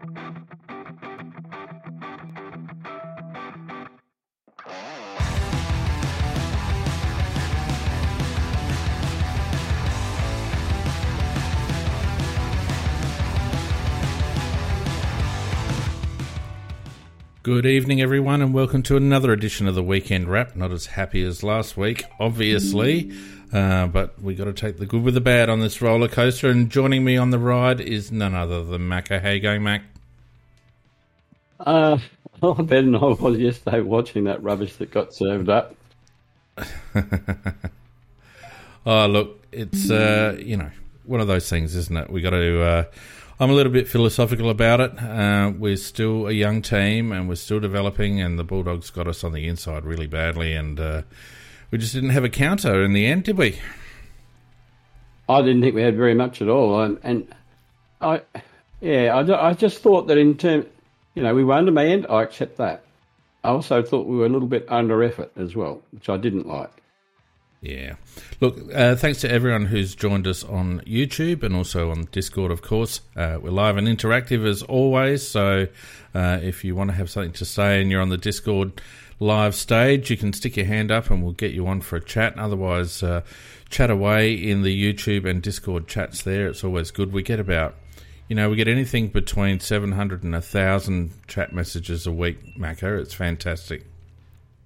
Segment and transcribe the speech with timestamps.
[0.00, 1.11] うん。
[17.42, 20.54] Good evening, everyone, and welcome to another edition of the Weekend Wrap.
[20.54, 23.10] Not as happy as last week, obviously,
[23.52, 26.48] uh, but we got to take the good with the bad on this roller coaster.
[26.50, 29.20] And joining me on the ride is none other than Macca.
[29.20, 29.82] How you going, Mac?
[31.58, 31.98] Uh,
[32.44, 35.74] oh, better than I was yesterday watching that rubbish that got served up.
[38.86, 40.70] oh, look, it's uh, you know
[41.06, 42.08] one of those things, isn't it?
[42.08, 42.62] We got to.
[42.62, 42.84] Uh,
[43.42, 45.02] I'm a little bit philosophical about it.
[45.02, 49.24] Uh, we're still a young team and we're still developing, and the Bulldogs got us
[49.24, 51.02] on the inside really badly, and uh,
[51.72, 53.58] we just didn't have a counter in the end, did we?
[55.28, 57.34] I didn't think we had very much at all, and, and
[58.00, 58.20] I,
[58.80, 60.66] yeah, I, I just thought that in terms,
[61.16, 62.06] you know, we were undermanned.
[62.08, 62.84] I accept that.
[63.42, 66.46] I also thought we were a little bit under effort as well, which I didn't
[66.46, 66.81] like.
[67.62, 67.94] Yeah.
[68.40, 72.60] Look, uh, thanks to everyone who's joined us on YouTube and also on Discord, of
[72.60, 73.00] course.
[73.14, 75.26] Uh, we're live and interactive as always.
[75.26, 75.68] So
[76.12, 78.82] uh, if you want to have something to say and you're on the Discord
[79.20, 82.04] live stage, you can stick your hand up and we'll get you on for a
[82.04, 82.36] chat.
[82.36, 83.22] Otherwise, uh,
[83.70, 86.48] chat away in the YouTube and Discord chats there.
[86.48, 87.12] It's always good.
[87.12, 87.76] We get about,
[88.28, 93.00] you know, we get anything between 700 and 1,000 chat messages a week, Macca.
[93.00, 93.86] It's fantastic.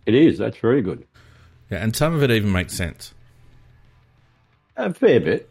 [0.06, 0.38] It is.
[0.38, 1.05] That's very good.
[1.70, 3.12] Yeah, and some of it even makes sense.
[4.76, 5.50] A fair bit.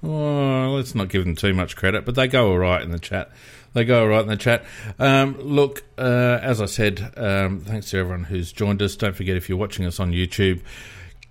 [0.00, 2.98] well, let's not give them too much credit, but they go all right in the
[2.98, 3.30] chat.
[3.72, 4.64] They go all right in the chat.
[4.98, 8.96] Um, look, uh, as I said, um, thanks to everyone who's joined us.
[8.96, 10.62] Don't forget if you're watching us on YouTube,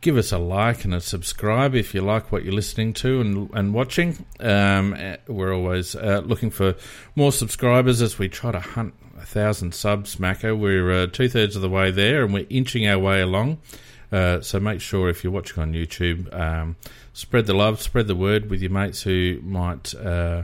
[0.02, 3.50] give us a like and a subscribe if you like what you're listening to and,
[3.54, 4.26] and watching.
[4.40, 4.96] Um,
[5.28, 6.76] we're always uh, looking for
[7.16, 8.94] more subscribers as we try to hunt
[9.30, 10.58] thousand subs, Macca.
[10.58, 13.60] We're uh, two thirds of the way there, and we're inching our way along.
[14.12, 16.76] Uh, so make sure if you're watching on YouTube, um,
[17.14, 20.44] spread the love, spread the word with your mates who might uh,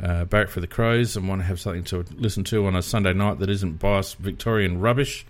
[0.00, 3.12] uh, for the Crows and want to have something to listen to on a Sunday
[3.12, 5.26] night that isn't biased Victorian rubbish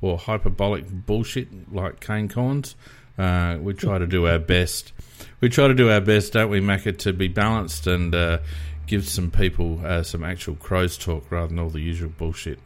[0.00, 2.74] or hyperbolic bullshit like Kane Cornes.
[3.16, 4.92] Uh, we try to do our best.
[5.40, 8.38] We try to do our best, don't we, Macca, to be balanced and uh,
[8.86, 12.58] give some people uh, some actual crows talk rather than all the usual bullshit.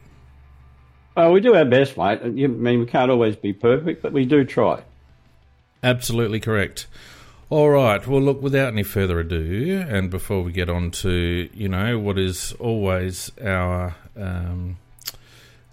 [1.15, 2.19] Well, we do our best, mate.
[2.23, 4.83] I mean, we can't always be perfect, but we do try.
[5.83, 6.87] Absolutely correct.
[7.49, 8.05] All right.
[8.05, 12.19] Well, look, without any further ado, and before we get on to, you know, what
[12.19, 14.77] is always our um,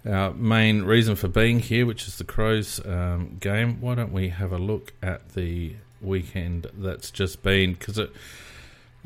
[0.05, 4.29] our main reason for being here, which is the Crows um, game, why don't we
[4.29, 7.73] have a look at the weekend that's just been?
[7.73, 8.11] Because it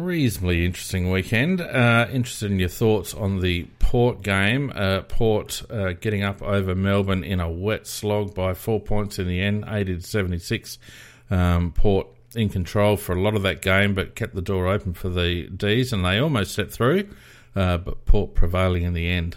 [0.06, 1.62] reasonably interesting weekend.
[1.62, 4.72] Uh, interested in your thoughts on the Port game.
[4.76, 9.28] Uh, Port uh, getting up over Melbourne in a wet slog by four points in
[9.28, 10.78] the end, 80 to 76.
[11.30, 14.94] Um, Port in control for a lot of that game, but kept the door open
[14.94, 17.10] for the D's, and they almost stepped through,
[17.56, 19.36] uh, but Port prevailing in the end.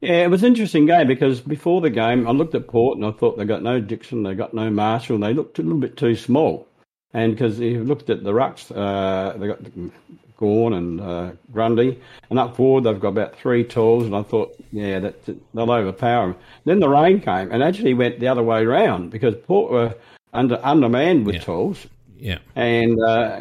[0.00, 3.06] Yeah, it was an interesting game because before the game, I looked at Port and
[3.06, 5.78] I thought they got no Dixon, they got no Marshall, and they looked a little
[5.78, 6.66] bit too small.
[7.12, 9.58] And because you looked at the rucks, uh, they got
[10.36, 12.00] Gawn and uh, Grundy,
[12.30, 14.04] and up forward they've got about three tools.
[14.04, 16.36] And I thought, yeah, that they'll overpower them.
[16.64, 19.94] Then the rain came and actually went the other way around because Port were
[20.32, 21.40] under undermanned with Yeah.
[21.42, 21.86] tools,
[22.18, 22.38] Yeah.
[22.54, 23.40] and uh,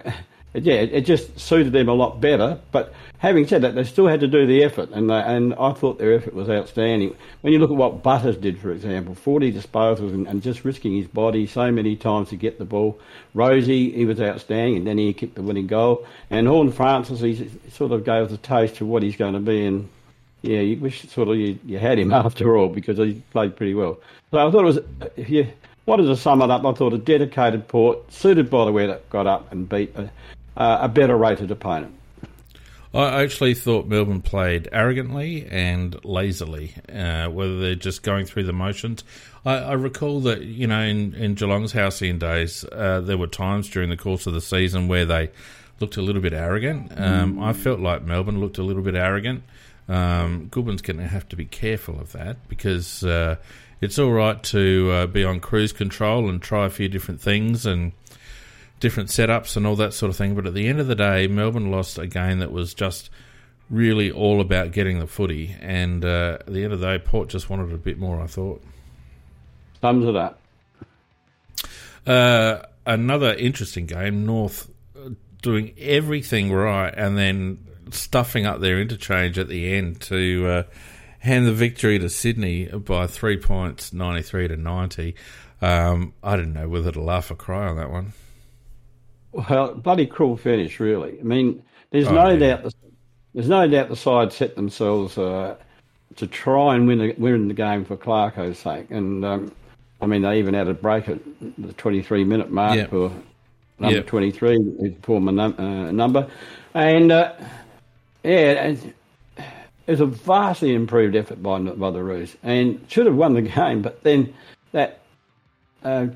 [0.54, 2.60] yeah, it just suited them a lot better.
[2.72, 5.74] But having said that, they still had to do the effort, and they, and I
[5.74, 7.16] thought their effort was outstanding.
[7.42, 10.96] When you look at what Butters did, for example, forty disposals and, and just risking
[10.96, 13.00] his body so many times to get the ball.
[13.36, 16.06] Rozee, he was outstanding, and then he kicked the winning goal.
[16.32, 19.66] And Horne-Francis, he sort of gave us a taste of what he's going to be,
[19.66, 19.88] and
[20.42, 23.74] yeah, you wish sort of you, you had him after all because he played pretty
[23.74, 24.00] well.
[24.31, 24.80] So I thought it was
[25.16, 25.48] if you
[25.86, 29.10] wanted to sum it up, I thought a dedicated port suited by the way that
[29.10, 30.10] got up and beat a,
[30.59, 31.95] a better rated opponent.
[32.94, 38.54] I actually thought Melbourne played arrogantly and lazily, uh, whether they're just going through the
[38.54, 39.04] motions.
[39.45, 43.69] I, I recall that, you know, in, in Geelong's halcyon days, uh, there were times
[43.69, 45.30] during the course of the season where they
[45.80, 46.92] looked a little bit arrogant.
[47.00, 49.44] Um, I felt like Melbourne looked a little bit arrogant.
[49.88, 53.36] Um, Goodwin's going to have to be careful of that because uh,
[53.81, 57.66] it's all right to uh, be on cruise control and try a few different things
[57.68, 57.92] and
[58.80, 60.36] different setups and all that sort of thing.
[60.36, 63.10] But at the end of the day, Melbourne lost a game that was just
[63.70, 65.56] really all about getting the footy.
[65.60, 68.28] And uh, at the end of the day, Port just wanted a bit more, I
[68.28, 68.64] thought.
[69.81, 70.42] Sums it up.
[72.06, 75.10] Uh, another interesting game, North uh,
[75.42, 80.64] doing everything right and then stuffing up their interchange at the end to uh,
[81.20, 85.16] hand the victory to Sydney by three points, 93 to 90.
[85.62, 88.14] Um, I didn't know whether to laugh or cry on that one.
[89.31, 91.20] Well, bloody cruel finish, really.
[91.20, 91.62] I mean,
[91.92, 92.38] there's oh, no yeah.
[92.38, 92.74] doubt the,
[93.34, 95.56] there's no doubt the side set themselves uh,
[96.16, 98.90] to try and win the, win the game for Clarko's sake.
[98.90, 99.52] And um,
[100.02, 101.20] I mean, they even had a break at
[101.58, 102.90] the 23 minute mark yep.
[102.90, 103.12] for
[103.80, 104.08] number yep.
[104.08, 106.28] 23, his former num- uh, number.
[106.74, 107.34] And uh,
[108.24, 108.94] yeah, it
[109.88, 113.82] was a vastly improved effort by, by the Roos and should have won the game.
[113.82, 114.34] But then
[114.72, 115.02] that,
[115.84, 116.08] uh,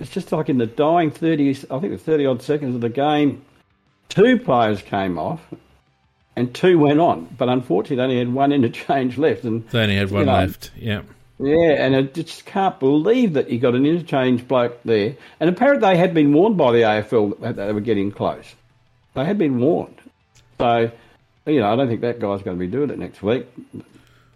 [0.00, 2.88] it's just like in the dying 30, I think the 30 odd seconds of the
[2.88, 3.44] game,
[4.08, 5.40] two players came off
[6.36, 7.28] and two went on.
[7.38, 9.44] But unfortunately, they only had one interchange left.
[9.44, 11.02] And They only had one you know, left, yeah.
[11.38, 15.16] Yeah, and I just can't believe that you got an interchange bloke there.
[15.38, 18.54] And apparently they had been warned by the AFL that they were getting close.
[19.14, 20.00] They had been warned.
[20.58, 20.90] So,
[21.46, 23.46] you know, I don't think that guy's going to be doing it next week.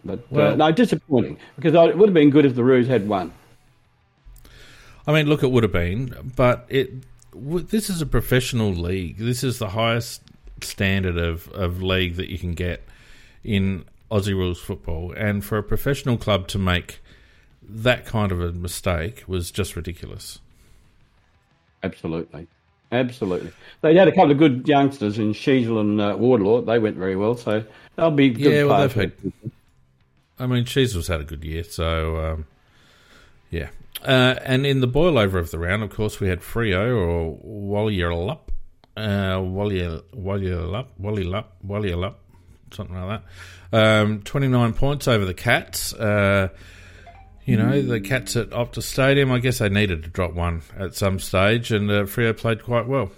[0.04, 2.86] But uh, well, uh, no, disappointing because it would have been good if the Roos
[2.86, 3.32] had won.
[5.06, 6.90] I mean, look, it would have been, but it.
[7.36, 9.18] This is a professional league.
[9.18, 10.22] This is the highest
[10.60, 12.84] standard of, of league that you can get
[13.42, 17.00] in Aussie rules football, and for a professional club to make
[17.62, 20.38] that kind of a mistake was just ridiculous.
[21.82, 22.46] Absolutely.
[22.92, 23.50] Absolutely.
[23.80, 26.60] They had a couple of good youngsters in Sheezel and uh, Wardlaw.
[26.60, 27.64] They went very well, so
[27.96, 29.12] they'll be good yeah, well, they've had,
[30.38, 32.46] I mean, Sheezel's had a good year, so um,
[33.50, 33.70] yeah.
[34.04, 37.38] Uh, and in the boil over of the round, of course, we had Freo or
[37.40, 38.40] Wally Walyalup,
[38.96, 40.04] uh, Walyalup,
[41.00, 42.14] Walyalup, Walyalup,
[42.72, 43.22] something like
[43.72, 44.00] that.
[44.02, 45.94] Um, 29 points over the Cats.
[45.94, 46.48] Uh,
[47.46, 50.94] you know, the Cats at Optus Stadium, I guess they needed to drop one at
[50.94, 53.10] some stage, and uh, Freo played quite well.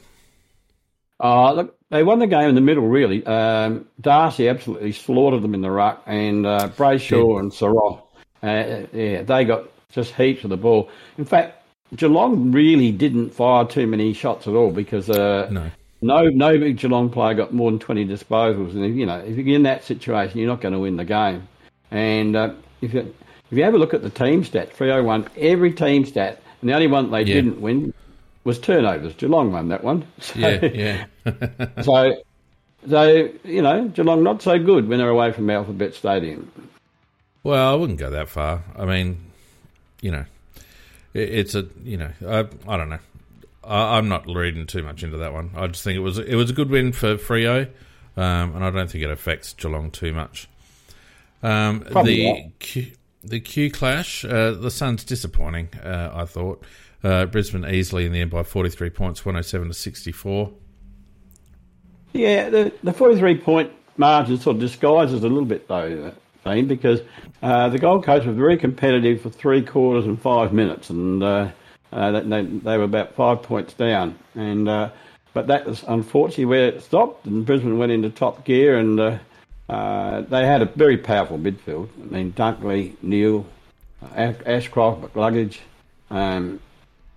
[1.19, 3.25] Uh, look, they won the game in the middle, really.
[3.25, 7.41] Um, Darcy absolutely slaughtered them in the ruck, and uh, Brayshaw yeah.
[7.41, 8.03] and Serong,
[8.43, 10.89] uh, yeah, they got just heaps of the ball.
[11.19, 11.65] In fact,
[11.97, 15.71] Geelong really didn't fire too many shots at all because uh, no.
[16.03, 18.73] No, no big Geelong player got more than 20 disposals.
[18.73, 21.05] And, if, you know, if you're in that situation, you're not going to win the
[21.05, 21.49] game.
[21.91, 23.15] And uh, if, you,
[23.51, 26.69] if you have a look at the team stats, Freo won every team stat, and
[26.69, 27.35] the only one they yeah.
[27.35, 27.95] didn't win
[28.45, 29.15] was turnovers.
[29.15, 30.07] Geelong won that one.
[30.21, 31.07] So, yeah, yeah.
[31.83, 32.23] so,
[32.89, 36.53] so, you know, Geelong not so good when they're away from Alphabet Stadium.
[37.43, 38.65] Well, I wouldn't go that far.
[38.77, 39.25] I mean,
[40.01, 40.25] you know,
[41.15, 42.99] it, it's a, you know, I, I don't know.
[43.65, 45.51] I, am not reading too much into that one.
[45.57, 47.69] I just think it was it was a good win for Freo,
[48.17, 50.49] um, and I don't think it affects Geelong too much.
[51.43, 52.93] Um, the Q,
[53.25, 55.71] the Q clash, uh, the Suns disappointing.
[55.83, 56.63] Uh, I thought
[57.03, 60.53] uh, Brisbane easily in the end by 43 points, 107 to 64.
[62.13, 66.13] Yeah, the the 43 point margin sort of disguises a little bit though,
[66.47, 67.01] Because
[67.43, 71.49] uh, the Gold Coast were very competitive for three quarters and five minutes, and uh,
[71.93, 74.91] uh, they, they were about five points down, and uh,
[75.35, 79.19] but that was unfortunately where it stopped, and Brisbane went into top gear, and uh,
[79.69, 81.89] uh they had a very powerful midfield.
[82.01, 83.45] I mean, Dunkley, Neale,
[84.15, 85.59] Ashcroft, McCluggage,
[86.11, 86.61] um,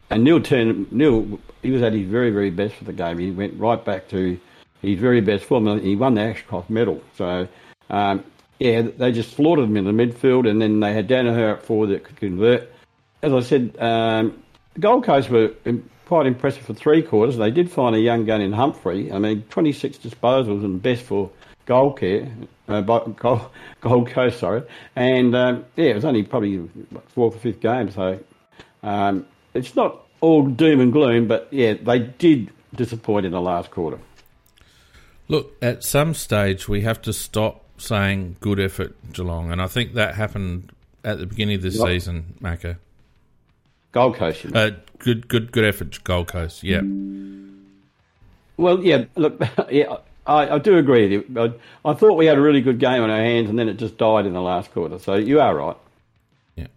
[0.09, 1.39] and Neale turned Neale.
[1.61, 3.19] He was at his very very best for the game.
[3.19, 4.39] He went right back to
[4.81, 5.79] his very best form.
[5.81, 7.03] He won the Ashcroft medal.
[7.15, 7.47] So.
[7.91, 8.23] Um,
[8.59, 11.87] yeah, they just slaughtered him in the midfield, and then they had Daniher at forward
[11.87, 12.69] that could convert.
[13.21, 15.53] As I said, um, the Gold Coast were
[16.05, 17.37] quite impressive for three quarters.
[17.37, 19.11] They did find a young gun in Humphrey.
[19.11, 21.29] I mean, 26 disposals and best for
[21.65, 22.31] Gold Care,
[22.67, 23.49] uh, Gold,
[23.81, 24.63] Gold Coast, sorry.
[24.95, 26.69] And um, yeah, it was only probably
[27.09, 28.19] fourth or fifth game, so
[28.83, 33.71] um, it's not all doom and gloom, but yeah, they did disappoint in the last
[33.71, 33.99] quarter.
[35.27, 39.93] Look, at some stage we have to stop saying good effort, Geelong, and I think
[39.93, 40.71] that happened
[41.03, 41.87] at the beginning of the yep.
[41.87, 42.77] season, Macca.
[43.91, 44.45] Gold Coast.
[44.53, 46.63] Uh, good, good, good effort, Gold Coast.
[46.63, 46.81] Yeah.
[48.57, 49.05] Well, yeah.
[49.15, 51.41] Look, yeah, I, I do agree with you.
[51.85, 53.77] I, I, thought we had a really good game on our hands, and then it
[53.77, 54.99] just died in the last quarter.
[54.99, 55.77] So you are right.
[56.55, 56.67] Yeah,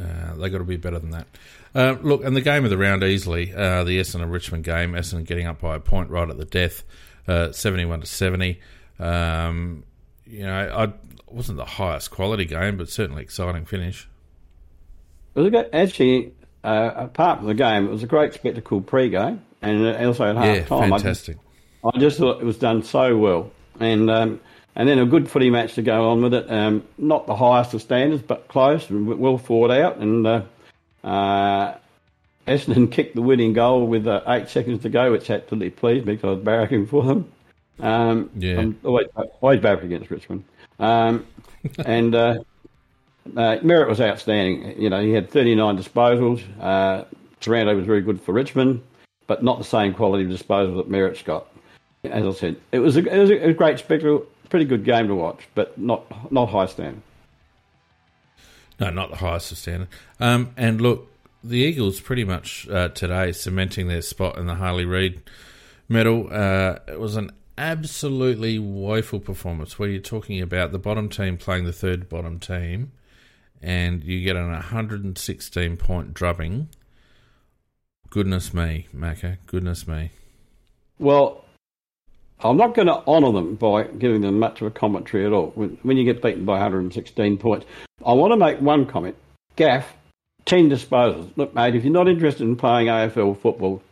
[0.00, 1.26] uh, they got to be better than that.
[1.74, 4.92] Uh, look, and the game of the round easily, uh, the Essendon and Richmond game.
[4.92, 6.84] Essendon getting up by a point right at the death,
[7.28, 8.60] uh, seventy-one to seventy.
[8.98, 9.84] Um,
[10.26, 10.92] you know, I
[11.32, 14.08] wasn't the highest quality game, but certainly exciting finish.
[15.34, 18.80] It was a good, actually, uh, apart from the game, it was a great spectacle
[18.80, 20.90] pre-game and also at half yeah, time.
[20.90, 21.36] Fantastic.
[21.84, 23.50] I just, I just thought it was done so well,
[23.80, 24.40] and um,
[24.74, 26.50] and then a good footy match to go on with it.
[26.50, 29.98] Um, not the highest of standards, but close and well thought out.
[29.98, 30.42] And uh,
[31.02, 31.76] uh,
[32.46, 36.14] Essendon kicked the winning goal with uh, eight seconds to go, which absolutely pleased me
[36.14, 37.32] because I was barracking for them.
[37.80, 38.60] Um, Yeah.
[38.60, 39.06] I'm always,
[39.40, 40.44] always against Richmond.
[40.78, 41.26] Um,
[41.84, 42.38] and uh,
[43.36, 44.80] uh, Merrett was outstanding.
[44.80, 46.42] You know, he had 39 disposals.
[46.60, 47.04] Uh,
[47.40, 48.82] Taranto was very good for Richmond,
[49.26, 51.46] but not the same quality of disposal that Merrett's got.
[52.04, 55.14] As I said, it was a, it was a, great spectacle, pretty good game to
[55.14, 57.00] watch, but not not high standard.
[58.78, 59.88] No, not the highest of standard.
[60.20, 61.10] Um, and look,
[61.42, 65.22] the Eagles pretty much uh, today cementing their spot in the Harley Reid
[65.88, 66.28] medal.
[66.30, 71.64] Uh, it was an absolutely woeful performance where you're talking about the bottom team playing
[71.64, 72.92] the third bottom team
[73.62, 76.68] and you get an 116 point drubbing.
[78.10, 79.38] Goodness me, Macca.
[79.46, 80.10] Goodness me.
[80.98, 81.44] Well,
[82.40, 85.52] I'm not going to honour them by giving them much of a commentary at all.
[85.54, 87.66] When, when you get beaten by 116 points,
[88.04, 89.16] I want to make one comment.
[89.56, 89.94] Gaff,
[90.44, 91.30] 10 disposals.
[91.36, 93.82] Look, mate, if you're not interested in playing AFL football,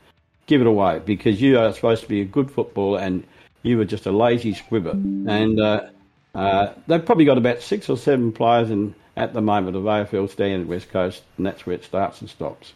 [0.46, 3.24] give it away because you are supposed to be a good footballer and
[3.62, 4.90] you were just a lazy squibber.
[4.90, 5.88] And uh,
[6.34, 10.30] uh, they've probably got about six or seven players in at the moment of AFL
[10.30, 12.72] standard West Coast, and that's where it starts and stops.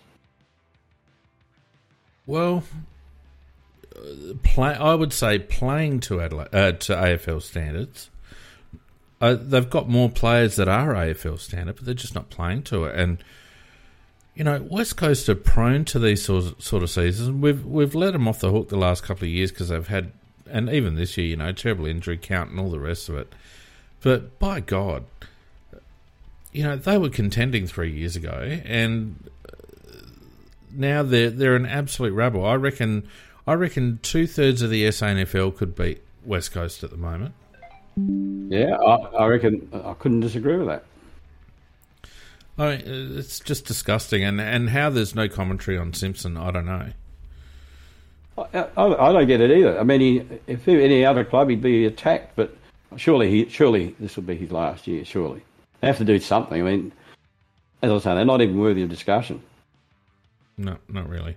[2.27, 2.65] Well,
[4.43, 8.11] play, I would say playing to uh, to AFL standards.
[9.21, 12.85] Uh, they've got more players that are AFL standard, but they're just not playing to
[12.85, 12.99] it.
[12.99, 13.23] And
[14.35, 17.31] you know, West Coast are prone to these sort of, sort of seasons.
[17.31, 20.13] We've we've let them off the hook the last couple of years because they've had,
[20.51, 23.33] and even this year, you know, terrible injury count and all the rest of it.
[24.01, 25.05] But by God,
[26.53, 29.29] you know, they were contending three years ago, and
[30.73, 32.45] now they're they're an absolute rabble.
[32.45, 33.09] I reckon
[33.47, 37.35] I reckon two thirds of the SANFL could beat West Coast at the moment.
[37.97, 40.85] Yeah, I, I reckon I couldn't disagree with that.
[42.59, 46.67] I mean, it's just disgusting, and and how there's no commentary on Simpson, I don't
[46.67, 46.93] know.
[48.39, 48.43] I,
[48.77, 49.79] I, I don't get it either.
[49.79, 52.57] I mean, he, if any other club, he'd be attacked, but
[52.97, 55.05] surely he surely this will be his last year.
[55.05, 55.43] Surely
[55.81, 56.61] they have to do something.
[56.61, 56.93] I mean,
[57.83, 59.43] as I was saying, they're not even worthy of discussion.
[60.57, 61.37] No, not really.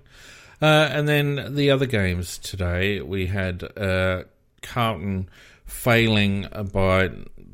[0.61, 4.23] Uh, and then the other games today, we had uh,
[4.61, 5.29] Carlton
[5.65, 7.09] failing by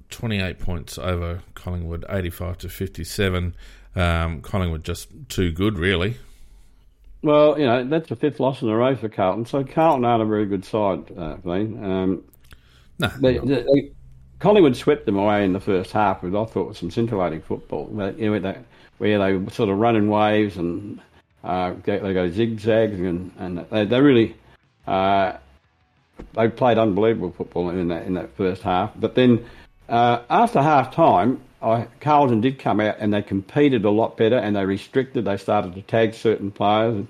[0.09, 3.55] 28 points over Collingwood, 85 to 57.
[3.95, 6.17] Um, Collingwood just too good, really.
[7.25, 9.48] Well, you know, that's the fifth loss in a row for Carlton.
[9.48, 11.84] So Carlton aren't a very good side, uh, Glenn.
[11.84, 12.24] Um,
[13.00, 13.91] no, they, they, they,
[14.38, 17.89] Collingwood swept them away in the first half with, I thought, was some scintillating football.
[18.15, 18.60] You know, they,
[19.00, 21.01] where they sort of run in waves and
[21.44, 24.36] uh, they, they go zigzags and, and they, they really
[24.86, 25.36] uh,
[26.36, 28.91] they played unbelievable football in that in that first half.
[28.96, 29.44] But then
[29.89, 34.38] uh, after half time, I, Carlton did come out and they competed a lot better
[34.38, 35.25] and they restricted.
[35.25, 37.08] They started to tag certain players,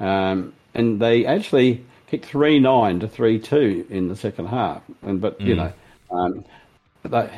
[0.00, 4.82] um, and they actually kicked three nine to three two in the second half.
[5.02, 5.46] And but mm.
[5.46, 5.72] you know,
[6.10, 6.44] um,
[7.04, 7.30] they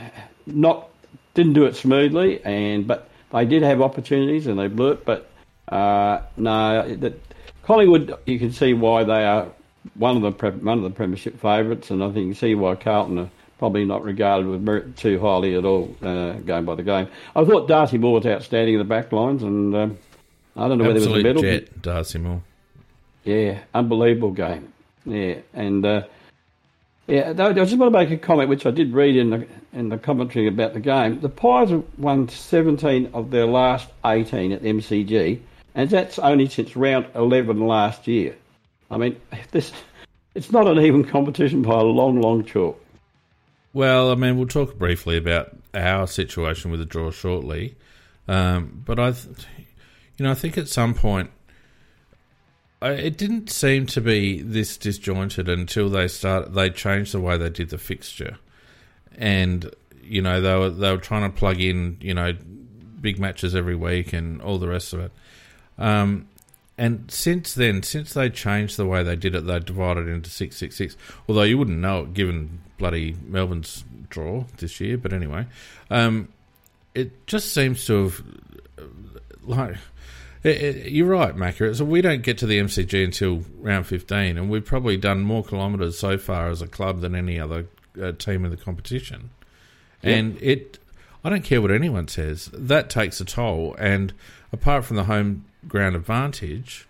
[0.46, 0.88] not
[1.34, 5.04] didn't do it smoothly, and but they did have opportunities and they blew it.
[5.04, 5.28] But
[5.68, 7.20] uh, no, that
[7.64, 9.48] Collingwood, you can see why they are
[9.94, 12.54] one of the pre- one of the premiership favourites, and I think you can see
[12.54, 16.75] why Carlton are probably not regarded with merit too highly at all, uh, going by
[16.75, 17.08] the game.
[17.34, 19.98] I thought Darcy Moore was outstanding in the back lines, and um,
[20.56, 21.60] I don't know whether Absolute it was a medal.
[21.60, 22.42] jet, Darcy Moore.
[23.25, 24.72] Yeah, unbelievable game.
[25.04, 26.02] Yeah, and uh,
[27.06, 29.90] yeah, I just want to make a comment, which I did read in the in
[29.90, 31.20] the commentary about the game.
[31.20, 35.40] The Pies won 17 of their last 18 at MCG,
[35.75, 38.34] and that's only since round 11 last year.
[38.90, 39.20] I mean,
[39.50, 39.72] this
[40.34, 42.80] it's not an even competition by a long, long chalk.
[43.72, 47.76] Well, I mean, we'll talk briefly about our situation with the draw shortly,
[48.26, 49.46] um, but I, th-
[50.18, 51.30] you know, I think at some point
[52.82, 56.54] it didn't seem to be this disjointed until they start.
[56.54, 58.38] They changed the way they did the fixture,
[59.16, 59.70] and
[60.02, 62.35] you know they were they were trying to plug in you know
[63.00, 65.12] big matches every week and all the rest of it.
[65.78, 66.28] Um,
[66.78, 70.30] and since then, since they changed the way they did it, they divided it into
[70.30, 70.96] six six six.
[71.28, 75.46] Although you wouldn't know it given bloody Melbourne's draw this year, but anyway,
[75.90, 76.28] um,
[76.94, 78.23] it just seems to have
[79.44, 79.76] like.
[80.46, 81.74] It, it, you're right, Macca.
[81.76, 85.44] So we don't get to the MCG until round 15, and we've probably done more
[85.44, 87.66] kilometres so far as a club than any other
[88.00, 89.30] uh, team in the competition.
[90.02, 90.10] Yeah.
[90.10, 90.78] And it,
[91.24, 93.74] I don't care what anyone says, that takes a toll.
[93.78, 94.12] And
[94.52, 96.86] apart from the home ground advantage,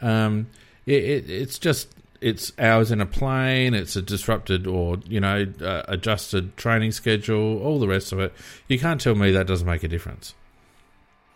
[0.00, 0.48] um,
[0.84, 1.88] it, it, it's just
[2.20, 7.62] it's hours in a plane, it's a disrupted or you know uh, adjusted training schedule,
[7.62, 8.32] all the rest of it.
[8.66, 10.34] You can't tell me that doesn't make a difference.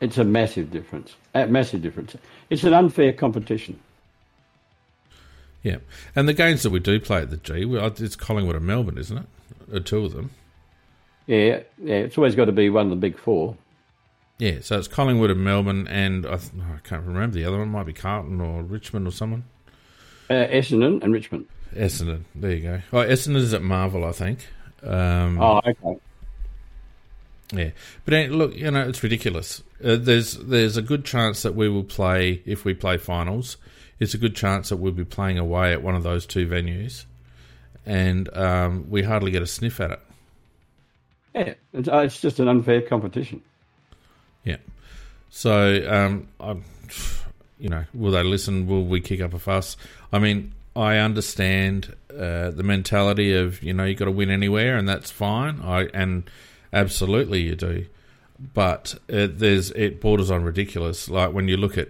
[0.01, 1.15] It's a massive difference.
[1.35, 2.17] A massive difference.
[2.49, 3.79] It's an unfair competition.
[5.63, 5.77] Yeah,
[6.17, 7.65] and the games that we do play at the G,
[8.03, 9.27] it's Collingwood and Melbourne, isn't it?
[9.75, 10.31] Uh, two of them.
[11.27, 11.97] Yeah, yeah.
[11.97, 13.57] It's always got to be one of the big four.
[14.39, 17.69] Yeah, so it's Collingwood and Melbourne, and I, th- I can't remember the other one.
[17.69, 19.45] Might be Carlton or Richmond or someone.
[20.31, 21.47] Uh, Essendon and Richmond.
[21.75, 22.25] Essendon.
[22.35, 22.81] There you go.
[22.95, 24.47] Oh, Essendon is at Marvel, I think.
[24.83, 26.01] Um, Oh, okay.
[27.53, 27.71] Yeah,
[28.05, 29.63] but look, you know, it's ridiculous.
[29.85, 33.57] Uh, there's there's a good chance that we will play if we play finals.
[33.99, 37.05] It's a good chance that we'll be playing away at one of those two venues,
[37.85, 40.01] and um, we hardly get a sniff at it.
[41.35, 43.43] Yeah, it's, uh, it's just an unfair competition.
[44.45, 44.57] Yeah.
[45.31, 46.57] So, um, I,
[47.59, 48.67] you know, will they listen?
[48.67, 49.77] Will we kick up a fuss?
[50.13, 54.77] I mean, I understand uh, the mentality of you know you got to win anywhere,
[54.77, 55.61] and that's fine.
[55.63, 56.29] I and
[56.73, 57.87] absolutely you do,
[58.55, 61.09] but it, there's it borders on ridiculous.
[61.09, 61.89] Like when you look at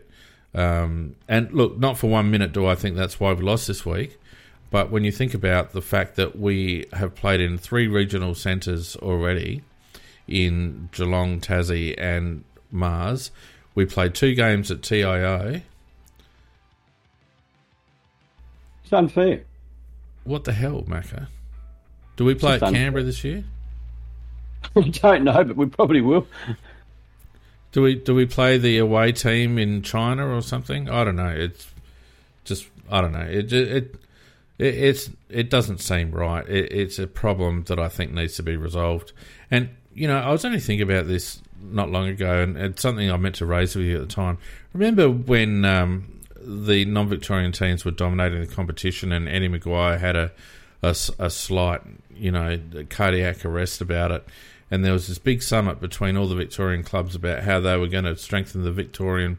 [0.55, 3.87] um, and look, not for one minute do I think that's why we lost this
[3.87, 4.19] week.
[4.71, 8.95] But when you think about the fact that we have played in three regional centres
[8.97, 9.63] already,
[10.31, 13.31] in Geelong, Tassie, and Mars.
[13.75, 15.61] We played two games at TIO.
[18.85, 19.45] It's unfair.
[20.25, 21.29] What the hell, Macca?
[22.17, 22.61] Do we play at.
[22.73, 23.45] Canberra this year?
[24.77, 26.27] I don't know, but we probably will.
[27.73, 30.89] Do we do we play the away team in China or something?
[30.89, 31.29] I don't know.
[31.29, 31.69] It's
[32.45, 33.21] just I don't know.
[33.21, 33.95] It it
[34.59, 36.47] it it's it doesn't seem right.
[36.49, 39.13] It, it's a problem that I think needs to be resolved.
[39.51, 43.11] And you know, I was only thinking about this not long ago, and it's something
[43.11, 44.39] I meant to raise with you at the time.
[44.73, 50.33] Remember when um, the non-Victorian teams were dominating the competition, and Eddie McGuire had a
[50.83, 51.83] a slight,
[52.21, 54.27] you know, cardiac arrest about it,
[54.71, 57.89] and there was this big summit between all the Victorian clubs about how they were
[57.89, 59.39] going to strengthen the Victorian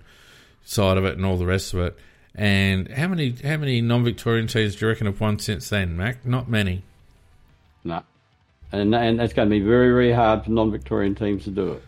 [0.64, 1.98] side of it and all the rest of it.
[2.34, 6.26] And how many how many non-Victorian teams do you reckon have won since then, Mac?
[6.26, 6.84] Not many.
[7.84, 8.04] No.
[8.72, 11.74] And, and it's going to be very, very hard for non Victorian teams to do
[11.74, 11.84] it.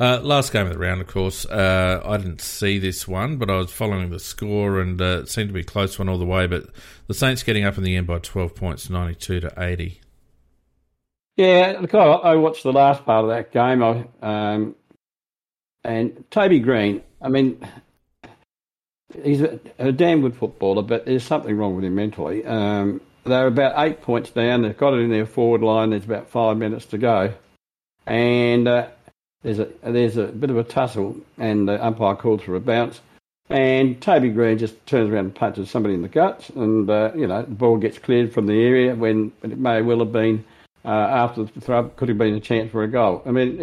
[0.00, 1.44] Uh, last game of the round, of course.
[1.44, 5.28] Uh, I didn't see this one, but I was following the score, and uh, it
[5.28, 6.46] seemed to be a close one all the way.
[6.46, 6.66] But
[7.08, 10.00] the Saints getting up in the end by twelve points, ninety-two to eighty.
[11.36, 13.82] Yeah, look, I, I watched the last part of that game.
[13.82, 14.76] I, um,
[15.82, 17.64] and Toby Greene, I mean,
[19.24, 22.44] he's a, a damn good footballer, but there's something wrong with him mentally.
[22.44, 24.62] Um, they're about eight points down.
[24.62, 25.90] They've got it in their forward line.
[25.90, 27.34] There's about five minutes to go,
[28.06, 28.88] and uh,
[29.42, 33.00] there's a there's a bit of a tussle, and the umpire calls for a bounce.
[33.50, 37.26] And Toby Greene just turns around and punches somebody in the guts, and uh, you
[37.26, 40.44] know the ball gets cleared from the area when, it may well have been
[40.84, 43.22] uh, after the throw could have been a chance for a goal.
[43.24, 43.60] I mean,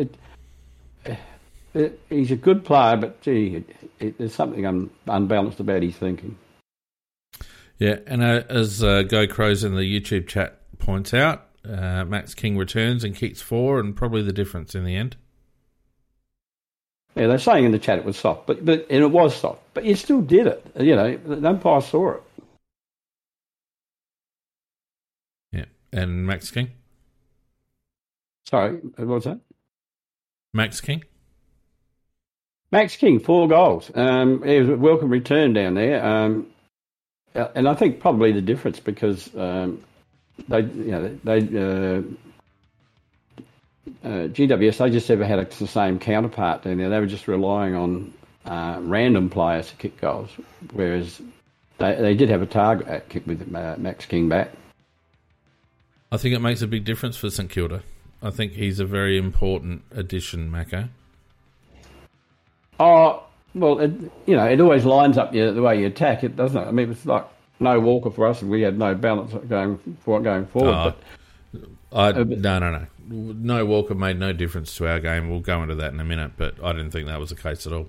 [1.06, 1.18] it,
[1.74, 3.64] it, he's a good player, but gee,
[4.00, 6.38] there's something un, unbalanced about his thinking.
[7.78, 12.34] Yeah, and uh, as uh, Go Crows in the YouTube chat points out, uh, Max
[12.34, 15.18] King returns and kicks four, and probably the difference in the end.
[17.16, 19.62] Yeah, they're saying in the chat it was soft, but but and it was soft,
[19.74, 20.66] but you still did it.
[20.78, 22.24] You know, the umpire saw it.
[25.54, 26.72] Yeah, and Max King,
[28.46, 29.40] Sorry, what was that?
[30.54, 31.04] Max King.
[32.72, 33.92] Max King, four goals.
[33.96, 36.06] Um, it was a welcome return down there.
[36.06, 36.48] Um,
[37.34, 39.84] uh, and I think probably the difference because um,
[40.48, 42.02] they, you know, they, uh,
[44.04, 46.90] uh, GWS, they just never had a, the same counterpart down there.
[46.90, 48.14] They were just relying on
[48.46, 50.30] uh, random players to kick goals,
[50.74, 51.22] whereas
[51.78, 54.52] they, they did have a target at kick with uh, Max King back.
[56.12, 57.84] I think it makes a big difference for St Kilda.
[58.22, 60.90] I think he's a very important addition, Macca.
[62.80, 63.92] Oh, well, it,
[64.26, 66.66] you know, it always lines up you, the way you attack it, doesn't it?
[66.66, 67.26] I mean, it's like
[67.60, 70.74] no Walker for us, and we had no balance going for going forward.
[70.74, 70.94] Oh,
[71.54, 72.86] but I, Uh, no, no, no.
[73.08, 75.30] No Walker made no difference to our game.
[75.30, 77.68] We'll go into that in a minute, but I didn't think that was the case
[77.68, 77.88] at all.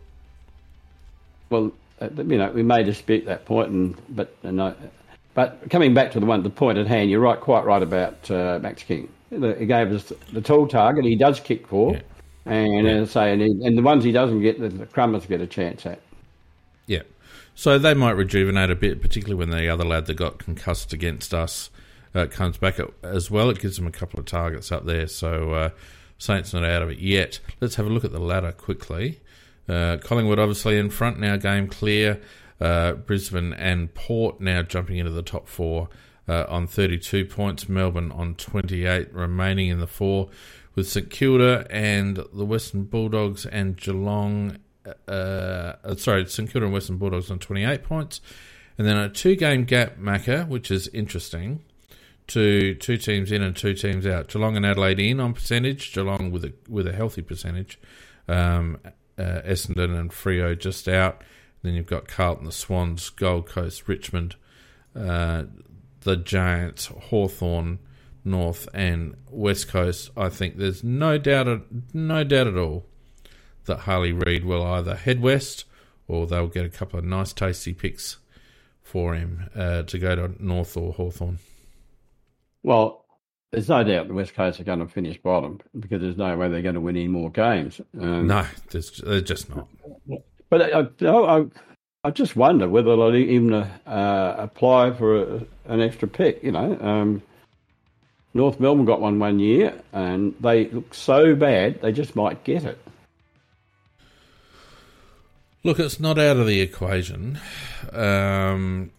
[1.51, 4.75] well, uh, you know, we may dispute that point, and but and I,
[5.35, 8.31] but coming back to the one, the point at hand, you're right, quite right about
[8.31, 9.09] uh, Max King.
[9.31, 11.05] He gave us the tall target.
[11.05, 12.01] He does kick for, Yeah.
[12.53, 15.41] and I say, and, he, and the ones he doesn't get, the, the Crummers get
[15.41, 16.01] a chance at.
[16.87, 17.03] Yeah.
[17.55, 21.35] So they might rejuvenate a bit, particularly when the other lad that got concussed against
[21.35, 21.71] us
[22.17, 23.51] uh, comes back as well.
[23.51, 25.07] It gives them a couple of targets up there.
[25.07, 25.71] So uh,
[26.19, 27.41] Saints not out of it yet.
[27.61, 29.21] Let's have a look at the ladder quickly.
[29.69, 32.21] Uh, Collingwood obviously in front now, game clear.
[32.61, 35.89] Uh, Brisbane and Port now jumping into the top four
[36.27, 37.69] uh, on 32 points.
[37.69, 40.31] Melbourne on 28, remaining in the four
[40.75, 44.59] with St Kilda and the Western Bulldogs and Geelong
[45.09, 48.21] uh, sorry, St Kilda and Western Bulldogs on 28 points,
[48.79, 51.61] and then a two game gap, Macca, which is interesting.
[52.29, 54.29] To two teams in and two teams out.
[54.29, 55.93] Geelong and Adelaide in on percentage.
[55.93, 57.79] Geelong with a with a healthy percentage.
[58.27, 58.79] Um,
[59.19, 61.23] uh, Essendon and Freo just out.
[61.63, 64.37] Then you've got Carlton, the Swans, Gold Coast, Richmond,
[64.95, 65.45] uh,
[66.01, 67.79] the Giants, Hawthorn,
[68.25, 70.11] North, and West Coast.
[70.17, 71.63] I think there's no doubt,
[71.93, 72.87] no doubt at all
[73.65, 75.65] that Harley Reid will either head west
[76.09, 78.19] or they'll get a couple of nice, tasty picks
[78.83, 81.39] for him uh, to go to North or Hawthorn.
[82.67, 83.05] Well,
[83.53, 86.49] there's no doubt the West Coast are going to finish bottom because there's no way
[86.49, 87.81] they're going to win any more games.
[87.99, 89.69] Um, no, they're just not.
[90.51, 91.45] But I, I,
[92.03, 96.43] I just wonder whether they'll even uh, apply for a, an extra pick.
[96.43, 97.23] You know, um,
[98.35, 102.65] North Melbourne got one one year, and they look so bad they just might get
[102.65, 102.81] it.
[105.63, 107.39] Look, it's not out of the equation.
[107.93, 108.91] Um,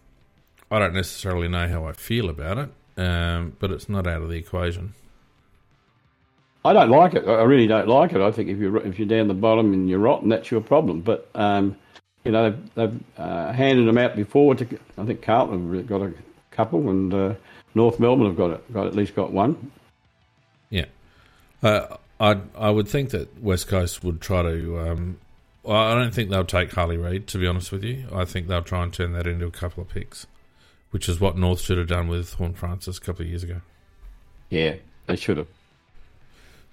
[0.70, 4.28] I don't necessarily know how I feel about it, um, but it's not out of
[4.28, 4.94] the equation.
[6.64, 7.26] I don't like it.
[7.26, 8.20] I really don't like it.
[8.20, 11.00] I think if you're if you're down the bottom and you're rotten, that's your problem.
[11.00, 11.76] But um,
[12.24, 14.54] you know they've, they've uh, handed them out before.
[14.56, 16.12] To I think Carlton have got a
[16.50, 17.34] couple, and uh,
[17.74, 19.70] North Melbourne have got it, got at least got one.
[20.68, 20.86] Yeah,
[21.62, 25.18] uh, I I would think that West Coast would try to um,
[25.66, 28.06] I don't think they'll take Harley Reid, to be honest with you.
[28.12, 30.26] I think they'll try and turn that into a couple of picks,
[30.90, 33.60] which is what North should have done with Horne-Francis a couple of years ago.
[34.50, 35.48] Yeah, they should have.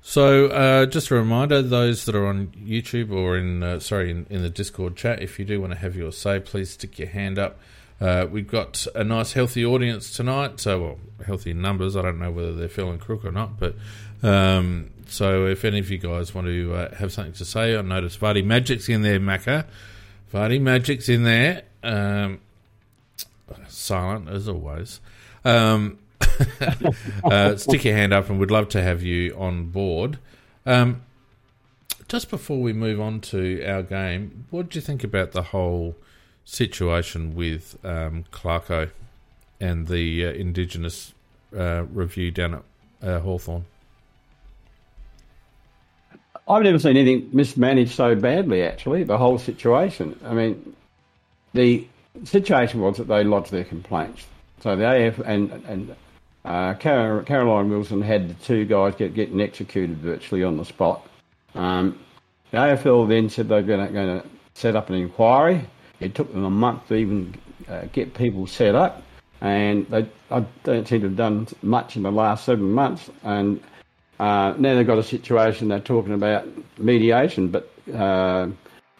[0.01, 4.27] So, uh, just a reminder: those that are on YouTube or in uh, sorry in,
[4.29, 7.07] in, the Discord chat, if you do want to have your say, please stick your
[7.07, 7.59] hand up.
[7.99, 10.59] Uh, we've got a nice, healthy audience tonight.
[10.59, 11.95] So, well, healthy numbers.
[11.95, 13.75] I don't know whether they're feeling crook or not, but
[14.21, 17.81] um, so if any of you guys want to uh, have something to say, I
[17.81, 19.65] notice Vardy Magic's in there, Macca.
[20.33, 21.63] Vardy Magic's in there.
[21.83, 22.41] Um,
[23.85, 24.99] silent as always.
[25.43, 25.99] Um,
[27.23, 30.17] uh, stick your hand up, and we'd love to have you on board.
[30.65, 31.03] Um,
[32.07, 35.95] just before we move on to our game, what do you think about the whole
[36.43, 38.91] situation with um, Clarko
[39.59, 41.13] and the uh, Indigenous
[41.55, 42.55] uh, review down
[43.01, 43.65] at uh, Hawthorn?
[46.47, 50.19] I've never seen anything mismanaged so badly, actually, the whole situation.
[50.23, 50.75] I mean,
[51.53, 51.87] the
[52.23, 54.25] situation was that they lodged their complaints.
[54.61, 55.95] So the AF and, and
[56.45, 61.07] uh, Caroline Wilson had the two guys get, getting executed virtually on the spot.
[61.55, 61.99] Um,
[62.51, 64.23] the AFL then said they were going to
[64.53, 65.67] set up an inquiry.
[65.99, 67.35] It took them a month to even
[67.67, 69.03] uh, get people set up,
[69.41, 73.09] and they I don't seem to have done much in the last seven months.
[73.23, 73.61] And
[74.19, 76.47] uh, now they've got a situation they're talking about
[76.77, 78.47] mediation, but uh,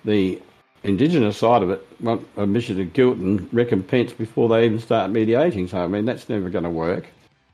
[0.04, 0.41] the
[0.85, 5.67] Indigenous side of it want admission of guilt and recompense before they even start mediating.
[5.67, 7.07] So I mean that's never going to work.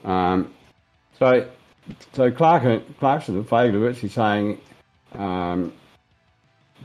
[0.04, 0.54] Um,
[1.18, 1.48] so
[2.14, 4.60] so Clark, Clarkson and Fagan are actually saying
[5.14, 5.72] um,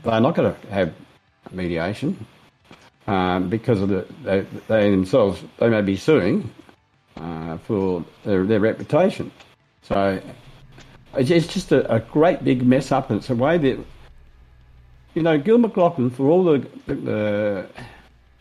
[0.03, 0.93] they're not going to have
[1.51, 2.25] mediation
[3.07, 6.49] um, because of the they, they, themselves they may be suing
[7.17, 9.31] uh, for their, their reputation.
[9.81, 10.21] So
[11.15, 13.79] it's just a, a, great big mess up, and it's a way that
[15.17, 17.67] you know Gill McLachlan, for all the the,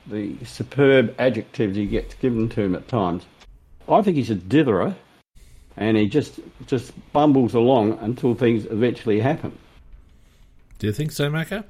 [0.07, 3.25] the superb adjectives he gets given to him at times,
[3.89, 4.95] I think he's a ditherer,
[5.79, 9.57] and he just just bumbles along until things eventually happen.
[10.79, 11.65] Do you think so, Macca?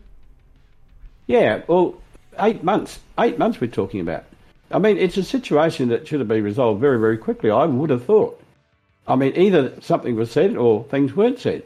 [1.29, 1.62] Yeah.
[1.69, 1.95] Well,
[2.40, 2.99] eight months.
[3.16, 4.25] Eight months we're talking about.
[4.73, 7.53] I mean, it's a situation that should have been resolved very, very quickly.
[7.53, 8.42] I would have thought.
[9.07, 11.62] I mean, either something was said or things weren't said.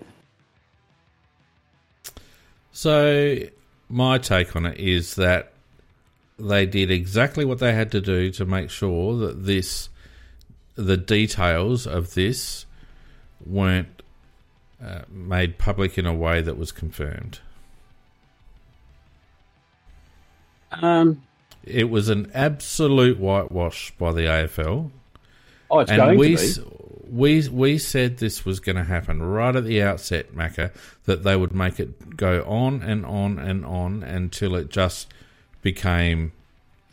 [2.81, 3.37] So,
[3.91, 5.53] my take on it is that
[6.39, 9.91] they did exactly what they had to do to make sure that this,
[10.77, 12.65] the details of this,
[13.45, 14.03] weren't
[14.83, 17.41] uh, made public in a way that was confirmed.
[20.73, 21.21] Um,
[21.63, 24.91] it was an absolute whitewash by the AFL.
[25.71, 26.80] Oh, it's and going we, to be
[27.11, 30.73] we we said this was going to happen right at the outset, Macca,
[31.05, 35.13] that they would make it go on and on and on until it just
[35.63, 36.33] became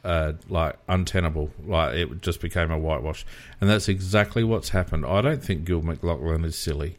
[0.04, 3.26] uh, like untenable, like it just became a whitewash,
[3.62, 5.06] and that's exactly what's happened.
[5.06, 6.98] I don't think Gill McLachlan is silly.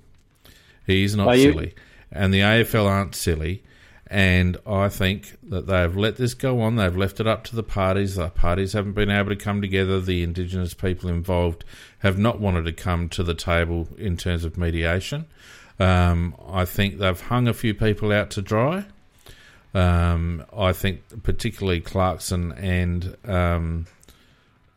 [0.86, 1.74] He's not silly,
[2.12, 3.62] and the AFL aren't silly.
[4.10, 6.76] And I think that they've let this go on.
[6.76, 8.14] They've left it up to the parties.
[8.14, 10.00] The parties haven't been able to come together.
[10.00, 11.62] The Indigenous people involved
[12.00, 15.26] have not wanted to come to the table in terms of mediation.
[15.80, 18.84] Um, I think they've hung a few people out to dry.
[19.74, 23.86] Um, I think particularly Clarkson and um,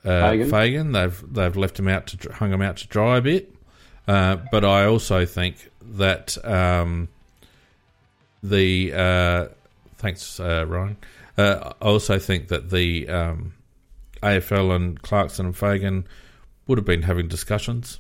[0.04, 0.50] uh, Fagan.
[0.50, 0.92] Fagan.
[0.92, 3.54] They've they've left him out to hung him out to dry a bit.
[4.08, 7.08] Uh, but I also think that um,
[8.44, 9.48] the uh,
[9.98, 10.98] thanks uh, Ryan.
[11.38, 13.54] Uh, I also think that the um,
[14.22, 16.06] AFL and Clarkson and Fagan
[16.68, 18.00] would have been having discussions,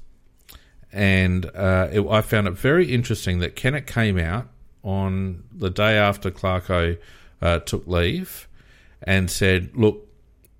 [0.91, 4.47] and uh, it, I found it very interesting that Kennett came out
[4.83, 6.97] on the day after Clarko
[7.41, 8.47] uh, took leave
[9.03, 10.07] and said, "Look,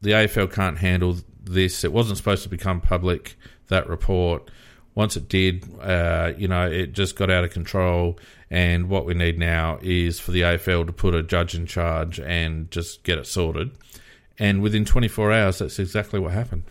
[0.01, 1.83] the AFL can't handle this.
[1.83, 3.37] It wasn't supposed to become public.
[3.67, 4.49] That report.
[4.93, 8.19] Once it did, uh, you know, it just got out of control.
[8.49, 12.19] And what we need now is for the AFL to put a judge in charge
[12.19, 13.71] and just get it sorted.
[14.37, 16.63] And within 24 hours, that's exactly what happened.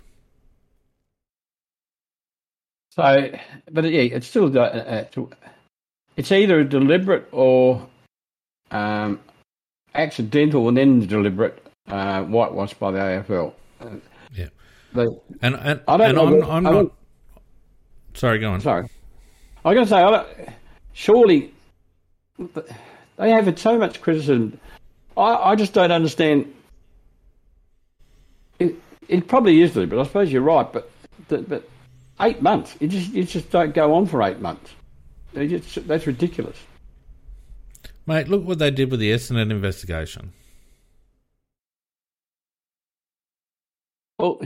[2.91, 3.31] So,
[3.71, 5.05] but yeah, it's still uh, uh,
[6.17, 7.87] it's either deliberate or
[8.73, 9.21] um,
[9.95, 13.53] accidental, and then deliberate uh, whitewash by the AFL.
[14.35, 14.49] Yeah.
[14.93, 15.07] they,
[15.43, 16.93] And and, I don't and know I'm, I'm I not.
[18.15, 18.61] Sorry, go on.
[18.61, 18.89] Sorry,
[19.65, 20.49] I was going to say, I don't,
[20.93, 21.53] surely
[23.17, 24.59] they have had so much criticism.
[25.17, 26.53] I, I just don't understand.
[28.59, 28.75] It,
[29.09, 30.71] it probably is, but I suppose you're right.
[30.73, 30.91] But
[31.29, 31.69] but, but
[32.21, 34.71] eight months, you just you just don't go on for eight months.
[35.35, 36.57] Just, that's ridiculous.
[38.07, 40.33] Mate, look what they did with the Essendon investigation.
[44.19, 44.41] Well,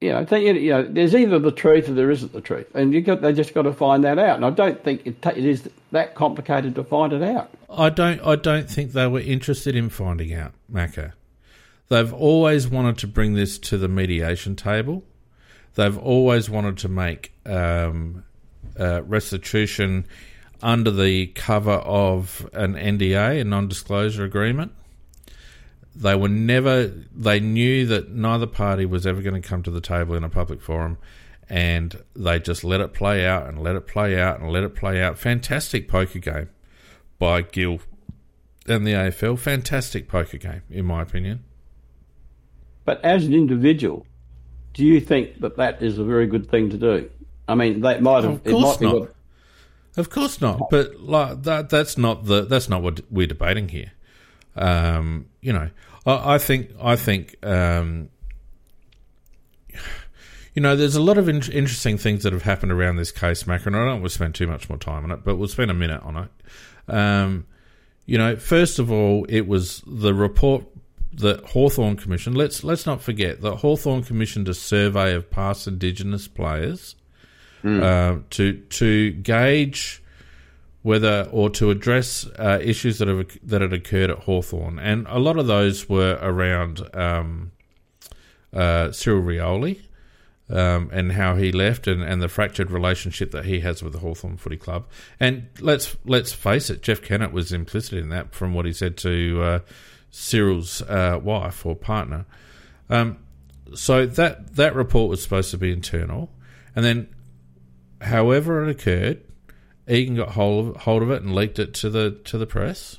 [0.00, 2.92] yeah, I think you know, there's either the truth or there isn't the truth, and
[2.92, 4.36] you got they just got to find that out.
[4.36, 7.50] And I don't think it, ta- it is that complicated to find it out.
[7.70, 8.20] I don't.
[8.20, 11.12] I don't think they were interested in finding out, Macca.
[11.88, 15.04] They've always wanted to bring this to the mediation table.
[15.76, 18.24] They've always wanted to make um,
[18.80, 20.06] uh, restitution
[20.62, 24.72] under the cover of an NDA, a non-disclosure agreement.
[25.94, 26.86] They were never.
[27.14, 30.28] They knew that neither party was ever going to come to the table in a
[30.30, 30.96] public forum,
[31.48, 34.74] and they just let it play out and let it play out and let it
[34.74, 35.18] play out.
[35.18, 36.48] Fantastic poker game
[37.18, 37.80] by Gill
[38.66, 39.38] and the AFL.
[39.38, 41.44] Fantastic poker game, in my opinion.
[42.84, 44.06] But as an individual,
[44.76, 47.10] do you think that that is a very good thing to do?
[47.48, 48.34] I mean, that might have.
[48.34, 49.00] Of course it might not.
[49.00, 49.14] what-
[49.96, 50.68] Of course not.
[50.70, 53.92] But like that, that's not the that's not what we're debating here.
[54.54, 55.70] Um, you know,
[56.04, 58.10] I, I think I think um,
[60.54, 63.46] you know, there's a lot of in- interesting things that have happened around this case,
[63.46, 65.48] Mac, and I don't want to spend too much more time on it, but we'll
[65.48, 66.94] spend a minute on it.
[66.94, 67.46] Um,
[68.06, 70.64] you know, first of all, it was the report
[71.16, 72.34] that Hawthorn Commission.
[72.34, 76.94] Let's let's not forget that Hawthorn commissioned a survey of past Indigenous players
[77.82, 80.02] uh, to to gauge
[80.82, 85.18] whether or to address uh, issues that have that had occurred at Hawthorn, and a
[85.18, 87.50] lot of those were around um,
[88.52, 89.80] uh, Cyril Rioli
[90.48, 93.98] um, and how he left, and, and the fractured relationship that he has with the
[93.98, 94.86] Hawthorn Footy Club.
[95.18, 98.96] And let's let's face it, Jeff Kennett was implicit in that from what he said
[98.98, 99.58] to uh,
[100.10, 102.26] Cyril's uh, wife or partner.
[102.88, 103.18] Um,
[103.74, 106.30] so that that report was supposed to be internal,
[106.74, 107.08] and then,
[108.00, 109.22] however it occurred,
[109.88, 112.98] Egan got hold of, hold of it and leaked it to the to the press,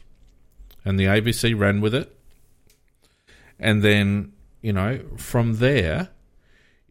[0.83, 2.17] and the ABC ran with it,
[3.59, 6.09] and then you know from there,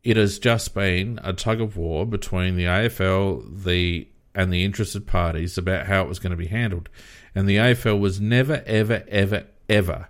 [0.02, 5.07] it has just been a tug of war between the AFL, the and the interested
[5.07, 6.88] parties about how it was going to be handled,
[7.35, 10.09] and the AFL was never, ever, ever, ever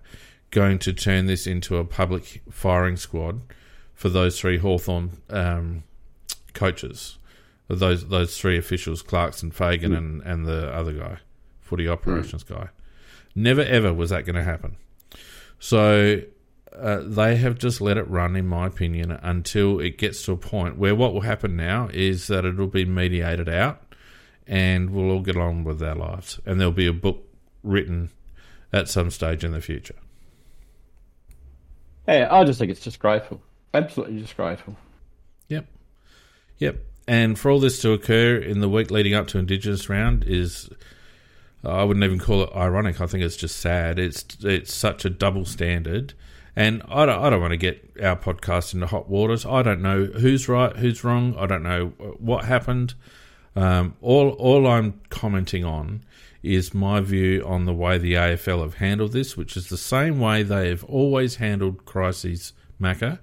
[0.51, 3.41] going to turn this into a public firing squad
[3.95, 5.85] for those three Hawthorn um,
[6.53, 7.19] coaches
[7.69, 11.19] those those three officials, Clarkson, Fagan, and, and the other guy,
[11.61, 12.69] footy operations guy.
[13.35, 14.77] Never ever was that going to happen.
[15.59, 16.23] So
[16.75, 20.37] uh, they have just let it run, in my opinion, until it gets to a
[20.37, 23.83] point where what will happen now is that it'll be mediated out,
[24.47, 27.25] and we'll all get on with our lives, and there'll be a book
[27.63, 28.11] written
[28.73, 29.95] at some stage in the future.
[32.09, 33.41] Yeah, I just think it's disgraceful.
[33.75, 34.77] Absolutely disgraceful.
[35.49, 35.67] Yep.
[36.59, 36.79] Yep.
[37.09, 40.69] And for all this to occur in the week leading up to Indigenous round is,
[41.65, 43.01] I wouldn't even call it ironic.
[43.01, 43.99] I think it's just sad.
[43.99, 46.15] It's it's such a double standard,
[46.57, 49.47] and I don't I don't want to get our podcast into hot waters.
[49.47, 51.37] I don't know who's right, who's wrong.
[51.39, 51.87] I don't know
[52.19, 52.95] what happened.
[53.55, 56.05] Um, all all I'm commenting on
[56.55, 60.21] is my view on the way the AFL have handled this, which is the same
[60.21, 63.19] way they have always handled crises, Macca,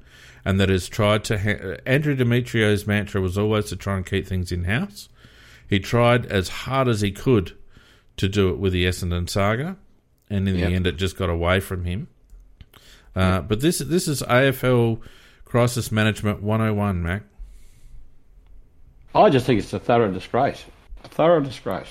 [0.45, 1.37] and that has tried to.
[1.39, 5.09] Ha- Andrew Demetriou's mantra was always to try and keep things in house.
[5.69, 7.53] He tried as hard as he could
[8.17, 9.77] to do it with the Essendon saga,
[10.29, 10.69] and in Yep.
[10.69, 12.07] the end, it just got away from him.
[13.15, 14.99] Uh, but this this is AFL
[15.45, 17.23] crisis management 101, Mac.
[19.15, 20.65] I just think it's a thorough disgrace,
[21.03, 21.87] a thorough disgrace.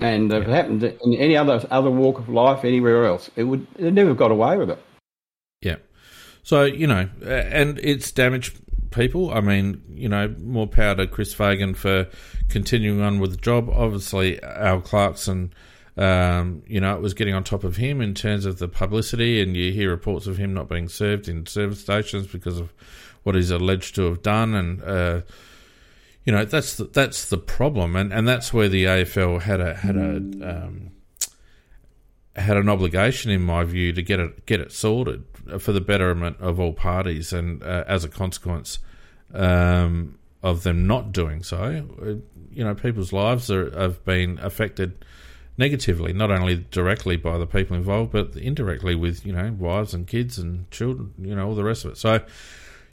[0.00, 3.66] And if it happened in any other other walk of life, anywhere else, it would
[3.78, 4.82] it never got away with it.
[5.60, 5.76] Yeah.
[6.42, 8.58] So, you know, and it's damaged
[8.90, 9.30] people.
[9.32, 12.08] I mean, you know, more power to Chris Fagan for
[12.48, 13.68] continuing on with the job.
[13.68, 15.52] Obviously, Al Clarkson,
[15.96, 19.42] um, you know, it was getting on top of him in terms of the publicity,
[19.42, 22.72] and you hear reports of him not being served in service stations because of
[23.22, 24.54] what he's alleged to have done.
[24.54, 25.20] And, uh,
[26.24, 27.96] you know, that's the, that's the problem.
[27.96, 30.90] And, and that's where the AFL had a, had a, um,
[32.36, 35.24] had an obligation, in my view, to get it get it sorted
[35.58, 38.78] for the betterment of all parties, and uh, as a consequence
[39.34, 42.04] um, of them not doing so, uh,
[42.50, 45.04] you know, people's lives are, have been affected
[45.58, 50.06] negatively, not only directly by the people involved, but indirectly with you know wives and
[50.06, 51.96] kids and children, you know, all the rest of it.
[51.96, 52.20] So.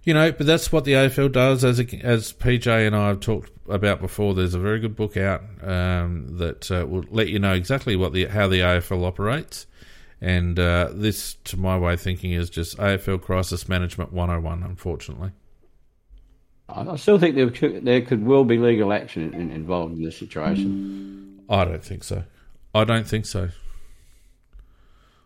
[0.08, 1.66] You know, but that's what the AFL does.
[1.66, 5.18] As a, as PJ and I have talked about before, there's a very good book
[5.18, 9.68] out um, that uh, will let you know exactly what the how the AFL operates.
[10.22, 15.32] And uh, this, to my way of thinking, is just AFL Crisis Management 101, unfortunately.
[16.70, 20.16] I still think there could, there could well be legal action in, involved in this
[20.16, 21.44] situation.
[21.50, 22.24] I don't think so.
[22.74, 23.50] I don't think so.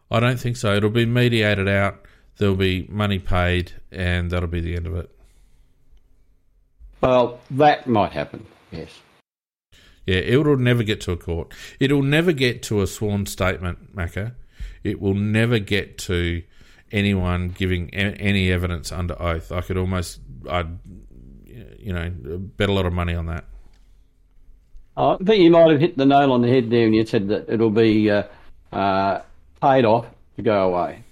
[0.10, 0.74] I don't think so.
[0.74, 2.04] It'll be mediated out,
[2.38, 5.10] there'll be money paid, and that'll be the end of it.
[7.02, 8.46] Well, that might happen.
[8.72, 9.00] Yes.
[10.06, 11.54] Yeah, it'll never get to a court.
[11.80, 14.34] It'll never get to a sworn statement, Macca.
[14.84, 16.44] It will never get to
[16.92, 19.52] anyone giving any evidence under oath.
[19.52, 20.78] I could almost, I'd,
[21.78, 23.46] you know, bet a lot of money on that.
[24.98, 27.30] I think you might have hit the nail on the head there when you said
[27.30, 28.24] that it'll be uh,
[28.72, 29.22] uh,
[29.62, 31.04] paid off to go away.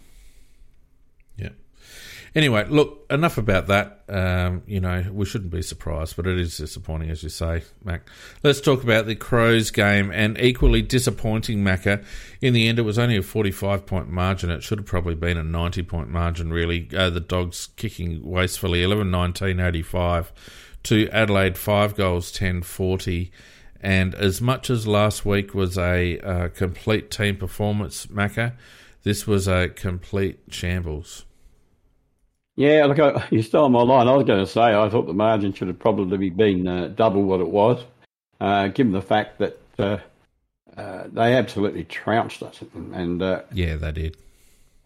[2.36, 4.04] Anyway, look, enough about that.
[4.08, 8.08] Um, you know, we shouldn't be surprised, but it is disappointing, as you say, Mac.
[8.44, 12.04] Let's talk about the Crows game and equally disappointing, Macca.
[12.42, 14.50] In the end, it was only a 45 point margin.
[14.50, 16.88] It should have probably been a 90 point margin, really.
[16.96, 20.32] Uh, the Dogs kicking wastefully 11 19 85
[20.84, 23.32] to Adelaide, 5 goals, 10 40.
[23.82, 28.54] And as much as last week was a uh, complete team performance, Macca,
[29.04, 31.26] this was a complete shambles.
[32.60, 34.10] Yeah, look, I, you stole my line.
[34.10, 37.24] I was going to say I thought the margin should have probably been uh, double
[37.24, 37.82] what it was,
[38.42, 39.98] uh, given the fact that uh,
[40.76, 42.62] uh, they absolutely trounced us.
[42.74, 44.18] And uh, Yeah, they did.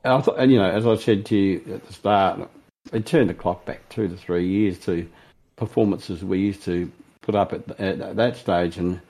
[0.06, 2.48] I thought, and you know, as I said to you at the start,
[2.92, 5.10] they turned the clock back two to three years to
[5.56, 9.02] performances we used to put up at, at that stage, and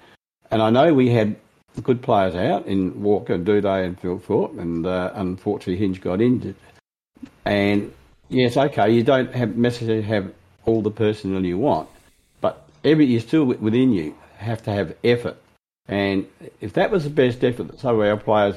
[0.52, 1.36] and I know we had
[1.82, 6.56] good players out in Walker, Doedee, and Thilthorpe, and uh, unfortunately Hinge got injured.
[7.44, 7.92] And
[8.34, 10.34] yes, okay, you don't have necessarily have
[10.66, 11.90] all the personnel you want,
[12.42, 15.38] but every you still within you have to have effort.
[15.88, 16.28] And
[16.62, 18.56] if that was the best effort that some of our players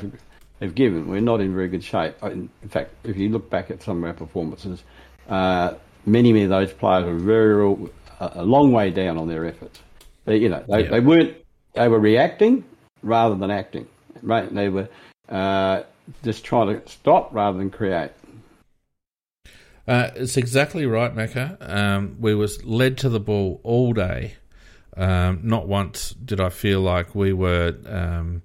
[0.60, 2.14] have given, we're not in very good shape.
[2.22, 4.82] In fact, if you look back at some of our performances,
[5.28, 7.88] uh, many, many of those players are very
[8.20, 9.78] a a long way down on their efforts.
[10.24, 10.90] They, you know, they, Yeah.
[10.90, 11.36] they weren't.
[11.74, 12.64] They were reacting
[13.02, 13.86] rather than acting.
[14.22, 14.52] Right?
[14.52, 14.88] They were
[15.28, 15.82] uh,
[16.24, 18.12] just trying to stop rather than create.
[19.86, 21.56] Uh, it's exactly right, Mecca.
[21.60, 24.34] Um, we was led to the ball all day.
[24.96, 28.42] Um, not once did I feel like we were um,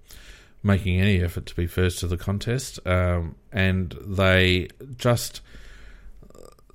[0.62, 5.41] making any effort to be first to the contest, um, and they just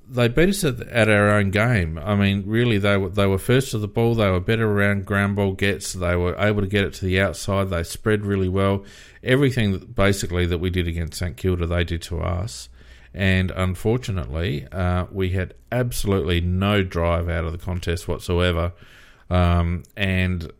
[0.09, 1.99] they beat us at, at our own game.
[1.99, 4.15] I mean, really, they were they were first to the ball.
[4.15, 5.93] They were better around ground ball gets.
[5.93, 7.71] They were able to get it to the outside.
[7.71, 8.85] They spread really well.
[9.23, 12.69] Everything basically that we did against St Kilda, they did to us.
[13.17, 18.75] And unfortunately, uh, we had absolutely no drive out of the contest whatsoever.
[19.31, 20.53] Um, and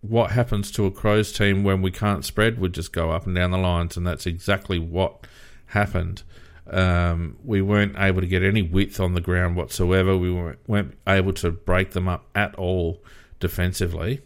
[0.00, 2.58] what happens to a Crows team when we can't spread?
[2.58, 5.26] We just go up and down the lines, and that's exactly what
[5.66, 6.22] happened.
[6.70, 10.16] Um, we weren't able to get any width on the ground whatsoever.
[10.16, 13.02] We weren't, weren't able to break them up at all
[13.38, 14.22] defensively.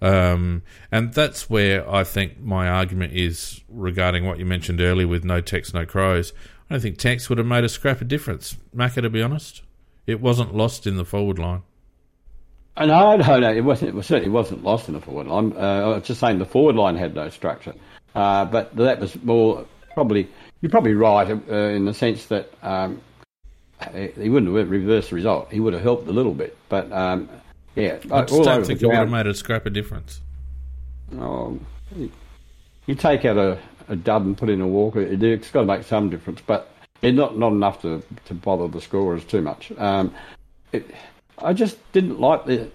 [0.00, 0.62] Um,
[0.92, 5.40] and that's where I think my argument is regarding what you mentioned earlier with no
[5.40, 6.32] Tex, no crows.
[6.68, 9.62] I don't think Tex would have made a scrap of difference, Macca, to be honest.
[10.06, 11.62] It wasn't lost in the forward line.
[12.78, 13.52] No, no, no.
[13.52, 13.90] It wasn't.
[13.90, 15.52] It was, certainly wasn't lost in the forward line.
[15.56, 17.74] Uh, I was just saying the forward line had no structure,
[18.14, 20.28] uh, but that was more probably.
[20.60, 23.00] You're probably right uh, in the sense that um,
[23.92, 25.52] he wouldn't have reversed the result.
[25.52, 27.28] He would have helped a little bit, but um,
[27.74, 30.20] yeah, I just don't think it would have made a scrap of difference.
[31.16, 31.58] Oh,
[32.86, 33.58] you take out a,
[33.88, 35.00] a dud and put in a walker.
[35.00, 36.70] It, it's got to make some difference, but
[37.02, 39.72] it's not not enough to, to bother the scorers too much.
[39.78, 40.14] Um,
[40.72, 40.90] it,
[41.38, 42.70] I just didn't like the.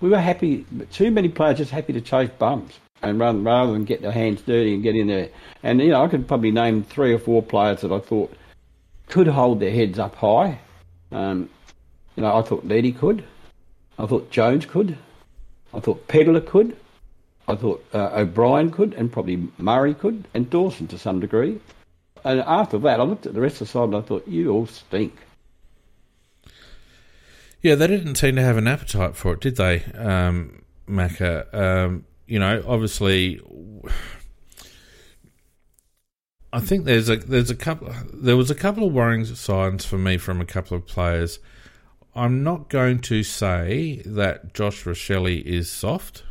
[0.00, 0.66] We were happy.
[0.90, 4.42] Too many players just happy to chase bums and rather, rather than get their hands
[4.42, 5.28] dirty and get in there.
[5.62, 8.32] And you know, I could probably name three or four players that I thought
[9.08, 10.58] could hold their heads up high.
[11.12, 11.48] Um,
[12.16, 13.24] you know, I thought Leddy could.
[13.98, 14.98] I thought Jones could.
[15.72, 16.76] I thought Pedlar could.
[17.46, 21.60] I thought uh, O'Brien could, and probably Murray could, and Dawson to some degree.
[22.24, 24.50] And after that, I looked at the rest of the side and I thought, you
[24.50, 25.14] all stink.
[27.60, 31.52] Yeah, they didn't seem to have an appetite for it, did they, um, Macca?
[31.54, 33.40] Um, you know, obviously,
[36.52, 39.98] I think there's a there's a couple there was a couple of worrying signs for
[39.98, 41.38] me from a couple of players.
[42.14, 46.22] I'm not going to say that Josh Rachele is soft,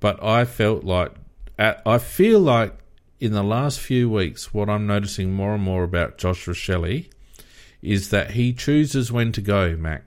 [0.00, 1.12] but I felt like
[1.58, 2.74] I feel like
[3.18, 7.08] in the last few weeks, what I'm noticing more and more about Josh Rachele
[7.80, 10.04] is that he chooses when to go, Mac.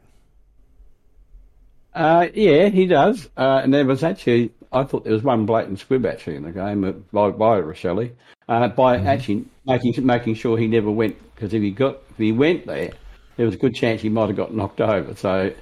[1.93, 3.29] Uh, yeah, he does.
[3.35, 6.51] Uh, and there was actually I thought there was one blatant squib actually in the
[6.51, 6.81] game
[7.11, 8.11] by, by Rachele,
[8.47, 9.07] uh, by mm-hmm.
[9.07, 12.91] actually making making sure he never went because if he got if he went there,
[13.37, 15.15] there was a good chance he might have got knocked over.
[15.15, 15.53] So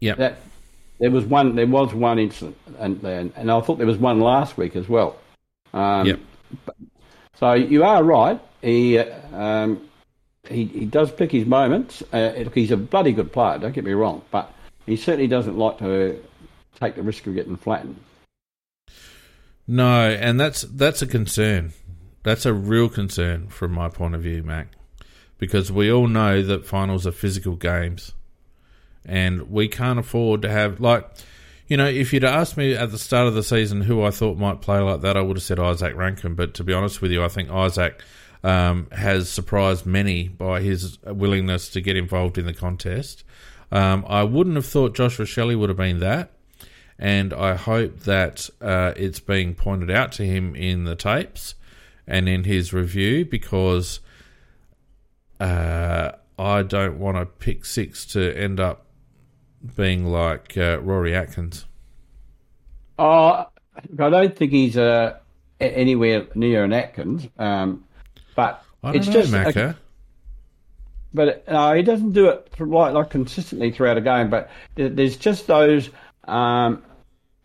[0.00, 0.38] yeah, that
[0.98, 4.20] there was one there was one incident and and, and I thought there was one
[4.20, 5.16] last week as well.
[5.72, 6.20] Um, yep.
[7.36, 8.40] So you are right.
[8.62, 9.88] He um,
[10.48, 12.02] he he does pick his moments.
[12.12, 13.58] Uh, he's a bloody good player.
[13.58, 14.52] Don't get me wrong, but
[14.86, 16.22] he certainly doesn't like to
[16.80, 17.98] take the risk of getting flattened.
[19.66, 21.72] No, and that's that's a concern.
[22.22, 24.68] That's a real concern from my point of view, Mac,
[25.38, 28.12] because we all know that finals are physical games,
[29.04, 31.08] and we can't afford to have like,
[31.66, 34.38] you know, if you'd asked me at the start of the season who I thought
[34.38, 36.34] might play like that, I would have said Isaac Rankine.
[36.34, 38.02] But to be honest with you, I think Isaac
[38.42, 43.24] um, has surprised many by his willingness to get involved in the contest.
[43.70, 46.32] Um, I wouldn't have thought Josh Rachele would have been that
[46.98, 51.54] and I hope that uh, it's being pointed out to him in the tapes
[52.06, 54.00] and in his review because
[55.38, 58.86] uh, I don't want to pick six to end up
[59.76, 61.66] being like uh, Rory Atkins.
[62.98, 63.46] Oh,
[63.76, 65.18] I don't think he's uh,
[65.60, 67.84] anywhere near an Atkins, um,
[68.34, 69.32] but it's know, just.
[69.32, 69.76] Macca.
[71.14, 74.30] but uh, he doesn't do it like, like consistently throughout a game.
[74.30, 75.90] But there's just those
[76.24, 76.82] um,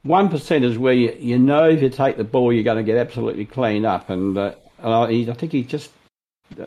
[0.04, 2.84] one percent is where you, you know if you take the ball, you're going to
[2.84, 5.92] get absolutely cleaned up, and uh, uh, he, I think he just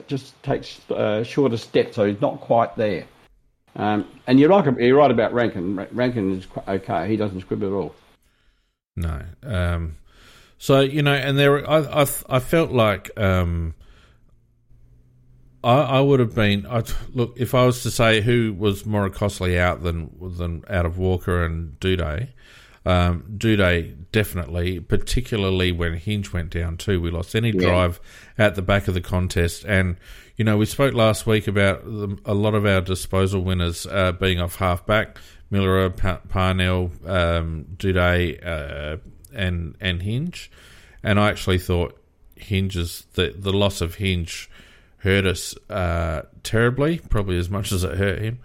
[0.08, 3.04] just takes uh, shorter steps, so he's not quite there.
[3.76, 5.86] Um, and you're right, you're right about Rankine.
[5.92, 7.94] Rankine is okay; he doesn't scribble at all.
[8.96, 9.22] No.
[9.42, 9.96] Um,
[10.58, 13.74] so you know, and there, I, I, I felt like um,
[15.62, 16.66] I, I would have been.
[16.66, 20.86] I, look, if I was to say who was more costly out than than out
[20.86, 22.28] of Walker and Doedee,
[22.86, 27.00] um, Doedee definitely, particularly when Hinge went down too.
[27.00, 27.60] We lost any yeah.
[27.60, 28.00] drive
[28.38, 29.96] at the back of the contest, and
[30.36, 34.12] you know we spoke last week about the, a lot of our disposal winners uh,
[34.12, 35.18] being off half back,
[35.50, 38.96] Milera, pa- Parnell, um, uh,
[39.34, 40.50] and and Hinge,
[41.02, 42.00] and I actually thought
[42.36, 44.50] Hinge's the the loss of Hinge
[44.98, 48.40] hurt us uh, terribly, probably as much as it hurt him.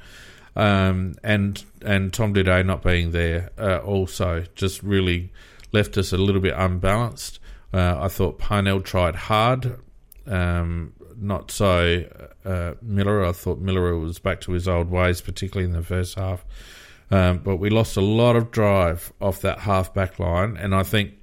[0.55, 5.31] Um, and and Tom Doedee not being there uh, also just really
[5.71, 7.39] left us a little bit unbalanced.
[7.73, 9.79] Uh, I thought Parnell tried hard,
[10.27, 12.03] um, not so
[12.43, 13.29] uh, Milera.
[13.29, 16.43] I thought Milera was back to his old ways, particularly in the first half.
[17.11, 20.83] Um, but we lost a lot of drive off that half back line, and I
[20.83, 21.13] think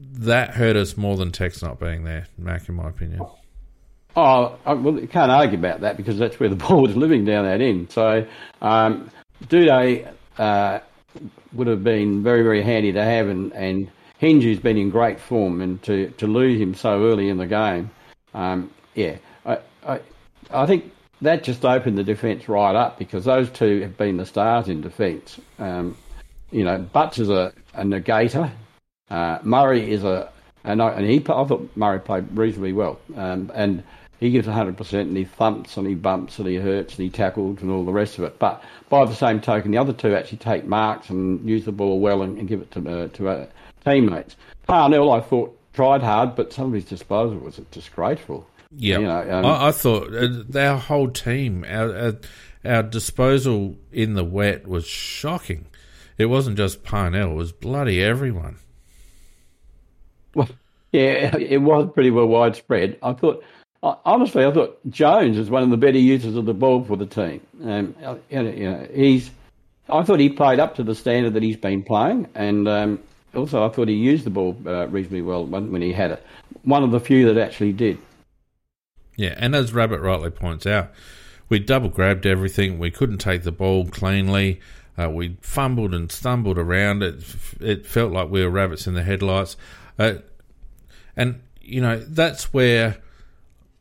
[0.00, 3.22] that hurt us more than Tex not being there, Mac, in my opinion.
[4.16, 7.44] Oh, well, you can't argue about that because that's where the ball was living down
[7.44, 7.90] that end.
[7.90, 8.26] So,
[8.60, 9.10] um,
[10.38, 10.80] uh,
[11.52, 15.18] would have been very, very handy to have, and, and Hinge has been in great
[15.18, 17.90] form, and to, to lose him so early in the game,
[18.34, 20.00] um, yeah, I, I,
[20.50, 24.26] I think that just opened the defence right up because those two have been the
[24.26, 25.40] stars in defence.
[25.58, 25.96] Um,
[26.50, 28.50] you know, Butts is a, a negator.
[29.10, 30.30] Uh, Murray is a,
[30.64, 32.98] and, I, and he, I thought Murray played reasonably well.
[33.16, 33.82] Um, and
[34.20, 37.62] he gives 100% and he thumps and he bumps and he hurts and he tackles
[37.62, 38.38] and all the rest of it.
[38.38, 42.00] But by the same token, the other two actually take marks and use the ball
[42.00, 43.46] well and, and give it to, uh, to uh,
[43.84, 44.36] teammates.
[44.66, 48.44] Parnell, I thought, tried hard, but some of his disposal was disgraceful.
[48.74, 52.16] Yeah, you know, um, I, I, thought uh, our whole team, our, our,
[52.64, 55.66] our disposal in the wet was shocking.
[56.18, 58.56] It wasn't just Parnell; it was bloody everyone.
[60.34, 60.48] Well,
[60.92, 62.98] Yeah, it was pretty well widespread.
[63.02, 63.44] I thought,
[63.82, 67.06] honestly, I thought Jones is one of the better users of the ball for the
[67.06, 67.40] team.
[67.62, 67.94] Um,
[68.30, 69.30] you know, he's,
[69.88, 73.00] I thought he played up to the standard that he's been playing, and um,
[73.34, 76.26] also I thought he used the ball uh, reasonably well when, he had it.
[76.62, 77.98] One of the few that actually did.
[79.16, 80.92] Yeah, and as Rabbit rightly points out,
[81.48, 82.78] we double grabbed everything.
[82.78, 84.60] We couldn't take the ball cleanly.
[84.98, 87.02] Uh, we fumbled and stumbled around.
[87.02, 87.24] It
[87.60, 89.56] it felt like we were rabbits in the headlights.
[89.98, 90.14] Uh,
[91.16, 92.98] and you know that's where,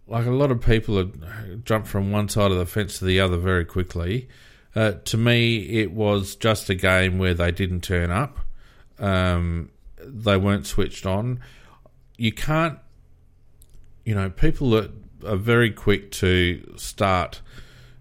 [0.07, 3.19] like a lot of people have jumped from one side of the fence to the
[3.19, 4.27] other very quickly.
[4.75, 8.37] Uh, to me, it was just a game where they didn't turn up.
[8.99, 11.39] Um, they weren't switched on.
[12.17, 12.79] You can't,
[14.05, 14.91] you know, people that
[15.25, 17.41] are very quick to start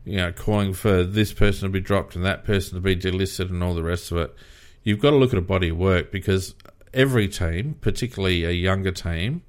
[0.07, 3.51] you know, calling for this person to be dropped and that person to be delisted
[3.51, 4.35] and all the rest of it.
[4.85, 6.55] You've got to look at a body of work because
[6.95, 9.43] every team, particularly a younger team,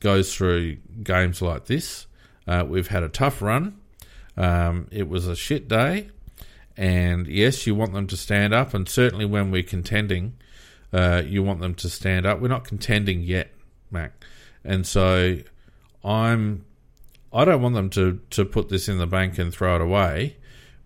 [0.00, 2.06] goes through games like this.
[2.46, 3.78] Uh, we've had a tough run.
[4.36, 6.10] Um, it was a shit day.
[6.76, 8.74] And yes, you want them to stand up.
[8.74, 10.34] And certainly when we're contending,
[10.94, 12.40] uh, you want them to stand up.
[12.40, 13.50] We're not contending yet,
[13.90, 14.12] Mac.
[14.64, 15.38] And so
[16.04, 16.64] I'm
[17.32, 20.36] I don't want them to, to put this in the bank and throw it away,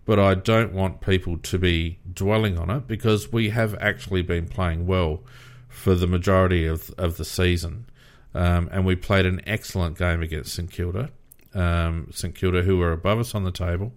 [0.05, 4.47] but I don't want people to be dwelling on it because we have actually been
[4.47, 5.21] playing well
[5.67, 7.85] for the majority of, of the season.
[8.33, 11.11] Um, and we played an excellent game against St Kilda.
[11.53, 13.93] Um, St Kilda, who were above us on the table.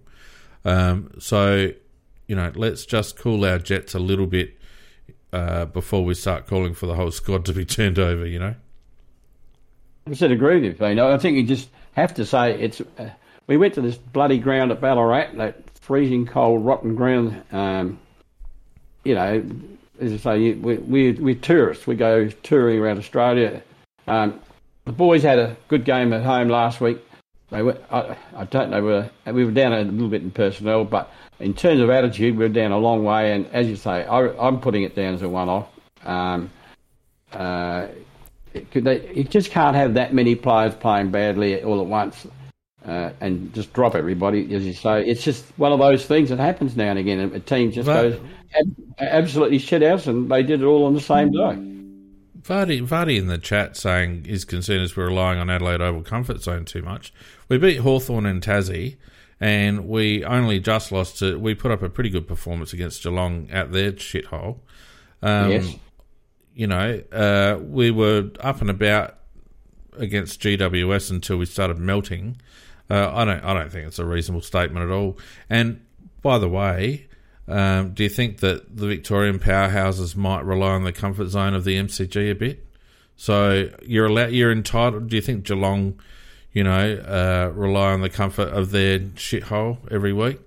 [0.63, 1.71] Um, so,
[2.27, 4.59] you know, let's just cool our jets a little bit
[5.33, 8.55] uh, before we start calling for the whole squad to be turned over, you know?
[10.07, 12.81] I said agree with you, I think you just have to say it's.
[12.81, 13.09] Uh,
[13.47, 17.41] we went to this bloody ground at Ballarat, that freezing cold, rotten ground.
[17.51, 17.99] Um,
[19.03, 19.43] you know,
[19.99, 21.87] as I say, we, we, we're tourists.
[21.87, 23.61] We go touring around Australia.
[24.07, 24.39] Um,
[24.85, 26.99] the boys had a good game at home last week.
[27.53, 30.85] They were, I, I don't know, whether, we were down a little bit in personnel,
[30.85, 33.31] but in terms of attitude, we are down a long way.
[33.31, 35.67] And as you say, I, am putting it down as a one-off.
[36.03, 36.49] Um,
[37.31, 37.89] uh,
[38.73, 42.25] they, you just can't have that many players playing badly all at once
[42.87, 45.05] uh, and just drop everybody, as you say.
[45.05, 47.19] It's just one of those things that happens now and again.
[47.19, 48.19] A team just goes
[48.97, 51.72] absolutely shit out, and they did it all on the same day.
[52.43, 56.41] Vardy, Vardy in the chat saying his concern is we're relying on Adelaide Oval comfort
[56.41, 57.13] zone too much.
[57.47, 58.97] We beat Hawthorn and Tassie,
[59.39, 61.39] and we only just lost to.
[61.39, 64.59] We put up a pretty good performance against Geelong at their shithole.
[65.21, 65.75] Um, yes
[66.55, 69.17] you know, uh, we were up and about
[69.97, 72.37] against GWS until we started melting.
[72.89, 75.17] Uh, I don't, I don't think it's a reasonable statement at all.
[75.49, 75.83] And
[76.21, 77.07] by the way,
[77.47, 81.63] um, do you think that the Victorian powerhouses might rely on the comfort zone of
[81.63, 82.65] the MCG a bit?
[83.15, 85.09] So you're allowed, you're entitled.
[85.09, 85.99] Do you think Geelong,
[86.51, 90.39] you know, uh, rely on the comfort of their shithole every week?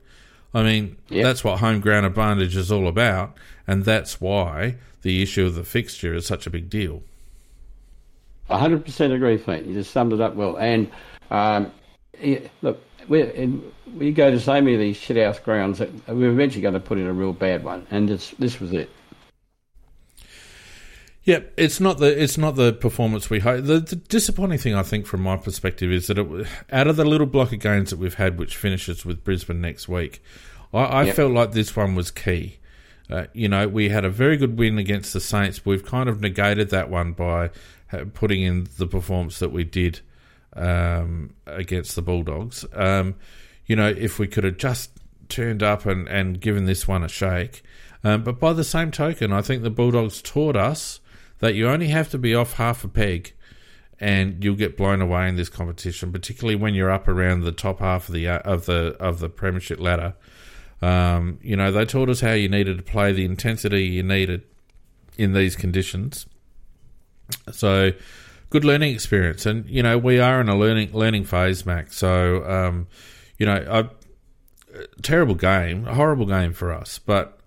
[0.55, 1.25] I mean, yep.
[1.25, 3.37] that's what home ground advantage is all about,
[3.67, 7.03] and that's why the issue of the fixture is such a big deal.
[8.49, 9.67] 100% agree, Frank.
[9.67, 10.57] You just summed it up well.
[10.57, 10.91] And
[11.31, 11.73] um,
[12.63, 13.61] look, we
[13.97, 16.99] we go to so many of these shithouse grounds that we're eventually going to put
[16.99, 18.91] in a real bad one, and this was it.
[21.25, 23.65] Yep, it's not the it's not the performance we hope.
[23.65, 27.05] The, the, disappointing thing, I think, from my perspective, is that it, out of the
[27.05, 30.23] little block of games that we've had, which finishes with Brisbane next week,
[30.73, 31.17] I, I yep.
[31.17, 32.59] felt like this one was key.
[33.11, 35.67] Uh, you know, we had a very good win against the Saints.
[35.67, 37.51] We've kind of negated that one by
[38.15, 40.01] putting in the performance that we did
[40.57, 42.65] um, against the Bulldogs.
[42.73, 43.15] Um,
[43.67, 44.91] you know, if we could have just
[45.29, 47.63] turned up and, and given this one a shake.
[48.05, 51.01] Um, but by the same token, I think the Bulldogs taught us
[51.41, 53.33] that you only have to be off half a peg
[53.99, 57.81] and you'll get blown away in this competition, particularly when you're up around the top
[57.81, 60.15] half of the uh, of the of the premiership ladder.
[60.83, 64.43] Um, you know, they taught us how you needed to play, the intensity you needed
[65.17, 66.27] in these conditions.
[67.51, 67.93] So,
[68.51, 71.97] good learning experience, and you know, we are in a learning learning phase, Max.
[71.97, 72.87] So, um,
[73.39, 73.91] you know, a
[75.03, 77.41] terrible game, a horrible game for us, but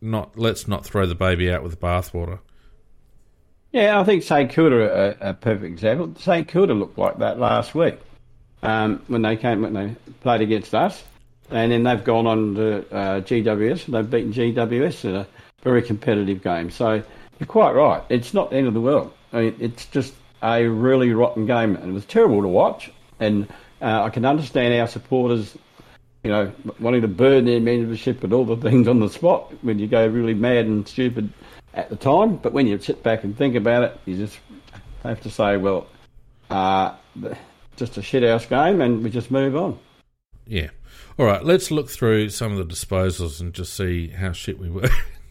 [0.00, 0.38] not.
[0.38, 2.40] Let's not throw the baby out with the bathwater.
[3.72, 6.14] Yeah, I think St Kilda a, a perfect example.
[6.18, 7.98] St Kilda looked like that last week
[8.62, 11.02] um, when they came when they played against us
[11.50, 15.26] and then they've gone on to uh, GWS and they've beaten GWS in a
[15.62, 16.70] very competitive game.
[16.70, 17.02] So
[17.38, 18.02] you're quite right.
[18.08, 19.12] It's not the end of the world.
[19.32, 22.90] I mean, it's just a really rotten game, and it was terrible to watch.
[23.20, 23.48] And
[23.80, 25.56] uh, I can understand our supporters,
[26.24, 29.78] you know, wanting to burn their membership and all the things on the spot when
[29.78, 31.32] you go really mad and stupid
[31.74, 32.36] at the time.
[32.36, 34.38] But when you sit back and think about it, you just
[35.02, 35.86] have to say, well,
[36.50, 36.94] uh,
[37.76, 39.78] just a shit house game, and we just move on.
[40.46, 40.70] Yeah.
[41.18, 44.70] All right, let's look through some of the disposals and just see how shit we
[44.70, 44.88] were.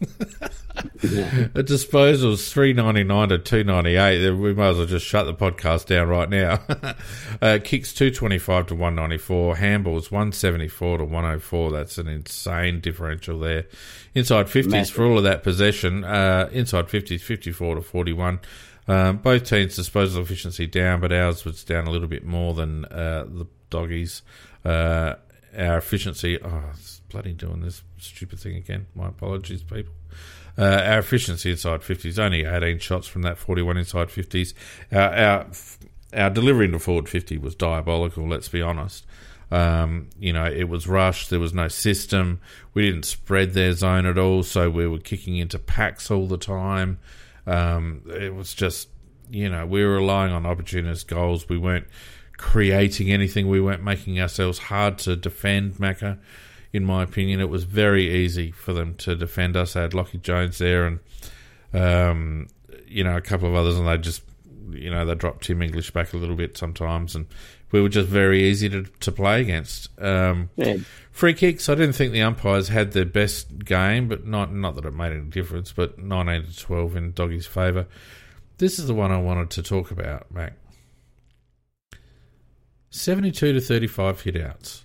[1.02, 4.28] the disposals three ninety nine to two ninety eight.
[4.30, 6.60] We might as well just shut the podcast down right now.
[7.42, 9.56] uh, kicks two twenty five to one ninety four.
[9.56, 11.70] Handballs one seventy four to one hundred four.
[11.70, 13.66] That's an insane differential there.
[14.14, 16.04] Inside fifties for all of that possession.
[16.04, 18.40] Uh, inside fifties fifty four to forty one.
[18.88, 22.84] Um, both teams' disposal efficiency down, but ours was down a little bit more than
[22.86, 24.22] uh, the doggies.
[24.64, 25.14] Uh,
[25.56, 26.38] our efficiency.
[26.42, 28.86] Oh, it's bloody doing this stupid thing again.
[28.94, 29.92] My apologies, people.
[30.56, 34.52] Uh, our efficiency inside 50s, only 18 shots from that 41 inside 50s.
[34.92, 35.46] Our, our,
[36.14, 39.06] our delivery into forward 50 was diabolical, let's be honest.
[39.50, 41.30] Um, you know, it was rushed.
[41.30, 42.40] There was no system.
[42.74, 46.38] We didn't spread their zone at all, so we were kicking into packs all the
[46.38, 46.98] time.
[47.46, 48.88] Um, it was just,
[49.30, 51.48] you know, we were relying on opportunist goals.
[51.48, 51.86] We weren't
[52.42, 53.48] creating anything.
[53.48, 56.18] We weren't making ourselves hard to defend, Macca
[56.72, 57.40] in my opinion.
[57.40, 59.74] It was very easy for them to defend us.
[59.74, 61.00] They had Lockie Jones there and,
[61.72, 62.48] um,
[62.86, 64.22] you know, a couple of others, and they just,
[64.70, 67.26] you know, they dropped Tim English back a little bit sometimes, and
[67.70, 69.88] we were just very easy to, to play against.
[70.00, 70.76] Um, yeah.
[71.10, 74.86] Free kicks, I didn't think the umpires had their best game, but not not that
[74.86, 77.86] it made any difference, but 19 to 12 in Doggy's favour.
[78.56, 80.54] This is the one I wanted to talk about, Mac.
[82.92, 84.82] 72 to 35 hitouts.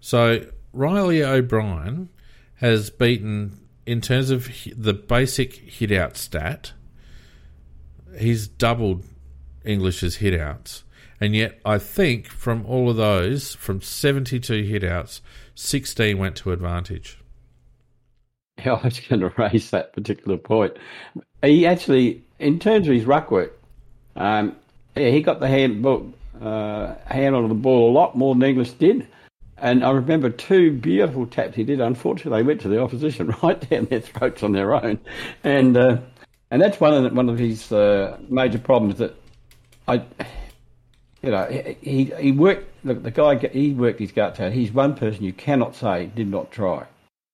[0.00, 2.08] So Riley O'Brien
[2.54, 6.72] has beaten, in terms of the basic hit out stat,
[8.16, 9.04] he's doubled
[9.64, 10.84] English's hit outs.
[11.20, 15.20] And yet, I think from all of those, from 72 hit outs,
[15.56, 17.18] 16 went to advantage.
[18.64, 20.72] Yeah, I was going to raise that particular point.
[21.42, 23.56] He actually, in terms of his ruck work,
[24.16, 24.56] um,
[24.96, 25.80] yeah, he got the hand,
[26.40, 29.06] uh, hand on the ball a lot more than English did.
[29.60, 31.80] And I remember two beautiful taps he did.
[31.80, 35.00] Unfortunately, they went to the opposition right down their throats on their own,
[35.42, 35.98] and uh,
[36.50, 38.98] and that's one of the, one of his uh, major problems.
[38.98, 39.16] That
[39.88, 39.96] I,
[41.22, 41.46] you know,
[41.80, 44.52] he he worked the, the guy he worked his guts out.
[44.52, 46.86] He's one person you cannot say did not try.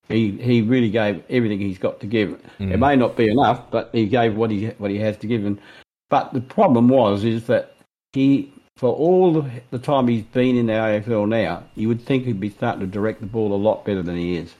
[0.09, 2.41] He he really gave everything he's got to give.
[2.59, 2.73] Mm.
[2.73, 5.45] It may not be enough, but he gave what he what he has to give.
[5.45, 5.61] And
[6.09, 7.75] but the problem was is that
[8.15, 12.41] he for all the time he's been in the AFL now, you would think he'd
[12.41, 14.55] be starting to direct the ball a lot better than he is.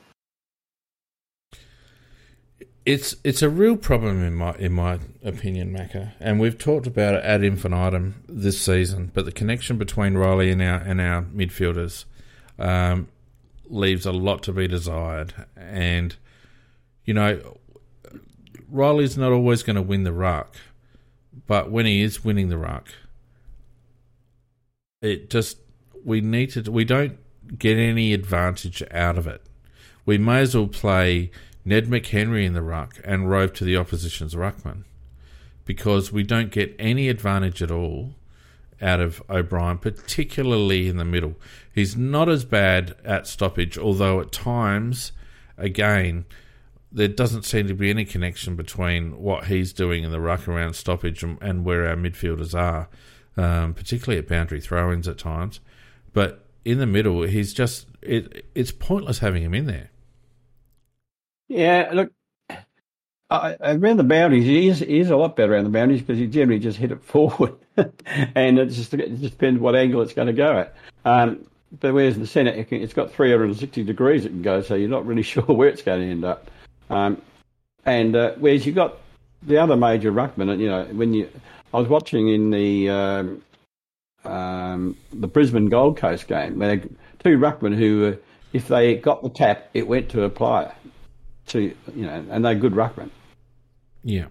[2.87, 7.15] It's it's a real problem in my in my opinion, Macca, and we've talked about
[7.15, 9.11] it ad infinitum this season.
[9.15, 12.05] But the connection between Riley and our and our midfielders
[12.59, 13.09] um,
[13.65, 15.33] leaves a lot to be desired.
[15.57, 16.15] And
[17.07, 17.57] you know,
[18.69, 20.55] Riley's not always going to win the ruck,
[21.47, 22.89] but when he is winning the ruck,
[25.05, 25.59] it just
[26.05, 27.19] we need to we don't
[27.59, 29.43] get any advantage out of it.
[30.07, 31.31] We may as well play
[31.65, 34.85] Ned McHenry in the ruck and rove to the opposition's ruckman
[35.65, 38.15] because we don't get any advantage at all
[38.83, 41.37] out of O'Brien, particularly in the middle.
[41.75, 45.13] He's not as bad at stoppage, although at times,
[45.57, 46.27] again,
[46.93, 50.75] there doesn't seem to be any connection between what he's doing in the ruck around
[50.75, 52.89] stoppage and, and where our midfielders are
[53.37, 55.61] um, particularly at boundary throw-ins at times.
[56.13, 59.91] But in the middle, he's just it, it's pointless having him in there.
[61.49, 62.13] Yeah, look,
[63.31, 66.19] I, around the boundaries, he is, he is a lot better around the boundaries because
[66.19, 67.55] he generally just hit it forward,
[68.35, 70.75] and it just it just depends what angle it's going to go at.
[71.05, 71.47] Um,
[71.81, 74.89] but whereas in the centre, it has got 360 degrees it can go, so you're
[74.89, 76.51] not really sure where it's going to end up.
[76.91, 77.21] Um,
[77.85, 78.99] and uh, whereas you've got
[79.43, 81.29] the other major ruckman, and you know when you
[81.75, 83.43] I was watching in the um,
[84.25, 86.61] um, the Brisbane Gold Coast game.
[86.61, 88.17] Where two ruckmen who, uh,
[88.53, 90.73] if they got the tap, it went to a player.
[91.49, 93.11] To you know, and they're good ruckmen.
[94.05, 94.27] Yeah.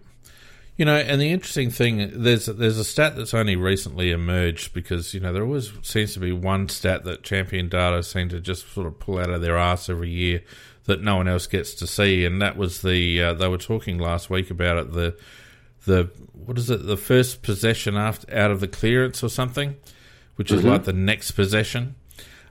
[0.78, 5.14] You know, and the interesting thing there's there's a stat that's only recently emerged because
[5.14, 8.74] you know there always seems to be one stat that Champion Data seem to just
[8.74, 10.42] sort of pull out of their ass every year
[10.86, 14.00] that no one else gets to see, and that was the uh, they were talking
[14.00, 15.16] last week about it the
[15.86, 19.76] the what is it the first possession after out of the clearance or something,
[20.36, 20.70] which is mm-hmm.
[20.70, 21.96] like the next possession.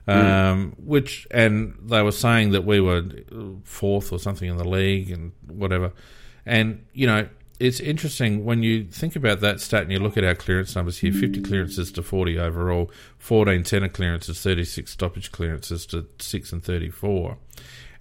[0.07, 0.25] Mm.
[0.25, 3.05] Um, which and they were saying that we were
[3.63, 5.93] fourth or something in the league and whatever.
[6.45, 10.25] And you know, it's interesting when you think about that stat and you look at
[10.25, 15.85] our clearance numbers here: fifty clearances to forty overall, fourteen centre clearances, thirty-six stoppage clearances
[15.85, 17.37] to six and thirty-four,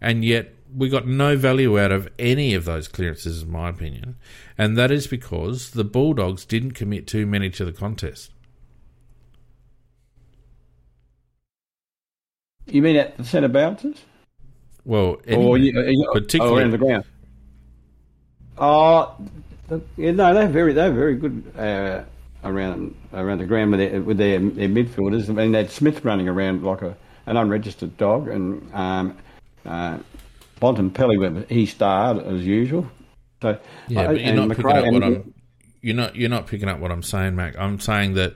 [0.01, 4.17] and yet we got no value out of any of those clearances, in my opinion,
[4.57, 8.31] and that is because the Bulldogs didn't commit too many to the contest.
[12.67, 14.03] You mean at the centre bounces?
[14.85, 17.05] Well, or you, you, particularly or around the ground?
[18.59, 19.17] Oh,
[19.97, 22.03] yeah, no, they're very they're very good uh,
[22.45, 25.29] around around the ground with their, with their, their midfielders.
[25.29, 26.97] I mean, they had Smith running around like a
[27.27, 29.17] an unregistered dog, and um,
[29.65, 29.99] uh,
[30.63, 31.51] Bontempelli went.
[31.51, 32.87] he starred as usual.
[33.43, 33.59] So
[33.89, 35.35] yeah, but you're not picking up what I'm.
[35.81, 36.17] You're not.
[36.17, 37.59] You're not picking up what I'm saying, Mac.
[37.59, 38.35] I'm saying that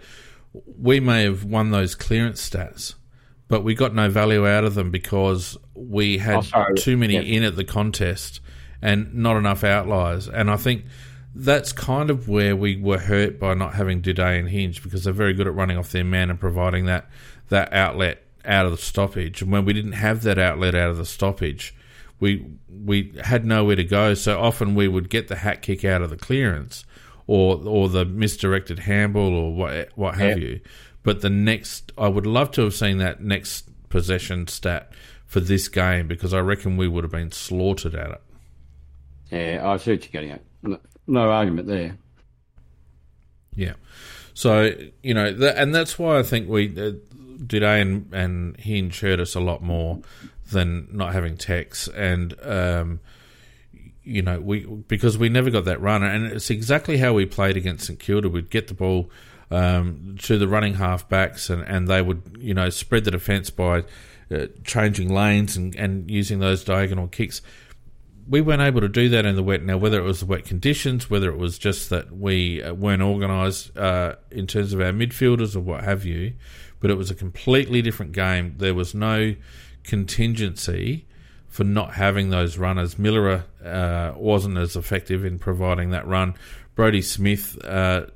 [0.78, 2.94] we may have won those clearance stats,
[3.46, 7.20] but we got no value out of them because we had Oh, too many Yeah.
[7.20, 8.40] in at the contest
[8.82, 10.28] and not enough outliers.
[10.28, 10.84] And I think
[11.34, 15.12] that's kind of where we were hurt by not having Doedee and Hinge because they're
[15.12, 17.08] very good at running off their man and providing that
[17.50, 19.42] that outlet out of the stoppage.
[19.42, 21.74] And when we didn't have that outlet out of the stoppage,
[22.20, 24.14] we we had nowhere to go.
[24.14, 26.84] So often we would get the hat kick out of the clearance
[27.26, 30.44] or or the misdirected handball or what what have Yeah.
[30.48, 30.60] you.
[31.02, 34.90] But the next, I would love to have seen that next possession stat
[35.24, 38.20] for this game because I reckon we would have been slaughtered at it.
[39.30, 40.42] Yeah, I see what you're getting at.
[40.62, 41.96] No, no argument there.
[43.54, 43.74] Yeah.
[44.34, 46.92] So you know, that, and that's why I think we uh,
[47.38, 50.00] Doedee and and Hinge hurt us a lot more
[50.50, 53.00] than not having Tex, and um,
[54.02, 57.56] you know, we because we never got that run, and it's exactly how we played
[57.56, 58.28] against St Kilda.
[58.28, 59.10] We'd get the ball
[59.50, 63.50] um, to the running half backs, and, and they would you know spread the defence
[63.50, 63.84] by
[64.30, 67.42] uh, changing lanes and, and using those diagonal kicks
[68.28, 69.62] we weren't able to do that in the wet.
[69.62, 73.02] Now, whether it was the wet conditions, whether it was just that we uh, weren't
[73.02, 76.34] organised uh, in terms of our midfielders or what have you,
[76.80, 78.54] but it was a completely different game.
[78.58, 79.36] There was no
[79.86, 81.06] contingency
[81.48, 82.96] for not having those runners.
[82.96, 86.34] Milera uh, wasn't as effective in providing that run.
[86.74, 88.06] Brodie Smith uh,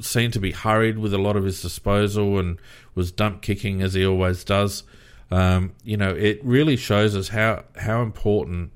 [0.00, 2.58] seemed to be hurried with a lot of his disposal and
[2.94, 4.82] was dump kicking as he always does.
[5.30, 8.72] Um, you know, it really shows us how how important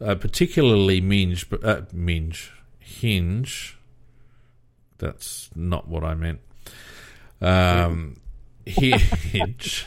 [0.00, 3.78] uh, particularly Minge, uh, Minge, Hinge.
[4.98, 6.40] That's not what I meant.
[7.40, 8.20] Um,
[8.66, 9.86] Hinge.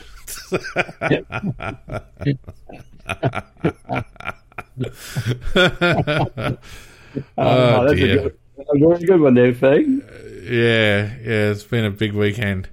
[7.36, 8.18] Oh, that's dear.
[8.18, 10.00] a good, a very good one there, Fee.
[10.44, 12.68] Yeah, yeah, it's been a big weekend.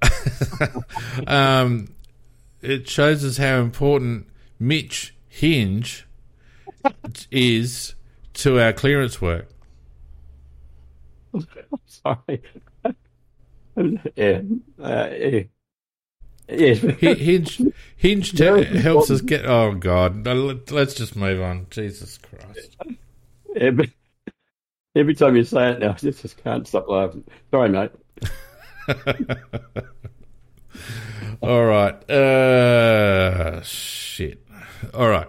[1.26, 1.94] um,
[2.60, 6.06] it shows us how important Mitch Hinge
[7.30, 7.94] is
[8.34, 9.48] to our clearance work.
[11.34, 11.46] I'm
[11.86, 12.42] Sorry.
[14.16, 14.40] yeah.
[14.80, 15.42] Uh, yeah.
[16.48, 16.80] Yes.
[16.80, 17.60] Hi- Hinge,
[17.96, 19.44] Hinge te- helps us get.
[19.46, 21.66] Oh God, let- let's just move on.
[21.70, 22.76] Jesus Christ.
[23.56, 23.92] every,
[24.94, 27.24] every time you say it now, I just can't stop laughing.
[27.50, 27.90] Sorry, mate.
[31.42, 32.10] All right.
[32.10, 34.46] Uh, shit.
[34.94, 35.28] All right.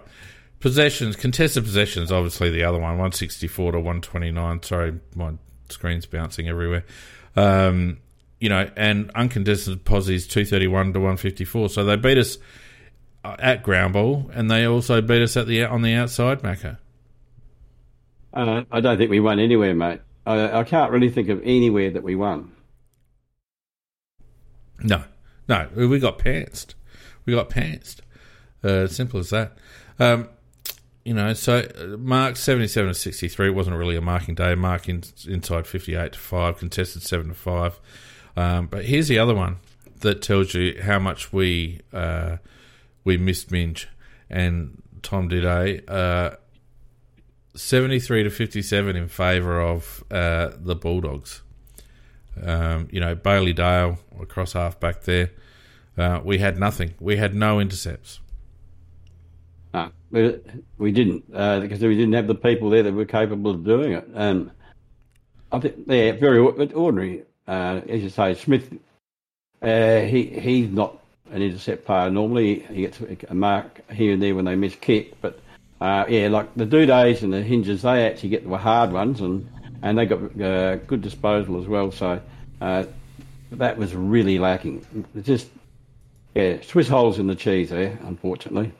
[0.60, 4.62] Possessions, contested possessions, obviously the other one, 164 to 129.
[4.62, 5.32] Sorry, my
[5.68, 6.84] screen's bouncing everywhere.
[7.36, 7.98] Um,
[8.40, 11.68] you know, and uncontested posies 231 to 154.
[11.68, 12.38] So they beat us
[13.24, 16.78] uh, at ground ball, and they also beat us at the on the outside, Macca.
[18.32, 20.00] Uh, I don't think we won anywhere, mate.
[20.26, 22.52] I, I can't really think of anywhere that we won.
[24.82, 25.04] No,
[25.48, 26.74] no, we got pantsed.
[27.24, 28.00] We got pantsed.
[28.62, 29.56] Uh, simple as that.
[29.98, 30.28] Um,
[31.04, 34.54] you know, so uh, mark seventy-seven to sixty-three wasn't really a marking day.
[34.54, 37.78] Mark in, inside fifty-eight to five, contested seven to five.
[38.36, 39.58] Um, but here's the other one
[40.00, 42.38] that tells you how much we uh,
[43.04, 43.88] we missed Minge
[44.28, 45.82] and Tom Doedee.
[45.88, 46.36] Uh,
[47.56, 51.42] Seventy-three to fifty-seven in favour of uh, the Bulldogs.
[52.42, 55.30] Um, you know, Bailey Dale across half back there.
[55.96, 56.94] Uh, we had nothing.
[56.98, 58.18] We had no intercepts.
[59.72, 60.40] No, we,
[60.78, 63.92] we didn't uh, because we didn't have the people there that were capable of doing
[63.92, 64.08] it.
[64.14, 64.50] Um,
[65.52, 67.22] I think they're very ordinary.
[67.46, 68.72] Uh, as you say, Smith,
[69.62, 70.98] uh, he he's not
[71.30, 72.60] an intercept player normally.
[72.60, 75.40] He gets a mark here and there when they miss kick, but
[75.80, 79.48] uh, yeah, like the Doedees and the hinges, they actually get the hard ones, and
[79.82, 81.90] and they got uh, good disposal as well.
[81.92, 82.20] So
[82.60, 82.84] uh,
[83.52, 84.86] that was really lacking.
[85.14, 85.48] It's just
[86.34, 88.72] yeah, Swiss holes in the cheese there, unfortunately.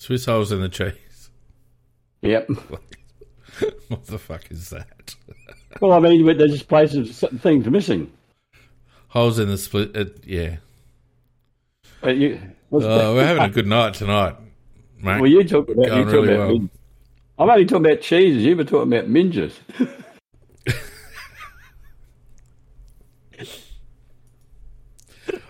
[0.00, 1.30] Swiss holes in the cheese.
[2.22, 2.48] Yep.
[3.88, 5.14] what the fuck is that?
[5.80, 8.10] Well, I mean, there's just places, and things missing.
[9.08, 9.96] Holes in the split.
[9.96, 10.56] Uh, yeah.
[12.02, 12.40] Uh, you,
[12.72, 14.34] Oh, we're having a good night tonight.
[15.00, 15.20] mate.
[15.20, 16.58] Well, you talk about, you talk really about well.
[16.58, 16.70] min-
[17.38, 18.42] I'm only talking about cheeses.
[18.42, 19.52] You were talking about minges.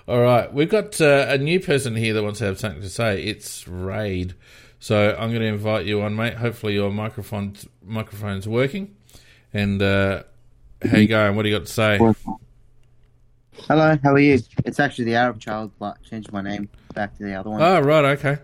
[0.06, 2.90] All right, we've got uh, a new person here that wants to have something to
[2.90, 3.22] say.
[3.22, 4.34] It's Raid.
[4.78, 6.34] So I'm going to invite you on, mate.
[6.34, 8.94] Hopefully your microphone microphone's working.
[9.54, 10.24] And uh,
[10.84, 11.36] how you going?
[11.36, 11.98] What do you got to say?
[13.68, 14.40] Hello, how are you?
[14.64, 17.62] It's actually the Arab child, but changed my name back to the other one.
[17.62, 18.38] Oh, right, okay.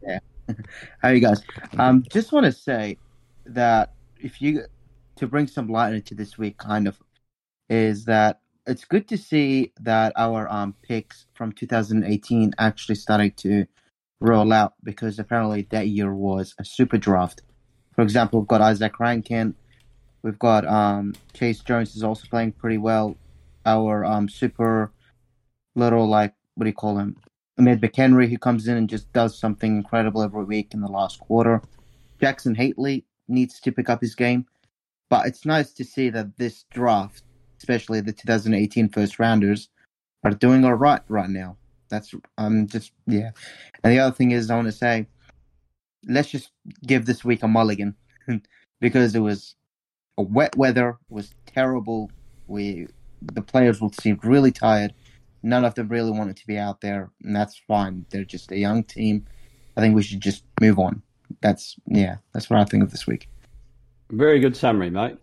[0.00, 0.20] Yeah.
[0.48, 1.42] how are you guys?
[1.76, 2.98] Um, just want to say
[3.46, 4.62] that if you
[5.16, 6.96] to bring some light into this week, kind of,
[7.68, 13.66] is that it's good to see that our um picks from 2018 actually started to
[14.20, 17.42] roll out because apparently that year was a super draft.
[17.96, 19.56] For example, we've got Isaac Rankine,
[20.22, 23.16] we've got um Chayce Jones is also playing pretty well.
[23.66, 24.92] Our um super
[25.74, 27.16] little like what do you call him?
[27.56, 31.18] Ned McHenry, who comes in and just does something incredible every week in the last
[31.18, 31.60] quarter.
[32.20, 34.46] Jackson Hately needs to pick up his game,
[35.08, 37.22] but it's nice to see that this draft,
[37.58, 39.68] especially the 2018 first rounders,
[40.24, 41.56] are doing all right right now.
[41.88, 43.30] That's I'm um just yeah.
[43.82, 45.06] And the other thing is, I want to say,
[46.06, 46.50] let's just
[46.86, 47.94] give this week a mulligan
[48.80, 49.54] because it was
[50.22, 52.10] wet weather, was terrible.
[52.46, 52.86] We
[53.32, 54.94] the players will seem really tired
[55.42, 58.04] none of them really wanted to be out there, and that's fine.
[58.10, 59.24] They're just a young team.
[59.76, 61.02] I think we should just move on.
[61.40, 63.28] That's yeah, that's what I think of this week.
[64.10, 65.18] Very good summary, mate.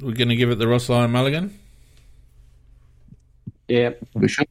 [0.00, 1.58] We're going to give it the Ross Lyon Mulligan.
[3.68, 4.46] Yeah, We should.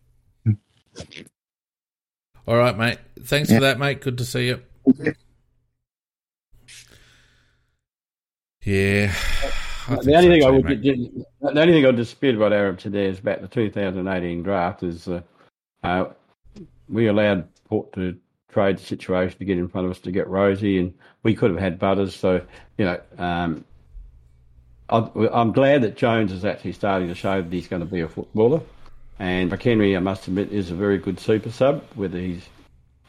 [2.47, 2.97] All right, mate.
[3.23, 3.57] Thanks Yeah.
[3.57, 4.01] for that, mate.
[4.01, 4.61] Good to see you.
[8.63, 9.13] Yeah.
[9.87, 10.83] I the only so thing I would mate.
[10.83, 15.21] the only thing I dispute about Arab today is about the 2018 draft is uh,
[15.83, 16.05] uh,
[16.89, 18.17] we allowed Port to
[18.49, 20.93] trade the situation to get in front of us to get Rozee, and
[21.23, 22.15] we could have had Butters.
[22.15, 22.41] So
[22.77, 23.63] you know, um,
[24.89, 28.01] I, I'm glad that Jones is actually starting to show that he's going to be
[28.01, 28.61] a footballer,
[29.19, 31.83] and McHenry, I must admit, is a very good super sub.
[31.95, 32.43] Whether he's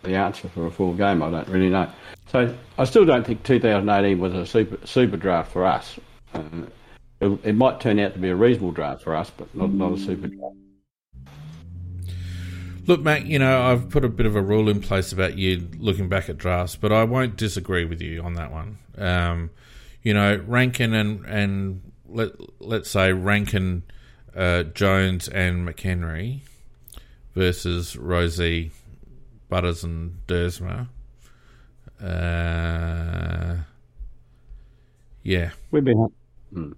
[0.02, 1.90] the answer for a full game, I don't really know.
[2.28, 5.98] So I still don't think 2018 was a super super draft for us.
[6.32, 6.42] Uh,
[7.20, 9.92] it, it might turn out to be a reasonable draft for us, but not, not
[9.92, 10.56] a super draft.
[12.86, 15.68] Look, Mac, you know, I've put a bit of a rule in place about you
[15.78, 18.78] looking back at drafts, but I won't disagree with you on that one.
[18.96, 19.50] Um,
[20.02, 22.30] you know, Rankine and, and let,
[22.60, 23.82] let's say Rankine,
[24.34, 26.40] uh, Jones, and McHenry
[27.34, 28.70] versus Rozee,
[29.50, 30.88] Butters, and Duursma.
[32.02, 33.56] Uh,
[35.22, 35.50] yeah.
[35.70, 36.10] We've been.
[36.52, 36.72] Hmm.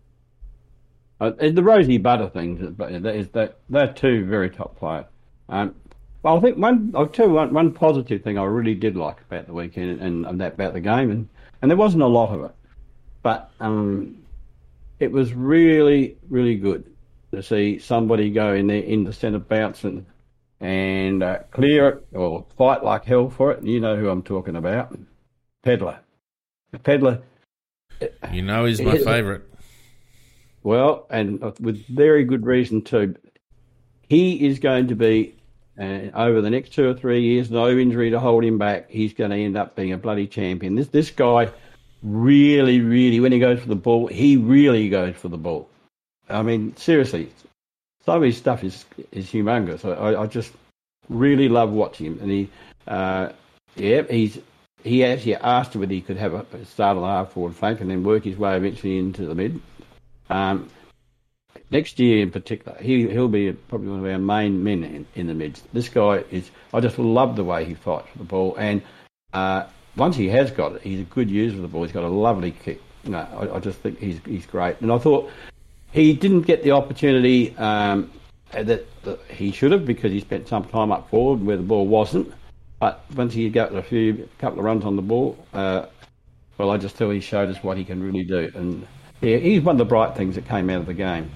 [1.20, 5.04] Uh, the Rozee Butter thing, but that is that they're two very top players.
[5.48, 5.76] Um,
[6.24, 6.92] well, I think one.
[6.96, 10.26] I'll tell you one, one positive thing I really did like about the weekend and,
[10.26, 11.28] and that about the game, and,
[11.60, 12.54] and there wasn't a lot of it,
[13.22, 14.16] but um,
[14.98, 16.92] it was really really good
[17.32, 20.04] to see somebody go in there in the centre bounce and
[20.62, 23.58] and uh, clear it or fight like hell for it.
[23.58, 24.96] And you know who I'm talking about,
[25.62, 25.98] Pedlar.
[26.84, 27.20] Pedlar
[28.32, 29.42] You know he's my favourite.
[30.62, 33.16] Well, and with very good reason too.
[34.08, 35.34] He is going to be
[35.78, 38.88] uh, over the next two or three years, no injury to hold him back.
[38.88, 40.76] He's going to end up being a bloody champion.
[40.76, 41.50] This this guy
[42.02, 45.68] really, really, when he goes for the ball, he really goes for the ball.
[46.28, 47.30] I mean, seriously,
[48.04, 49.84] some of his stuff is is humongous.
[49.84, 50.52] I, I just
[51.08, 52.50] really love watching him, and he,
[52.86, 53.30] uh,
[53.76, 54.38] yeah, he's
[54.82, 57.90] he actually asked whether he could have a start on the half forward flank and
[57.90, 59.60] then work his way eventually into the mid.
[60.28, 60.68] Um,
[61.70, 65.26] next year in particular, he he'll be probably one of our main men in, in
[65.26, 65.62] the mids.
[65.72, 66.50] This guy is.
[66.74, 68.82] I just love the way he fights for the ball, and
[69.32, 71.84] uh, once he has got it, he's a good user of the ball.
[71.84, 72.80] He's got a lovely kick.
[73.04, 75.30] No, I, I just think he's he's great, and I thought
[75.92, 78.10] he didn't get the opportunity um,
[78.50, 81.86] that, that he should have because he spent some time up forward where the ball
[81.86, 82.32] wasn't.
[82.80, 85.86] But once he got a few couple of runs on the ball, uh,
[86.58, 88.86] well, I just feel he showed us what he can really do, and
[89.20, 91.30] yeah, he's one of the bright things that came out of the game.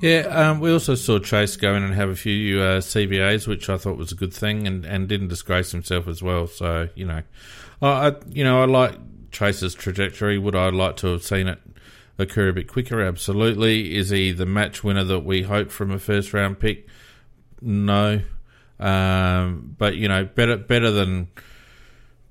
[0.00, 3.68] Yeah, um, we also saw Chayce go in and have a few uh, CBAs, which
[3.68, 6.46] I thought was a good thing, and, and didn't disgrace himself as well.
[6.46, 7.22] So you know,
[7.82, 8.98] I, you know I like
[9.30, 10.38] Chayce's trajectory.
[10.38, 11.58] Would I like to have seen it
[12.18, 13.00] occur a bit quicker?
[13.00, 13.96] Absolutely.
[13.96, 16.86] Is he the match winner that we hope from a first round pick?
[17.60, 18.20] No,
[18.80, 21.28] um, but you know, better better than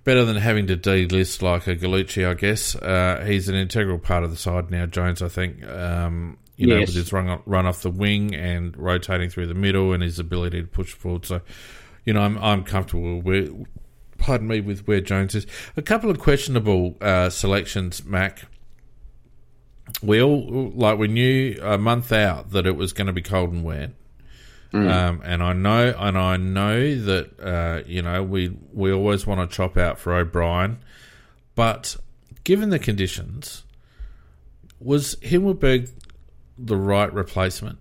[0.03, 2.75] better than having to delist like a Galucci, I guess.
[2.75, 5.21] Uh, he's an integral part of the side now, Jones.
[5.21, 5.65] I think.
[5.67, 6.89] Um, you know, Yes.
[6.89, 10.61] with his run run off the wing and rotating through the middle, and his ability
[10.61, 11.25] to push forward.
[11.25, 11.41] So,
[12.05, 13.51] you know, I'm I'm comfortable with.
[14.19, 15.47] Pardon me, with where Jones is.
[15.75, 18.43] A couple of questionable uh, selections, Mac.
[20.01, 23.51] We all like we knew a month out that it was going to be cold
[23.51, 23.91] and wet.
[24.73, 29.47] Um, and I know, and I know that uh, you know we we always want
[29.47, 30.79] to chop out for O'Brien,
[31.53, 31.95] but
[32.43, 33.63] given the conditions,
[34.79, 35.91] was Himmelberg
[36.57, 37.77] the right replacement?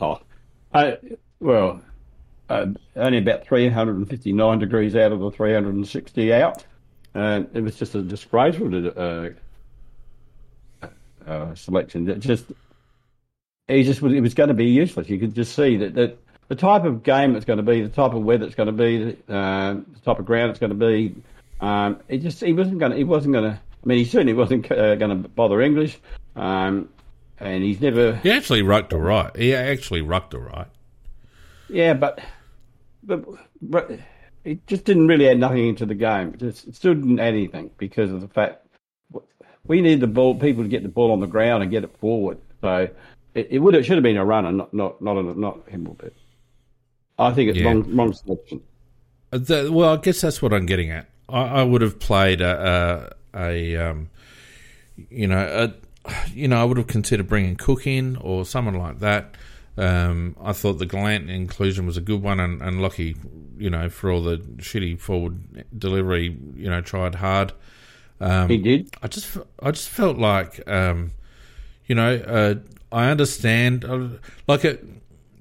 [0.00, 0.20] Oh,
[0.72, 0.98] I,
[1.40, 1.82] well,
[2.48, 2.66] uh,
[2.96, 6.64] only about 359 degrees out of the 360 out.
[7.14, 9.28] And it was just a disgraceful uh,
[11.26, 12.08] uh, selection.
[12.08, 12.46] It just,
[13.68, 15.08] he just was, it was going to be useless.
[15.08, 16.18] You could just see that, that
[16.48, 18.72] the type of game it's going to be, the type of weather it's going to
[18.72, 21.14] be, uh, the type of ground it's going to be.
[21.60, 23.58] Um, he just he wasn't going to he wasn't going to.
[23.58, 25.98] I mean, he certainly wasn't uh, going to bother English.
[26.36, 26.88] Um,
[27.38, 28.16] and he's never.
[28.16, 29.34] He actually rucked all right.
[29.36, 30.66] He actually rucked all right.
[31.68, 32.20] Yeah, but,
[33.02, 33.24] but
[33.62, 33.90] but
[34.44, 36.34] it just didn't really add nothing into the game.
[36.34, 38.63] It, just, it still didn't add anything because of the fact
[39.66, 41.96] we need the ball, people to get the ball on the ground and get it
[41.98, 42.38] forward.
[42.60, 42.88] So
[43.34, 46.12] it, it would it should have been a runner, not not not a, not Himmelberg.
[47.18, 47.66] I think it's Yeah.
[47.66, 48.60] wrong wrong selection.
[49.32, 51.08] Uh, the- well, I guess that's what I'm getting at.
[51.28, 54.10] I, I would have played a, a, a um,
[55.10, 55.72] you know,
[56.06, 59.34] a, you know, I would have considered bringing Cook in or someone like that.
[59.76, 63.16] Um, I thought the Gallant inclusion was a good one, and, and lucky,
[63.58, 67.52] you know, for all the shitty forward delivery, you know, tried hard.
[68.20, 68.94] Um, He did.
[69.02, 71.12] I just, I just felt like, um,
[71.86, 72.54] you know, uh,
[72.92, 74.08] I understand, uh,
[74.46, 74.84] like it,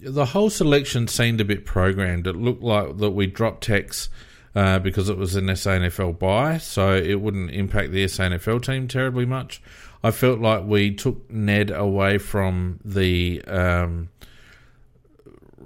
[0.02, 2.28] the whole selection seemed a bit programmed.
[2.28, 4.10] It looked like that we dropped Tex
[4.56, 9.26] uh, because it was an SANFL buy, so it wouldn't impact the SANFL team terribly
[9.26, 9.62] much.
[10.04, 14.10] I felt like we took Ned away from the um,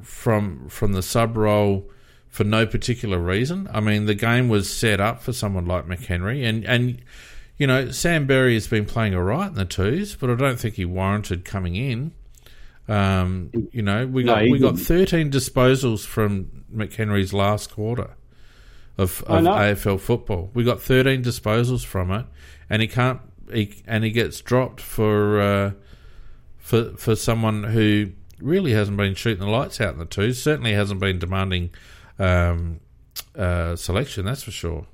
[0.03, 1.89] from from the sub role
[2.37, 3.67] for no particular reason.
[3.73, 7.01] I mean, the game was set up for someone like McHenry, and and
[7.57, 10.59] you know Sam Berry has been playing all right in the twos, but I don't
[10.59, 12.11] think he warranted coming in.
[12.87, 18.11] Um, you know, we got he we got thirteen disposals from McHenry's last quarter
[18.99, 19.43] of, of.
[19.43, 20.51] AFL football.
[20.53, 22.27] We got thirteen disposals from it,
[22.69, 23.19] and he can't.
[23.51, 25.71] He, and he gets dropped for uh,
[26.59, 30.39] for for someone who really hasn't been shooting the lights out in the twos.
[30.39, 31.71] Certainly hasn't been demanding
[32.19, 32.79] um,
[33.35, 34.25] uh, selection.
[34.25, 34.87] That's for sure.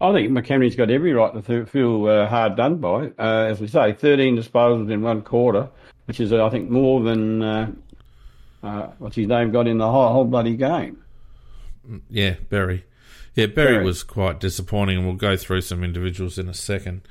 [0.00, 3.12] I think McHenry's got every right to th- feel uh, hard done by.
[3.18, 5.70] Uh, as we say, 13 disposals in one quarter,
[6.04, 7.72] which is, uh, I think, more than uh,
[8.62, 11.02] uh, what's his name got in the whole, whole bloody game.
[12.10, 12.84] Yeah, Berry.
[13.34, 13.84] Yeah, Berry Berry.
[13.84, 17.02] was quite disappointing, and we'll go through some individuals in a second.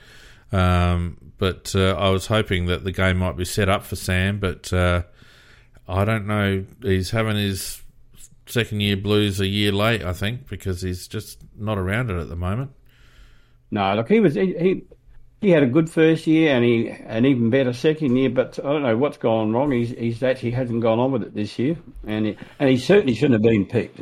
[0.52, 4.40] Um, but uh, I was hoping that the game might be set up for Sam,
[4.40, 5.04] but uh,
[5.88, 6.66] I don't know.
[6.82, 7.82] He's having his
[8.46, 12.30] second year blues a year late, I think, because he's just not around it at
[12.30, 12.72] the moment.
[13.72, 14.84] No, look, he was he, he
[15.42, 18.64] he had a good first year and he an even better second year, but I
[18.64, 19.72] don't know what's gone wrong.
[19.72, 23.14] He's he's actually hasn't gone on with it this year, and he, and he certainly
[23.14, 24.02] shouldn't have been picked.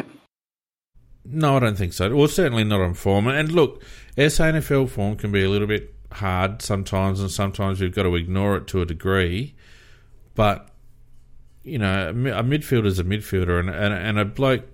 [1.26, 2.14] No, I don't think so.
[2.14, 3.28] Well, certainly not on form.
[3.28, 3.82] And look,
[4.18, 8.58] SANFL form can be a little bit hard sometimes, and sometimes we've got to ignore
[8.58, 9.56] it to a degree.
[10.36, 10.70] But
[11.64, 14.66] you know, a midfielder is a midfielder, and, and and a bloke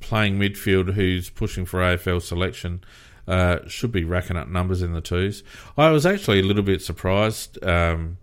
[0.00, 2.82] playing midfield who's pushing for AFL selection
[3.26, 5.42] uh, should be racking up numbers in the twos.
[5.76, 7.62] I was actually a little bit surprised.
[7.64, 8.18] Um,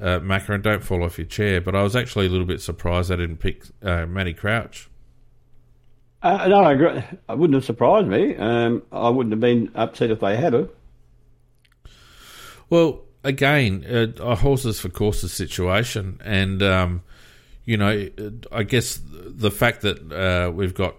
[0.00, 3.16] uh, don't fall off your chair, but I was actually a little bit surprised I
[3.16, 4.88] didn't pick uh, Matty Crouch.
[6.22, 6.98] Uh, no, I agree.
[6.98, 8.36] It wouldn't have surprised me.
[8.36, 10.74] Um, I wouldn't have been upset if they had it.
[12.70, 17.02] Well, again, uh, a horses for courses situation, and um,
[17.64, 18.08] you know,
[18.50, 20.96] I guess the fact that uh, we've got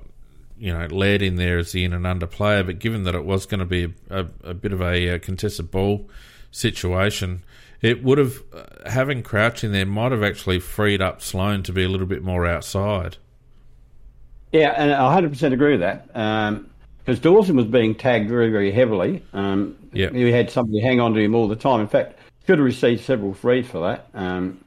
[0.57, 3.25] you know Laird in there as the in and under player, but given that it
[3.25, 6.09] was going to be a, a, bit of a, uh contested ball
[6.51, 7.43] situation,
[7.81, 11.73] it would have uh, having Crouch in there might have actually freed up Sloan to
[11.73, 13.17] be a little bit more outside.
[14.53, 16.07] Yeah, and I 100% agree with that.
[16.99, 19.21] Because Dawson was being tagged very, very heavily.
[19.33, 20.11] Um, Yeah.
[20.11, 21.81] He had somebody hang on to him all the time.
[21.81, 24.59] In fact, could have received several frees for that, um,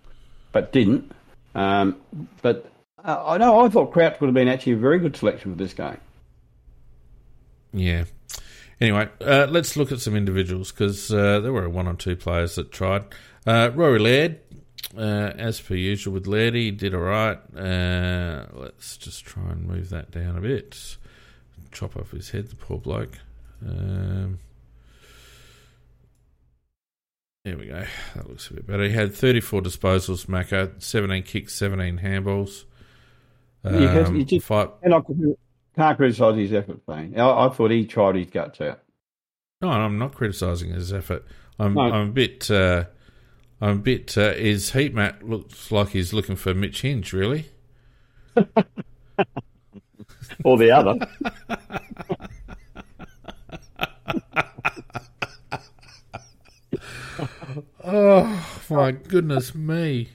[0.53, 1.13] but didn't.
[1.57, 1.97] Um,
[2.43, 2.71] but
[3.03, 5.59] uh, I know I thought Crouch would have been actually a very good selection for
[5.59, 5.99] this game.
[7.73, 8.05] Yeah.
[8.79, 12.57] Anyway, uh, let's look at some individuals because uh, there were one or two players
[12.57, 13.05] that tried.
[13.47, 14.39] Uh, Rory Laird,
[14.97, 17.39] uh, as per usual with Laird, he did all right.
[17.57, 20.99] Uh, let's just try and move that down a bit.
[21.73, 23.19] Chop off his head, the poor bloke.
[23.67, 24.41] Um,
[27.47, 27.85] there we go.
[28.17, 28.83] That looks a bit better.
[28.83, 32.65] He had 34 disposals, Macca, 17 kicks, 17 handballs.
[33.65, 34.51] You Um, you just-.
[34.83, 35.01] And I
[35.77, 37.17] can't criticise his effort, Payne.
[37.17, 38.81] I, I thought he tried his guts out.
[39.61, 41.25] No, I'm not criticising his effort.
[41.61, 41.83] I'm, No.
[41.83, 42.51] I'm a bit.
[42.51, 42.87] Uh,
[43.61, 44.19] I'm a bit.
[44.19, 47.47] Uh, his heat map looks like he's looking for Mitch Hinge, really.
[50.45, 50.99] Or the other.
[57.89, 60.09] Oh my goodness me!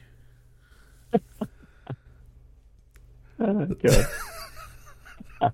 [3.39, 5.53] Oh, God.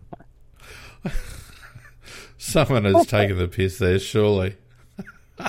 [2.38, 4.58] Someone has taken the piss there, surely.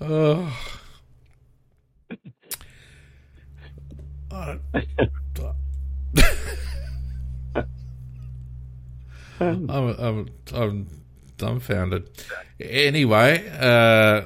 [0.00, 0.76] oh.
[4.32, 4.58] I-
[9.40, 10.86] I'm, I'm, I'm
[11.38, 12.08] dumbfounded.
[12.60, 14.22] Anyway, uh,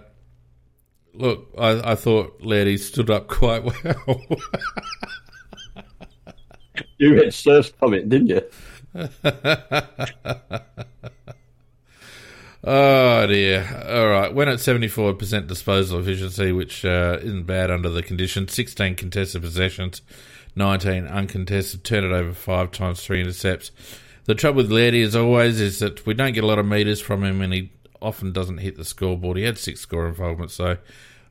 [1.15, 4.21] look, I, I thought Laddie stood up quite well.
[6.99, 8.43] You read Surf's comment, didn't you?
[12.65, 13.85] oh dear.
[13.89, 14.33] All right.
[14.33, 18.53] Went at 74% disposal efficiency, which uh, isn't bad under the conditions.
[18.55, 20.03] 16 contested possessions,
[20.57, 21.85] 19 uncontested.
[21.85, 23.71] Turned it over five times, three intercepts.
[24.25, 27.01] The trouble with Laddie, as always, is that we don't get a lot of meters
[27.01, 27.71] from him, and he
[28.01, 29.37] often doesn't hit the scoreboard.
[29.37, 30.79] He had six score involvements, so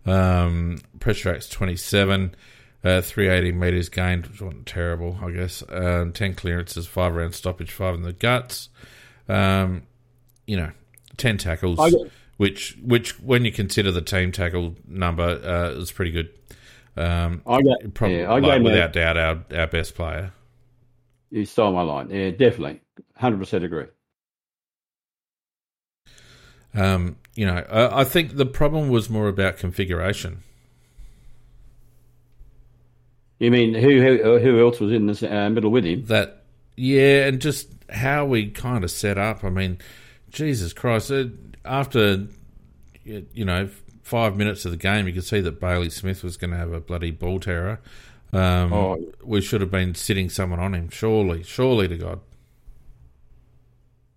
[0.06, 2.36] um, pressure acts 27.
[2.84, 5.64] Uh, 380 metres gained, which wasn't terrible, I guess.
[5.70, 8.68] Um, 10 clearances, 5 round stoppage, 5 in the guts.
[9.30, 9.84] Um,
[10.46, 10.72] you know,
[11.16, 11.80] 10 tackles,
[12.36, 16.30] which, which when you consider the team tackle number, uh, is pretty good.
[16.98, 20.34] Um, I got, probably, yeah, I like, without doubt, our, our best player.
[21.32, 22.10] You stole my line.
[22.10, 22.82] Yeah, definitely.
[23.22, 23.86] 100% agree.
[26.76, 30.44] Um, you know, I, I think the problem was more about configuration.
[33.40, 36.06] You mean who who, who else was in the uh, middle with him?
[36.06, 36.44] that
[36.78, 39.78] yeah and just how we kind of set up i mean
[40.32, 41.26] jesus christ uh,
[41.66, 42.26] after
[43.04, 43.70] you know
[44.02, 46.72] five minutes of the game you could see that bailey smith was going to have
[46.72, 47.80] a bloody ball terror
[48.32, 49.12] um, Oh.
[49.24, 52.22] we should have been sitting someone on him surely surely to god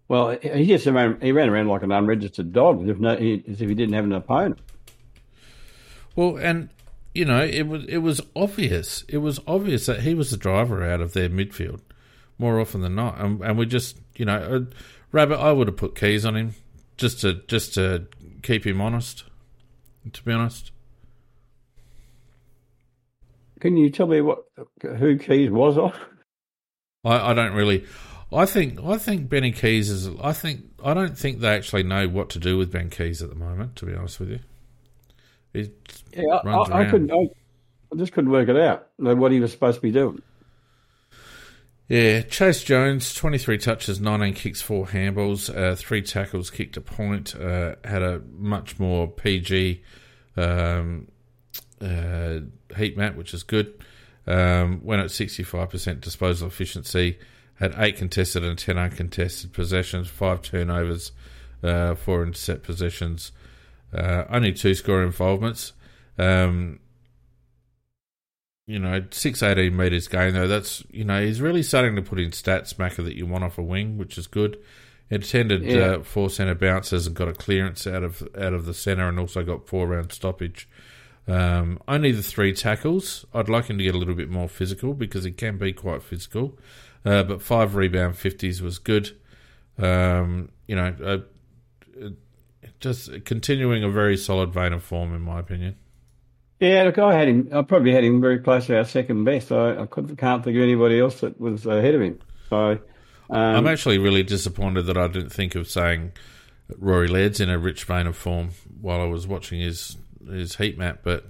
[0.08, 3.42] Well, he just ran, he ran around like an unregistered dog as if, no, he,
[3.48, 4.60] as if he didn't have an opponent.
[6.14, 6.68] well and
[7.14, 10.84] you know it was it was obvious it was obvious that he was the driver
[10.84, 11.80] out of their midfield
[12.38, 14.60] more often than not and, and we just you know uh,
[15.12, 16.54] rabbit i would have put Keays on him
[16.96, 18.06] just to just to
[18.42, 19.24] keep him honest
[20.12, 20.72] to be honest
[23.60, 24.44] Can you tell me what
[24.82, 25.92] who Keays was on?
[27.04, 27.86] I, I don't really.
[28.32, 30.08] I think I think Benny Keays is.
[30.20, 33.28] I think I don't think they actually know what to do with Ben Keays at
[33.28, 33.76] the moment.
[33.76, 34.40] To be honest with you,
[35.52, 35.70] he,
[36.12, 37.12] Yeah, I, I, couldn't.
[37.12, 37.28] I,
[37.92, 38.88] I just couldn't work it out.
[38.98, 40.20] like, What he was supposed to be doing.
[41.88, 42.22] yeah.
[42.22, 47.36] Chayce Jones, twenty three touches, nineteen kicks, four handballs, uh, three tackles, kicked a point.
[47.36, 49.82] Uh, had a much more PG
[50.36, 51.06] um,
[51.80, 52.40] uh,
[52.76, 53.72] heat map, which is good.
[54.26, 57.18] Um, went at sixty five percent disposal efficiency.
[57.56, 61.12] Had eight contested and ten uncontested possessions, five turnovers,
[61.62, 63.32] uh, four intercept possessions,
[63.94, 65.72] uh, only two score involvements.
[66.18, 66.80] Um,
[68.66, 70.48] you know, six eighteen meters gain though.
[70.48, 73.58] That's you know he's really starting to put in stats, Macca, that you want off
[73.58, 74.58] a wing, which is good.
[75.08, 75.76] Attended Yeah.
[75.78, 79.20] uh, four centre bounces and got a clearance out of out of the centre, and
[79.20, 80.68] also got four round stoppage.
[81.28, 83.24] Um, only the three tackles.
[83.32, 86.02] I'd like him to get a little bit more physical because he can be quite
[86.02, 86.58] physical.
[87.06, 89.16] Uh, but five rebound fifties was good.
[89.78, 92.08] Um, you know, uh,
[92.80, 95.76] just continuing a very solid vein of form, in my opinion.
[96.58, 97.48] Yeah, look, I had him.
[97.52, 99.52] I probably had him very close to our second best.
[99.52, 102.18] I, I couldn't, can't think of anybody else that was ahead of him.
[102.50, 102.70] So,
[103.30, 106.12] um, I'm actually really disappointed that I didn't think of saying
[106.76, 108.50] Rory Laird's in a rich vein of form
[108.80, 109.96] while I was watching his
[110.28, 111.24] his heat map, but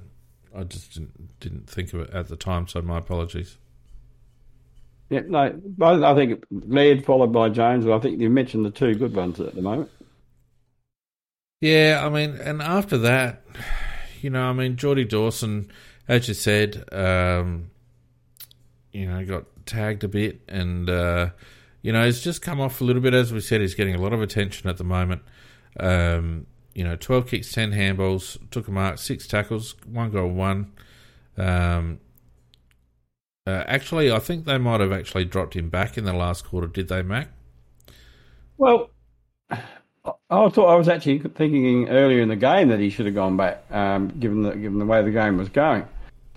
[0.56, 2.66] I just didn't, didn't think of it at the time.
[2.66, 3.58] So my apologies.
[5.08, 7.86] Yeah, no, but I think Laird followed by Jones.
[7.86, 9.90] I think you mentioned the two good ones at the moment.
[11.60, 13.42] Yeah, I mean, and after that,
[14.20, 15.70] you know, I mean, Geordie Dawson,
[16.08, 17.70] as you said, um,
[18.92, 21.30] you know, got tagged a bit, and uh,
[21.82, 23.14] you know, he's just come off a little bit.
[23.14, 25.22] As we said, he's getting a lot of attention at the moment.
[25.78, 30.72] Um, you know, twelve kicks, ten handballs, took a mark, six tackles, one goal, one.
[31.38, 32.00] Um,
[33.47, 36.66] uh, actually, I think they might have actually dropped him back in the last quarter.
[36.66, 37.28] Did they, Mac?
[38.59, 38.90] Well,
[39.51, 43.36] I thought I was actually thinking earlier in the game that he should have gone
[43.36, 45.85] back, um, given the given the way the game was going,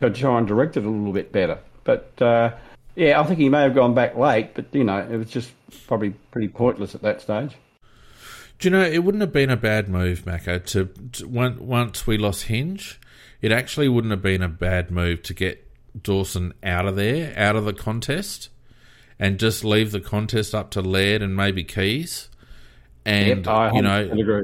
[0.01, 1.59] to try and direct it a little bit better.
[1.83, 2.51] But uh,
[2.95, 5.51] yeah, I think he may have gone back late, but you know, it was just
[5.87, 7.55] probably pretty pointless at that stage.
[8.59, 12.17] Do you know it wouldn't have been a bad move, Mako, to, to once we
[12.17, 12.99] lost Hinge,
[13.41, 15.68] it actually wouldn't have been a bad move to get
[15.99, 18.49] Dawson out of there, out of the contest,
[19.17, 22.29] and just leave the contest up to Laird and maybe Keays.
[23.05, 24.43] And yep, you know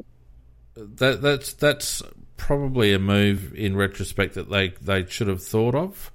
[0.76, 2.01] that that's that's
[2.38, 6.11] probably a move in retrospect that they they should have thought of.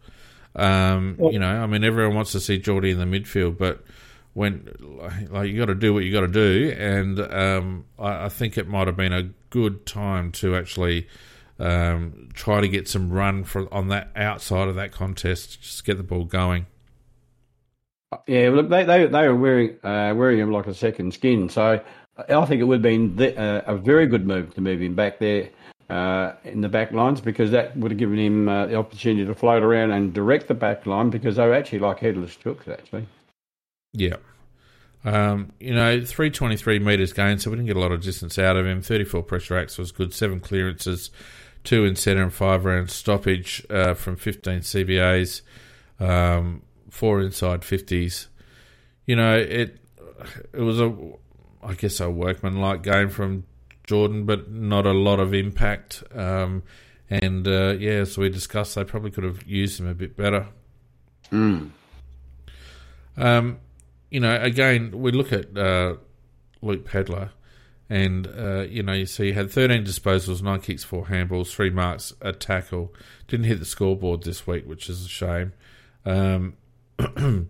[0.55, 3.85] Um, You know, I mean, everyone wants to see Geordie in the midfield, but
[4.32, 4.69] when
[5.31, 8.57] like you got to do what you got to do, and um, I, I, think
[8.57, 11.09] it might have been a good time to actually
[11.61, 15.97] um, try to get some run for on that outside of that contest, just get
[15.97, 16.66] the ball going.
[18.27, 21.81] Yeah, look, they they, they were wearing uh, wearing him like a second skin, so
[22.28, 24.95] I think it would have been the, uh, a very good move to move him
[24.95, 25.51] back there
[25.89, 29.35] uh, in the back lines because that would have given him uh, the opportunity to
[29.35, 33.07] float around and direct the back line because they were actually like headless chooks, actually.
[33.93, 34.16] Yeah.
[35.05, 38.57] Um, you know, 323 metres gained, so we didn't get a lot of distance out
[38.57, 38.82] of him.
[38.82, 41.11] 34 pressure acts was good, seven clearances,
[41.65, 45.43] two in centre and five round stoppage uh, from 15 CBAs,
[45.99, 48.27] um, four inside 50s.
[49.07, 49.78] You know, it
[50.53, 50.95] it was a
[51.62, 53.45] I guess, a workman-like game from
[53.87, 56.03] Jordan, but not a lot of impact.
[56.15, 56.62] Um,
[57.09, 60.47] and uh, yeah, so we discussed, they probably could have used him a bit better.
[61.31, 61.70] Mm.
[63.16, 63.59] Um,
[64.11, 65.97] you know, again, we look at uh,
[66.62, 67.31] Luke Pedlar,
[67.91, 71.71] and uh, you know, you see he had 13 disposals, nine kicks, four handballs, three
[71.71, 72.95] marks, a tackle.
[73.27, 75.53] Didn't hit the scoreboard this week, which is a shame.
[76.07, 76.57] Um,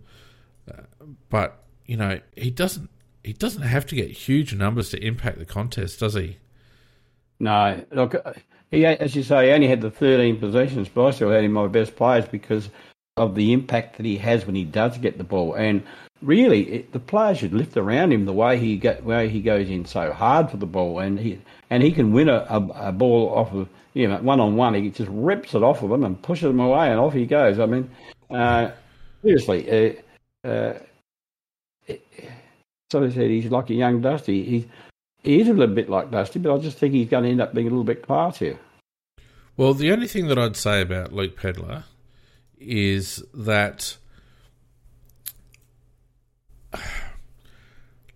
[1.29, 2.89] but you know, he doesn't
[3.23, 6.37] he doesn't have to get huge numbers to impact the contest, does he?
[7.39, 8.15] No, look,
[8.71, 11.51] he as you say, he only had the 13 possessions, but I still had him
[11.51, 12.69] my best players because
[13.15, 15.53] of the impact that he has when he does get the ball.
[15.53, 15.83] And
[16.21, 19.69] really, it, the players should lift around him the way he get, way he goes
[19.69, 21.39] in so hard for the ball, and he
[21.69, 24.73] and he can win a, a, a ball off of you know one on one.
[24.73, 27.59] He just rips it off of him and pushes him away, and off he goes.
[27.59, 27.89] I mean,
[28.29, 28.71] uh,
[29.21, 29.97] seriously.
[30.43, 30.73] Uh, uh,
[32.91, 34.43] so I said, he's like a young Dusty.
[34.43, 34.69] He,
[35.23, 37.41] he is a little bit like Dusty, but I just think he's going to end
[37.41, 38.57] up being a little bit classier.
[39.55, 41.85] Well, the only thing that I'd say about Luke Pedlar
[42.59, 43.95] is that,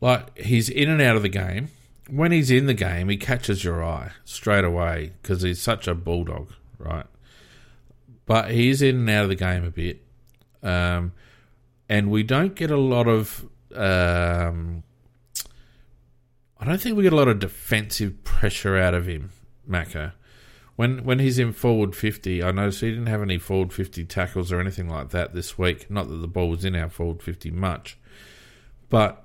[0.05, 1.69] like, he's in and out of the game.
[2.09, 5.95] When he's in the game, he catches your eye straight away because he's such a
[5.95, 7.07] bulldog, right?
[8.27, 10.03] But he's in and out of the game a bit.
[10.61, 11.13] Um,
[11.89, 14.83] and we don't get a lot of um,
[16.59, 19.31] I don't think we get a lot of defensive pressure out of him,
[19.65, 20.11] Mako.
[20.75, 24.51] When when he's in forward fifty, I noticed he didn't have any forward fifty tackles
[24.51, 25.89] or anything like that this week.
[25.89, 27.97] Not that the ball was in our forward fifty much,
[28.89, 29.24] but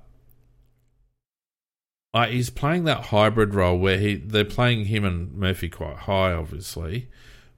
[2.13, 6.33] uh, he's playing that hybrid role where he they're playing him and Murphy quite high,
[6.33, 7.07] obviously.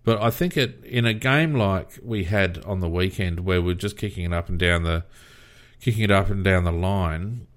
[0.03, 3.73] But I think it in a game like we had on the weekend, where we're
[3.73, 5.05] just kicking it up and down the
[5.79, 7.47] kicking it up and down the line,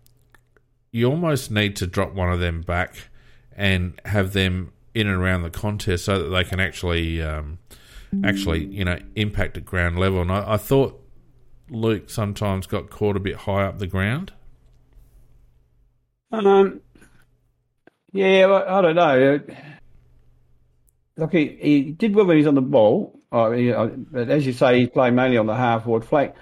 [0.91, 3.09] you almost need to drop one of them back
[3.55, 7.59] and have them in and around the contest so that they can actually um,
[8.25, 10.23] actually you know impact at ground level.
[10.23, 10.99] And I, I, thought
[11.69, 14.33] Luke sometimes got caught a bit high up the ground.
[16.33, 16.81] Um,
[18.17, 19.41] yeah, I, I don't know.
[21.17, 23.19] Look, he, he did well when he's on the ball.
[23.33, 26.35] Uh, he, uh, but as you say, he's playing mainly on the half forward flank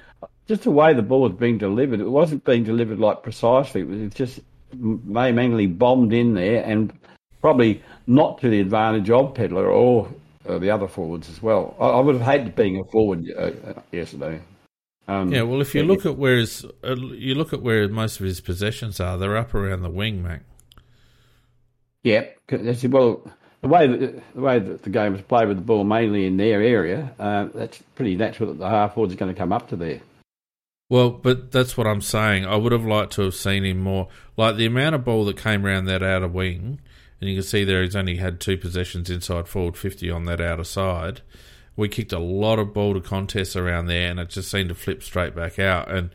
[0.47, 3.81] just the way the ball was being delivered, it wasn't being delivered like precisely.
[3.81, 4.41] It was just
[4.75, 6.93] mainly bombed in there and
[7.41, 10.13] probably not to the advantage of Pedlar or
[10.49, 11.75] uh, the other forwards as well.
[11.81, 14.41] I, I, would have hated being a forward uh, uh yesterday.
[15.07, 18.21] Um, yeah, well, if you look at where his, uh, you look at where most
[18.21, 20.43] of his possessions are, they're up around the wing, Mac.
[22.05, 23.23] Yeah, well,
[23.63, 26.37] the way that, the way that the game is played with the ball mainly in
[26.37, 29.77] their area, uh, that's pretty natural that the half are going to come up to
[29.77, 30.01] there.
[30.91, 32.45] Well, but that's what I'm saying.
[32.45, 34.09] I would have liked to have seen him more.
[34.37, 36.79] Like the amount of ball that came around that outer wing,
[37.21, 40.43] and you can see there he's only had two possessions inside forward 50 on that
[40.43, 41.23] outer side.
[41.75, 44.75] We kicked a lot of ball to contests around there, and it just seemed to
[44.75, 45.91] flip straight back out.
[45.91, 46.11] And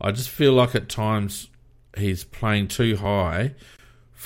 [0.00, 1.48] I just feel like at times
[1.98, 3.54] he's playing too high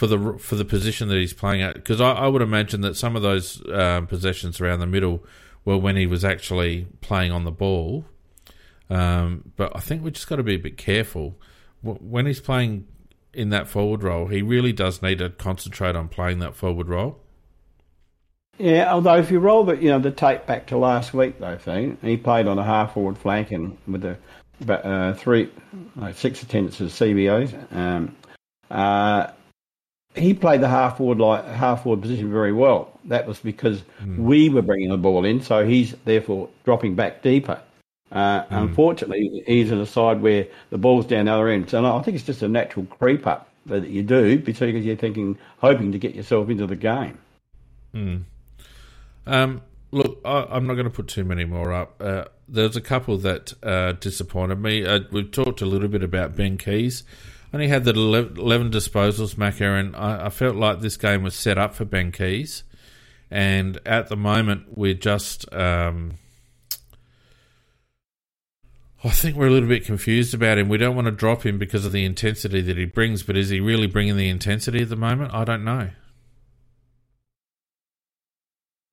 [0.01, 1.75] for the for the position that he's playing at.
[1.75, 5.25] Because I, I, would imagine that some of those um, possessions around the middle
[5.65, 8.05] were when he was actually playing on the ball
[8.91, 11.39] um, but I think we just got to be a bit careful
[11.83, 12.89] when he's playing
[13.33, 14.27] in that forward role.
[14.27, 17.21] He really does need to concentrate on playing that forward role.
[18.59, 21.57] Yeah, although if you roll the you know the tape back to last week though,
[21.57, 24.19] thing he played on a half forward flank and with the
[24.61, 25.51] about uh, three,
[25.97, 27.75] no, six attendances CBOs.
[27.75, 28.15] Um,
[28.71, 29.29] uh,
[30.21, 32.99] he played the half forward like half forward position very well.
[33.07, 34.19] That was because mm.
[34.19, 37.61] we were bringing the ball in, so he's therefore dropping back deeper.
[38.13, 38.47] Uh, mm.
[38.51, 41.71] Unfortunately, he's in a side where the ball's down the other end.
[41.71, 45.39] So I think it's just a natural creep up that you do because you're thinking,
[45.59, 47.19] hoping to get yourself into the game.
[47.95, 48.23] Mm.
[49.27, 52.01] Um, look, I, am not going to put too many more up.
[52.01, 54.85] Uh, there's a couple that uh, disappointed me.
[54.85, 57.05] Uh, we've talked a little bit about Ben Keays.
[57.53, 61.75] Only had the 11 disposals, and I, I felt like this game was set up
[61.75, 62.63] for Ben Keays.
[63.31, 65.53] And at the moment, we're just.
[65.53, 66.15] Um,
[69.03, 70.69] I think we're a little bit confused about him.
[70.69, 73.49] We don't want to drop him because of the intensity that he brings, but is
[73.49, 75.33] he really bringing the intensity at the moment?
[75.33, 75.91] I don't know.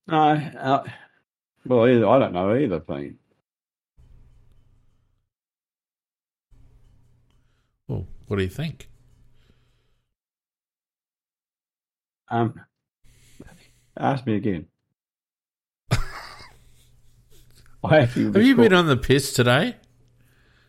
[0.08, 0.84] No, uh,
[1.66, 3.18] well, I don't know either thing.
[8.28, 8.90] What do you think?
[12.30, 12.60] Um,
[13.98, 14.68] ask me again.
[17.90, 19.76] Have you been on the piss today?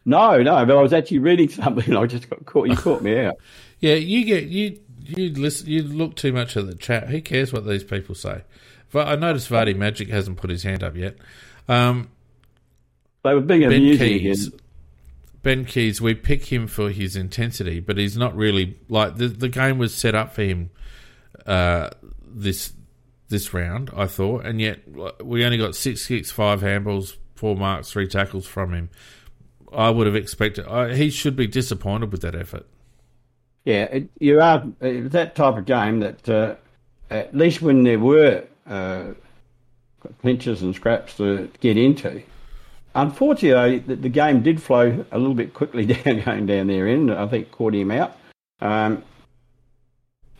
[0.05, 1.95] No, no, but I was actually reading something.
[1.95, 2.69] I just got caught.
[2.69, 3.35] You caught me out.
[3.81, 5.69] yeah, you get you you listen.
[5.69, 7.09] You look too much at the chat.
[7.09, 8.45] Who cares what these people say?
[8.91, 11.17] But I noticed Vardy Magic hasn't put his hand up yet.
[11.69, 12.09] Um,
[13.23, 14.61] they were being ben Keays, again.
[15.49, 19.49] Ben Keays, we pick him for his intensity, but he's not really like the the
[19.49, 20.69] game was set up for him
[21.47, 21.89] uh,
[22.23, 22.75] this
[23.31, 23.91] this round.
[23.97, 24.81] I thought, and yet
[25.25, 28.91] we only got six kicks, five handballs, four marks, three tackles from him.
[29.73, 32.67] I would have expected he should be disappointed with that effort.
[33.65, 36.57] Yeah, it, you are it that type of game that uh,
[37.09, 39.15] at least when there were uh,
[40.21, 42.23] clinches and scraps to get into.
[42.95, 47.11] Unfortunately, the, the, game did flow a little bit quickly down going down there in.
[47.11, 48.17] I think caught him out.
[48.61, 49.05] Um,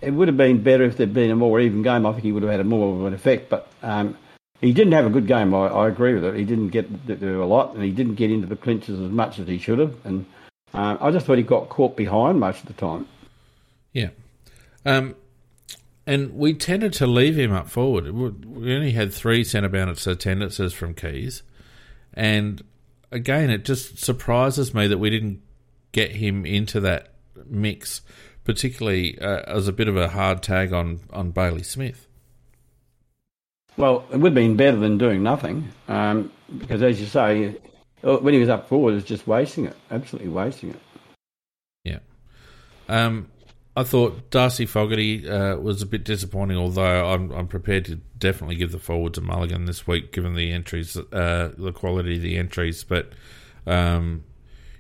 [0.01, 2.07] it would have been better if there'd been a more even game.
[2.07, 3.49] I think he would have had a more of an effect.
[3.49, 4.17] But um,
[4.61, 5.55] he didn't have a good game.
[5.55, 6.35] I, I, agree with it.
[6.35, 9.39] He didn't get do a lot, and he didn't get into the clinches as much
[9.39, 9.95] as he should have.
[10.05, 10.27] And
[10.75, 13.07] uh, I just thought he got caught behind most of the time.
[13.93, 14.11] Yeah.
[14.85, 15.17] Um,
[16.07, 18.11] and we tended to leave him up forward.
[18.13, 21.43] We only had three centre bounce attendances from Keays.
[22.15, 22.63] And
[23.11, 25.43] again, it just surprises me that we didn't
[25.93, 27.15] get him into that
[27.47, 28.03] mix,
[28.45, 32.07] particularly uh, as a bit of a hard tag on, on Bailey Smith.
[33.77, 37.57] Well, it would have been better than doing nothing, um, because as you say,
[38.03, 40.81] uh, when he was up forward, it was just wasting it, absolutely wasting it.
[41.85, 41.99] Yeah.
[42.89, 43.29] Um,
[43.79, 48.57] I thought Darcy Fogarty uh, was a bit disappointing, although I'm, I'm prepared to definitely
[48.57, 52.37] give the forward to Mulligan this week, given the entries, uh, the quality of the
[52.39, 52.83] entries.
[52.83, 53.13] But,
[53.69, 54.25] um,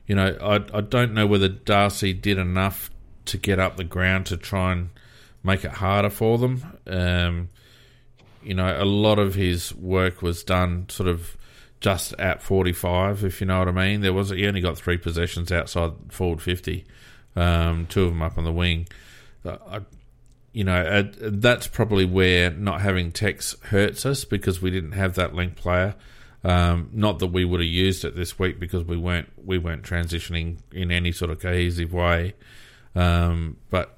[0.08, 2.90] you know, I, I don't know whether Darcy did enough
[3.26, 4.90] to get up the ground to try and
[5.44, 6.64] make it harder for them.
[6.88, 7.50] Um,
[8.42, 11.36] you know, a lot of his work was done sort of
[11.78, 14.00] just at 45, if you know what I mean.
[14.00, 16.84] There was he only got three possessions outside forward 50
[17.38, 18.88] um, two of them up on the wing.
[19.44, 19.80] Uh, I,
[20.52, 25.14] you know, uh, that's probably where not having Tex hurts us because we didn't have
[25.14, 25.94] that link player.
[26.42, 29.82] Um, not that we would have used it this week because we weren't we weren't
[29.82, 32.34] transitioning in any sort of cohesive way.
[32.94, 33.96] Um, but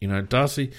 [0.00, 0.72] you know, Darcy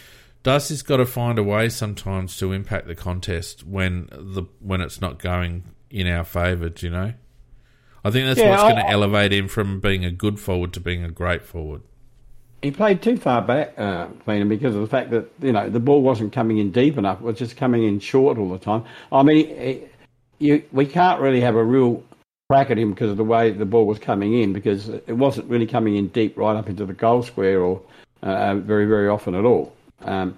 [0.44, 5.00] Darcy's got to find a way sometimes to impact the contest when the when it's
[5.00, 6.70] not going in our favour.
[6.70, 7.14] Do You know,
[8.04, 10.80] I think that's yeah, what's going to elevate him from being a good forward to
[10.80, 11.84] being a great forward
[12.62, 16.02] he played too far back, uh, because of the fact that you know the ball
[16.02, 18.84] wasn't coming in deep enough; it was just coming in short all the time.
[19.12, 19.88] I mean,
[20.40, 22.04] you, we can't really have a real
[22.50, 25.50] crack at him because of the way the ball was coming in, because it wasn't
[25.50, 27.82] really coming in deep right up into the goal square or
[28.22, 29.76] uh, very very often at all.
[30.02, 30.38] Um,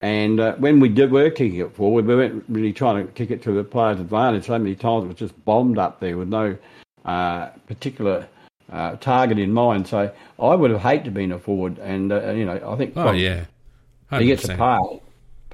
[0.00, 3.30] and uh, when we did were kicking it forward, we weren't really trying to kick
[3.30, 4.44] it to the player's advantage.
[4.46, 6.58] So many times it was just bombed up there with no
[7.06, 8.28] uh, particular
[8.70, 9.86] uh, target in mind.
[9.86, 12.94] So I would have hated to been a forward, and uh, you know I think
[12.96, 13.44] oh yeah,
[14.10, 14.20] 100%.
[14.20, 14.82] he gets a pass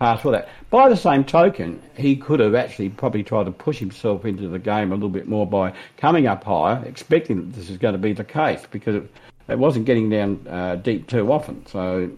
[0.01, 0.49] pass for that.
[0.71, 4.59] By the same token, he could have actually probably tried to push himself into the
[4.59, 7.99] game a little bit more by coming up higher, expecting that this is going to
[7.99, 9.11] be the case because it,
[9.47, 11.65] it wasn't getting down uh, deep too often.
[11.67, 12.11] So.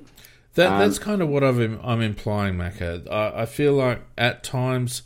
[0.54, 3.10] That, um, that's kind of what i am implying, Macca.
[3.10, 5.02] I, I feel like at times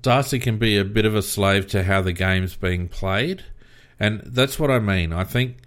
[0.00, 3.44] Darcy can be a bit of a slave to how the game's being played.
[3.98, 5.12] And that's what I mean.
[5.12, 5.58] I think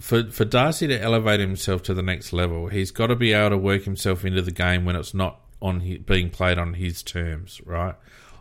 [0.00, 3.50] for for Darcy to elevate himself to the next level, he's got to be able
[3.50, 7.02] to work himself into the game when it's not on his, being played on his
[7.02, 7.94] terms, right?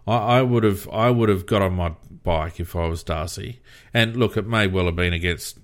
[0.05, 3.59] I, I would have I would have got on my bike if I was Darcy,
[3.93, 5.57] and look, it may well have been against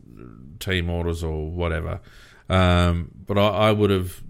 [0.60, 2.00] team orders or whatever,
[2.50, 4.22] um, but I, I would have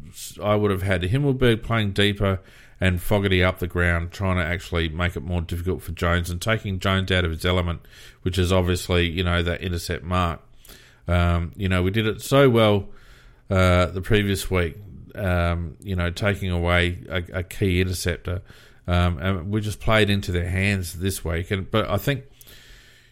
[0.41, 2.39] I would have had Himmelberg playing deeper
[2.79, 6.41] and Fogarty up the ground, trying to actually make it more difficult for Jones and
[6.41, 7.81] taking Jones out of his element,
[8.23, 10.41] which is obviously you know that intercept mark.
[11.07, 12.89] Um, you know we did it so well
[13.49, 14.77] uh, the previous week.
[15.15, 18.41] Um, you know taking away a, a key interceptor,
[18.87, 21.51] um, and we just played into their hands this week.
[21.51, 22.23] And but I think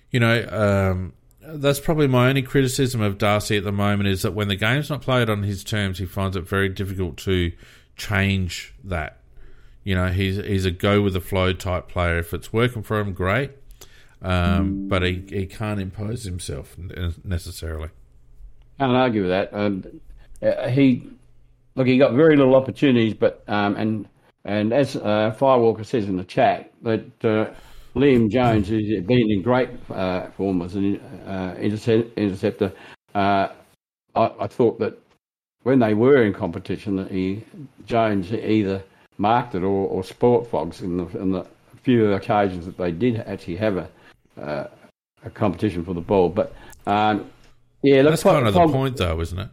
[0.10, 4.34] you know um, that's probably my only criticism of Darcy at the moment is that
[4.34, 7.52] when the game's not played on his terms, he finds it very difficult to
[7.96, 9.21] change that.
[9.84, 12.20] You know, he's he's a go with the flow type player.
[12.20, 13.52] If it's working for him, great.
[14.22, 16.76] Um, but he, he can't impose himself
[17.24, 17.90] necessarily.
[18.78, 19.50] Can't argue with that.
[19.52, 19.84] Um,
[20.70, 21.10] he
[21.76, 24.08] look, he got very little opportunities, but um, and
[24.46, 27.52] and as uh, Firewalker says in the chat that uh,
[27.96, 30.98] Liam Jones has been in great uh, form as an
[31.28, 32.72] uh, interceptor.
[33.16, 33.50] I,
[34.16, 35.00] I, thought that
[35.64, 37.44] when they were in competition, that he
[37.86, 38.84] Jones either
[39.22, 41.46] marked it or, or sport fogs in the, in the
[41.84, 43.90] few occasions that they did actually have a
[44.40, 44.68] uh,
[45.24, 46.30] a competition for the ball.
[46.30, 46.54] But
[46.86, 47.30] um,
[47.82, 49.50] yeah, that's kind of the point, though, isn't it?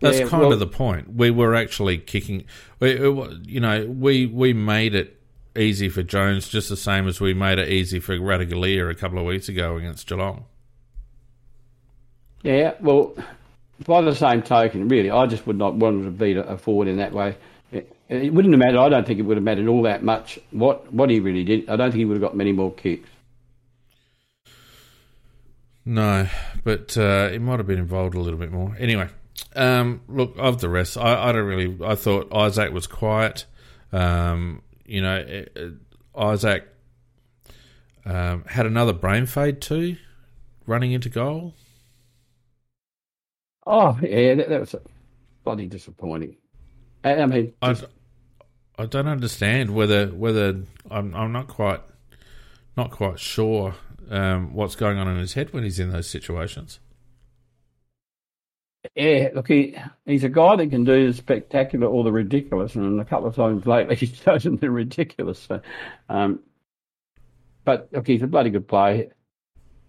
[0.00, 1.14] That's yeah, kind well, of the point.
[1.14, 2.44] We were actually kicking.
[2.80, 2.98] We,
[3.46, 5.18] you know, we we made it
[5.56, 9.18] easy for Jones, just the same as we made it easy for Ratugolea a couple
[9.18, 10.44] of weeks ago against Geelong.
[12.42, 13.14] Yeah, well,
[13.86, 16.96] by the same token, really, I just would not want to beat a forward in
[16.96, 17.36] that way.
[18.08, 18.78] It, wouldn't have mattered.
[18.78, 21.68] I don't think it would have mattered all that much what what he really did.
[21.68, 23.08] I don't think he would have got many more kicks.
[25.84, 26.28] No,
[26.62, 28.76] but uh, it might have been involved a little bit more.
[28.78, 29.08] Anyway,
[29.56, 31.76] um, look, of the rest, I, I, don't really.
[31.84, 33.46] I thought Isaac was quiet.
[33.92, 35.72] Um, you know, it, it,
[36.14, 36.68] Isaac
[38.04, 39.96] um, had another brain fade too,
[40.66, 41.54] running into goal.
[43.66, 44.74] Oh yeah, that, that was
[45.44, 46.36] bloody disappointing.
[47.04, 47.84] I, I mean, just...
[48.78, 51.80] I, I don't understand whether whether I'm I'm not quite
[52.76, 53.74] not quite sure
[54.10, 56.80] um, what's going on in his head when he's in those situations.
[58.96, 59.76] Yeah, look, he,
[60.06, 63.36] he's a guy that can do the spectacular or the ridiculous, and a couple of
[63.36, 65.38] times lately he's chosen the ridiculous.
[65.38, 65.60] So,
[66.08, 66.40] um,
[67.64, 69.12] but look, he's a bloody good player.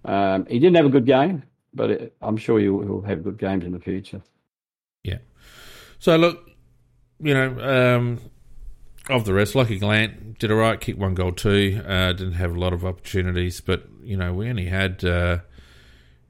[0.06, 3.40] Um, he didn't have a good game, but it, I'm sure he'll, he'll, have good
[3.40, 4.22] games in the future.
[5.03, 5.19] Yeah.
[5.98, 6.52] So look,
[7.24, 8.20] you know, um,
[9.10, 11.82] of the rest, Lucky Gallant did all right, kicked one goal too.
[11.86, 15.40] Uh, didn't have a lot of opportunities, but you know, we only had uh,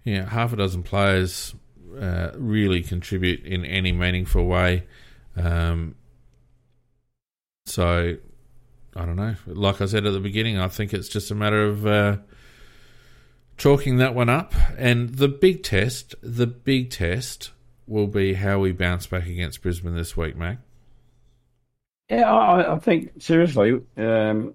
[0.04, 1.56] you know half a dozen players
[2.00, 4.84] uh, really contribute in any meaningful way.
[5.36, 5.96] Um,
[7.66, 8.18] so
[8.96, 9.36] I don't know.
[9.48, 12.18] Like I said at the beginning, I think it's just a matter of uh,
[13.58, 14.54] chalking that one up.
[14.78, 17.52] And the big test, the big test
[17.88, 20.60] will be how we bounce back against Brisbane this week, Mac.
[22.14, 24.54] Yeah, I, I think seriously, um,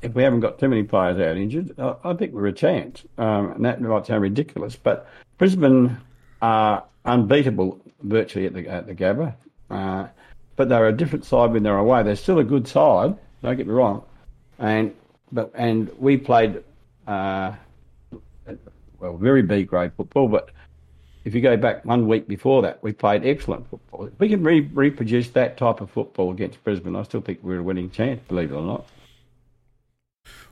[0.00, 3.04] if we haven't got too many players out injured, I, I think we're a chance.
[3.18, 5.06] Um, and that might sound ridiculous, but
[5.36, 5.98] Brisbane
[6.40, 9.34] are unbeatable virtually at the at the Gabba.
[9.68, 10.08] Uh,
[10.56, 12.02] but they're a different side when they're away.
[12.02, 13.16] They're still a good side.
[13.42, 14.02] Don't get me wrong.
[14.58, 14.94] And
[15.30, 16.64] but and we played
[17.06, 17.52] uh,
[18.98, 20.28] well very B grade football.
[20.28, 20.50] But
[21.24, 24.06] if you go back one week before that, we played excellent football.
[24.06, 27.60] If we can re- reproduce that type of football against Brisbane, I still think we're
[27.60, 28.20] a winning chance.
[28.28, 28.86] Believe it or not.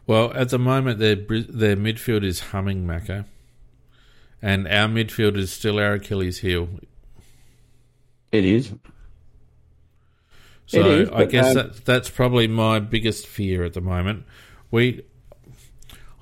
[0.06, 3.26] Well, at the moment, their their midfield is humming, Macca
[4.42, 6.68] and our midfield is still our Achilles heel.
[8.32, 8.74] It is.
[10.66, 14.24] So it is, I guess um, that that's probably my biggest fear at the moment.
[14.70, 15.04] We,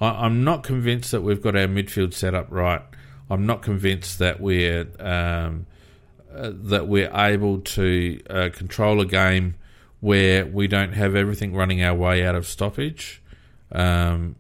[0.00, 2.82] I, am not convinced that we've got our midfield set up right.
[3.30, 5.66] I'm not convinced that we're um,
[6.34, 9.54] uh, that we're able to uh, control a game
[10.00, 13.22] where we don't have everything running our way out of stoppage.
[13.72, 14.36] Um,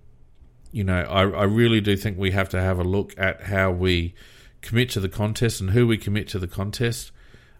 [0.72, 3.70] you know, I, I really do think we have to have a look at how
[3.70, 4.14] we
[4.60, 7.12] commit to the contest and who we commit to the contest.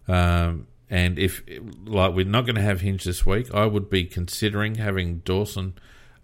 [0.09, 1.43] Um, and if,
[1.85, 5.75] like, we're not going to have Hinge this week, I would be considering having Dawson,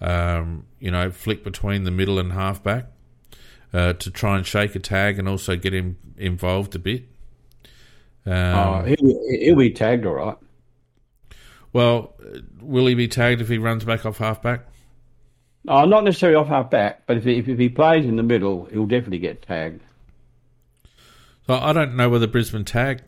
[0.01, 2.87] um, you know, flick between the middle and halfback
[3.77, 7.05] uh, to try and shake a tag and also get him involved a bit.
[8.25, 10.37] Um, oh, he'll, he'll be tagged all right.
[11.75, 12.15] Well,
[12.61, 14.67] will he be tagged if he runs back off halfback?
[15.69, 18.65] Oh, not necessarily off our back, but if he, if he plays in the middle,
[18.67, 19.83] he'll definitely get tagged.
[21.47, 23.03] So I don't know whether Brisbane tag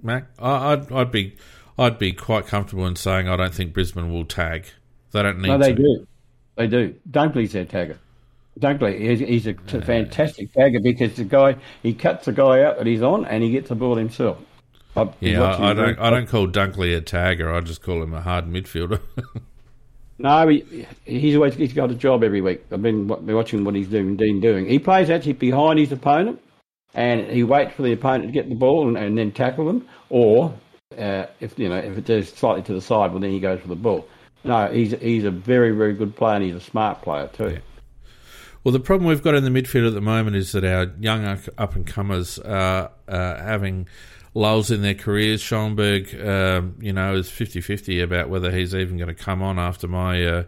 [0.00, 0.26] Mac.
[0.38, 1.36] I, I'd I'd be
[1.76, 4.66] I'd be quite comfortable in saying I don't think Brisbane will tag.
[5.10, 5.48] They don't need.
[5.48, 5.82] No, they to.
[5.82, 6.06] do.
[6.56, 6.94] They do.
[7.10, 7.98] Dunkley's their tagger.
[8.58, 12.86] Dunkley, he's, he's a fantastic tagger because the guy he cuts the guy out that
[12.86, 14.38] he's on and he gets the ball himself.
[14.94, 15.98] I've Yeah, I, I don't.
[15.98, 17.54] I don't call Dunkley a tagger.
[17.54, 19.00] I just call him a hard midfielder.
[20.18, 22.64] No, he, he's always he's got a job every week.
[22.70, 24.66] I've been, been watching what he's doing, Dean doing.
[24.66, 26.40] He plays actually behind his opponent,
[26.94, 29.88] and he waits for the opponent to get the ball and, and then tackle them.
[30.10, 30.54] Or
[30.96, 33.60] uh, if you know if it is slightly to the side, well then he goes
[33.60, 34.06] for the ball.
[34.44, 37.50] No, he's he's a very very good player and he's a smart player too.
[37.50, 37.58] Yeah.
[38.64, 41.24] Well, the problem we've got in the midfield at the moment is that our young
[41.58, 43.88] up and comers are uh, having
[44.34, 45.40] lulls in their careers.
[45.40, 49.58] Schoenberg, um, you know, is 50 50 about whether he's even going to come on
[49.58, 50.44] after my uh,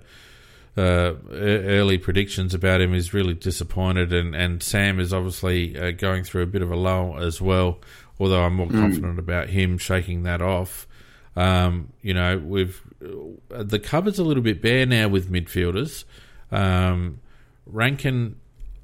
[0.76, 2.94] uh, early predictions about him.
[2.94, 6.76] Is really disappointed, and, and Sam is obviously uh, going through a bit of a
[6.76, 7.80] lull as well,
[8.20, 10.86] although I'm more confident about him shaking that off.
[11.34, 12.80] Um, you know, we've
[13.48, 16.04] the cupboard's a little bit bare now with midfielders.
[16.52, 17.20] Um,
[17.66, 18.36] Rankine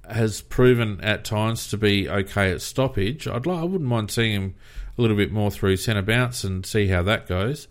[0.08, 3.28] has proven at times to be okay at stoppage.
[3.28, 4.54] I'd like, I wouldn't mind seeing him
[4.98, 7.68] a little bit more through centre bounce and see how that goes.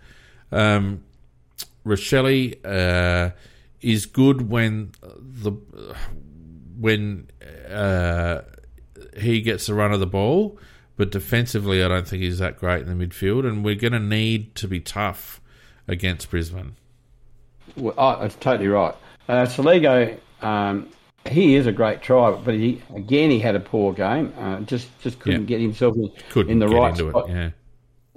[0.52, 1.04] Um,
[1.86, 3.32] Rachele uh,
[3.82, 5.52] is good when the
[6.80, 7.30] when
[7.70, 8.42] uh,
[9.18, 10.58] he gets the run of the ball,
[10.96, 14.00] but defensively, I don't think he's that great in the midfield, and we're going to
[14.00, 15.42] need to be tough
[15.88, 16.76] against Brisbane.
[17.76, 18.96] Well, oh, that's totally right.
[19.28, 20.90] Uh, Soligo, um,
[21.28, 24.34] he is a great try, but he again he had a poor game.
[24.40, 25.48] Uh, just just couldn't Yeah.
[25.58, 27.30] get himself in, Couldn't in the right spot.
[27.30, 27.34] it.
[27.34, 27.50] Yeah.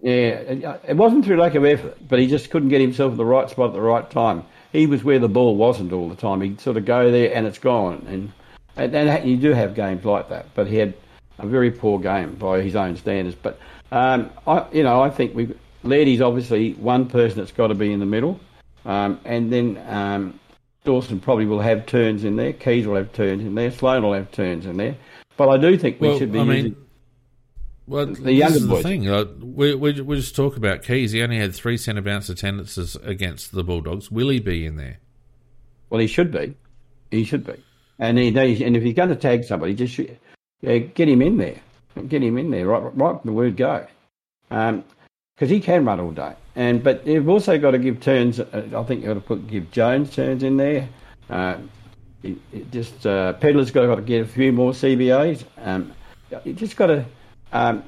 [0.05, 3.19] Yeah, it- it wasn't through lack of effort, but he just couldn't get himself in
[3.19, 4.43] the right spot at the right time.
[4.73, 6.41] He was where the ball wasn't all the time.
[6.41, 8.05] He'd sort of go there and it's gone.
[8.09, 8.33] And
[8.77, 10.95] and, and you do have games like that, but he had
[11.39, 13.37] a very poor game by his own standards.
[13.41, 13.59] But
[13.93, 15.55] um, I, you know, I think we
[15.85, 18.41] Lairdy's obviously one person that's got to be in the middle,
[18.87, 20.39] um, and then um,
[20.85, 22.53] Dawson probably will have turns in there.
[22.53, 23.71] Keays will have turns in there.
[23.71, 24.97] Sloan will have turns in there.
[25.37, 26.77] But I do think we Well, should be I mean, using.
[27.87, 28.83] Well, The this younger is the boys.
[28.83, 29.09] thing.
[29.09, 31.13] Uh, we, we, we just talk about Keays.
[31.13, 34.11] He only had three centre bounce attendances against the Bulldogs.
[34.11, 34.99] Will he be in there?
[35.91, 36.55] Well, he should be.
[37.11, 37.55] He should be.
[37.99, 39.99] And he, and if he's going to tag somebody, just
[40.61, 41.61] yeah, get him in there.
[42.09, 43.87] Get him in there right, right from the word go.
[44.49, 46.35] Because he can run all day.
[46.55, 48.39] And but you've also got to give turns.
[48.41, 50.89] Uh, I think you've got to put give Jones turns in there.
[51.31, 51.57] Uh,
[52.23, 55.45] it, it just uh, Pedlar's got, got to get a few more CBAs.
[55.59, 55.93] Um,
[56.45, 57.05] you just got to
[57.53, 57.83] um,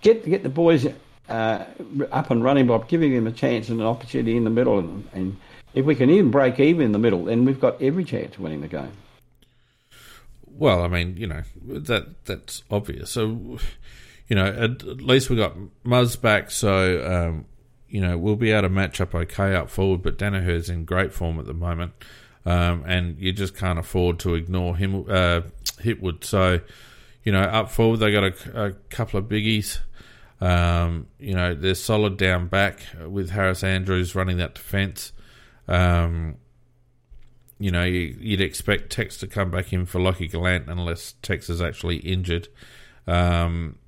[0.00, 0.86] get get the boys
[1.28, 1.64] uh,
[2.10, 4.78] up and running by giving them a chance and an opportunity in the middle.
[4.78, 5.36] And, and
[5.74, 8.40] if we can even break even in the middle, then we've got every chance of
[8.40, 8.92] winning the game.
[10.46, 13.12] Well, I mean, you know that that's obvious.
[13.12, 13.58] So,
[14.28, 17.46] you know, at, least we got Muzz back, so um,
[17.90, 20.02] you know we'll be able to match up okay up forward.
[20.02, 21.92] But Daniher's in great form at the moment,
[22.46, 25.42] um, and you just can't afford to ignore him, uh,
[25.82, 26.24] Hipwood.
[26.24, 26.60] So,
[27.24, 29.78] you know, up forward they got a, a couple of biggies.
[30.40, 35.12] Um, you know, they're solid down back with Harris Andrews running that defence.
[35.68, 36.36] Um,
[37.58, 41.50] you know, you, you'd expect Tex to come back in for Lockie Gallant unless Tex
[41.50, 42.48] is actually injured.
[43.06, 43.78] Um,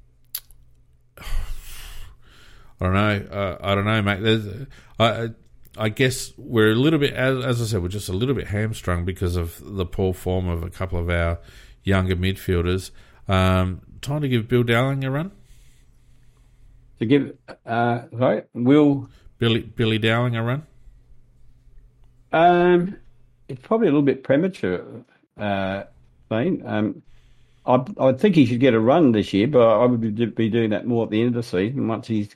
[2.82, 3.36] I don't know.
[3.36, 4.22] Uh, I don't know, mate.
[4.22, 4.66] There's,
[4.98, 5.30] I,
[5.78, 8.48] I guess we're a little bit, as, as I said, we're just a little bit
[8.48, 11.38] hamstrung because of the poor form of a couple of our
[11.84, 12.90] younger midfielders.
[13.28, 15.30] Um, time to give Bill Dowling a run.
[16.98, 19.08] To give, uh, sorry, Will.
[19.38, 20.66] Billy Billy Dowling a run.
[22.32, 22.96] Um,
[23.48, 24.84] it's probably a little bit premature,
[25.38, 25.84] uh.
[26.30, 27.02] Um,
[27.66, 30.70] I, I think he should get a run this year, but I would be doing
[30.70, 32.34] that more at the end of the season once he's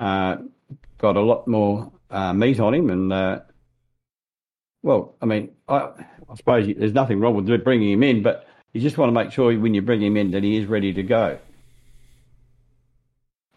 [0.00, 2.90] got a lot more uh, meat on him.
[2.90, 3.40] And uh,
[4.82, 8.80] well, I mean, I, I suppose there's nothing wrong with bringing him in, but you
[8.80, 11.02] just want to make sure when you bring him in that he is ready to
[11.02, 11.38] go.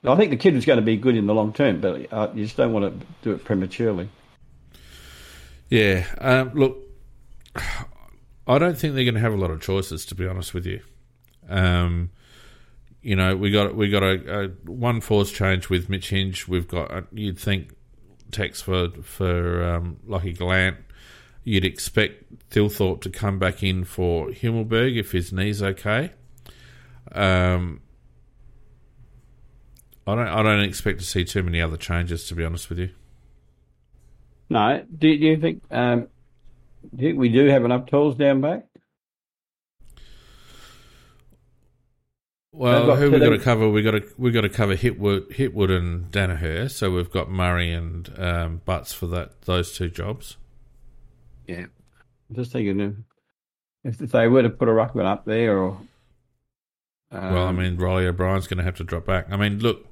[0.05, 2.29] I think the kid is going to be good in the long term, but uh,
[2.33, 4.09] you just don't want to do it prematurely.
[5.69, 6.05] Yeah.
[6.17, 6.77] Um, look,
[8.45, 10.65] I don't think they're going to have a lot of choices, to be honest with
[10.65, 10.81] you.
[11.47, 12.09] Um,
[13.03, 16.47] you know, we got we got a, a one force change with Mitch Hinge.
[16.47, 17.75] We've got uh, you'd think
[18.31, 20.37] Tex for for um, Lockie.
[21.43, 26.13] You'd expect Thilthorpe to come back in for Himmelberg if his knee's okay.
[27.11, 27.81] Um,
[30.07, 32.79] I don't I don't expect to see too many other changes, to be honest with
[32.79, 32.89] you.
[34.49, 36.07] No, do, do you think um,
[36.95, 38.65] do you think we do have enough tools down back?
[42.55, 43.67] Well, got- who so we got to cover?
[43.67, 46.69] We got to we got to cover Hipwood, Hipwood and Daniher.
[46.69, 50.37] So we've got Murray and um, Butts for that those two jobs.
[51.47, 51.65] Yeah.
[52.29, 53.05] I'm just thinking
[53.83, 55.77] if, if they were to put a ruckman up there or.
[57.11, 59.27] Um, well, I mean, Riley O'Brien's going to have to drop back.
[59.31, 59.85] I mean, look,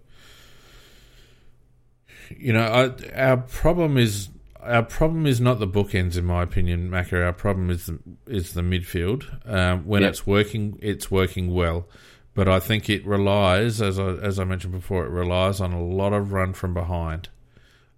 [2.29, 4.29] you know, I, our problem is
[4.59, 7.23] our problem is not the bookends, in my opinion, Macca.
[7.25, 9.25] Our problem is the, is the midfield.
[9.51, 10.09] Um, when Yeah.
[10.09, 11.87] it's working, it's working well,
[12.33, 15.83] but I think it relies, as I as I mentioned before, it relies on a
[15.83, 17.29] lot of run from behind,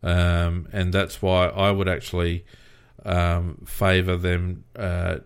[0.01, 2.45] um, and that's why I would actually
[3.05, 5.18] um, favour them uh,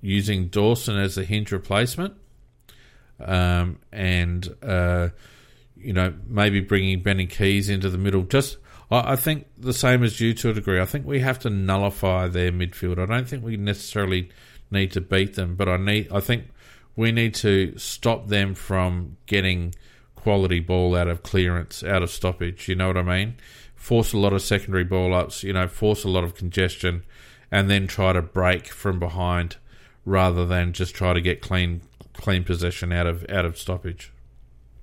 [0.00, 2.14] using Dawson as a hinge replacement
[3.20, 5.08] um, and uh,
[5.76, 8.22] you know maybe bringing Benny Keays into the middle.
[8.22, 8.58] Just
[8.90, 10.80] I, I think the same as you to a degree.
[10.80, 12.98] I think we have to nullify their midfield.
[12.98, 14.30] I don't think we necessarily
[14.70, 16.08] need to beat them, but I need.
[16.12, 16.44] I think
[16.98, 19.72] we need to stop them from getting
[20.16, 22.68] quality ball out of clearance, out of stoppage.
[22.68, 23.36] You know what I mean?
[23.76, 25.44] Force a lot of secondary ball ups.
[25.44, 27.04] You know, force a lot of congestion,
[27.52, 29.58] and then try to break from behind
[30.04, 31.82] rather than just try to get clean
[32.14, 34.12] clean possession out of out of stoppage.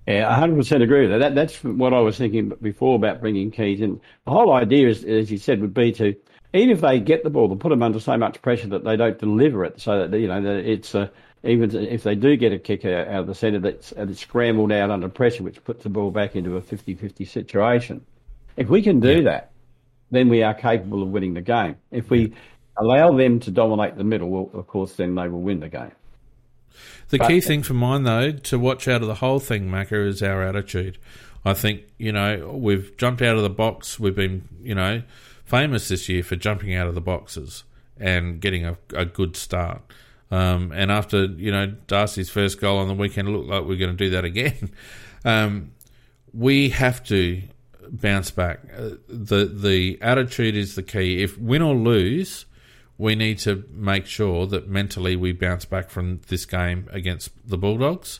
[0.07, 1.17] Yeah, I 100% agree with that.
[1.17, 1.35] that.
[1.35, 3.99] That's what I was thinking before about bringing Keays in.
[4.23, 6.15] The whole idea, is, as you said, would be to,
[6.53, 8.95] even if they get the ball, to put them under so much pressure that they
[8.95, 11.09] don't deliver it, so that, you know, that it's, uh,
[11.45, 14.21] even if they do get a kick out out of the centre, that's and it's
[14.21, 18.05] scrambled out under pressure, which puts the ball back into a 50-50 situation.
[18.57, 19.51] If we can do that,
[20.11, 21.75] then we are capable of winning the game.
[21.91, 22.33] If we
[22.77, 25.91] allow them to dominate the middle, well, of course, then they will win the game.
[27.09, 30.07] The But- key thing for mine, though, to watch out of the whole thing, Macca,
[30.07, 30.97] is our attitude.
[31.45, 33.99] I think, you know, we've jumped out of the box.
[33.99, 35.03] We've been, you know,
[35.43, 37.63] famous this year for jumping out of the boxes
[37.99, 39.81] and getting a, a good start.
[40.31, 43.95] Um, and after, you know, Darcy's first goal on the weekend, looked like we're going
[43.95, 44.71] to do that again.
[45.27, 45.71] Um,
[46.33, 47.41] we have to
[47.89, 48.59] bounce back.
[48.77, 51.23] Uh, the The attitude is the key.
[51.23, 52.45] If win or lose,
[52.99, 57.57] we need to make sure that mentally we bounce back from this game against the
[57.57, 58.19] Bulldogs.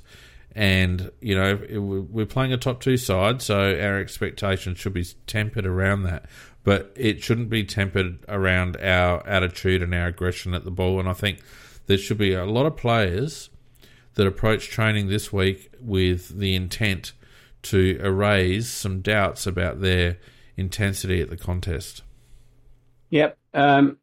[0.56, 5.06] And, you know, it- we're playing a top two side, so our expectations should be
[5.27, 6.26] tempered around that.
[6.64, 10.99] But it shouldn't be tempered around our attitude and our aggression at the ball.
[10.99, 11.40] And I think
[11.87, 13.49] there should be a lot of players
[14.15, 17.13] that approach training this week with the intent
[17.63, 20.17] to erase some doubts about their
[20.57, 22.01] intensity at the contest.
[23.09, 23.37] Yep.
[23.53, 23.97] Um,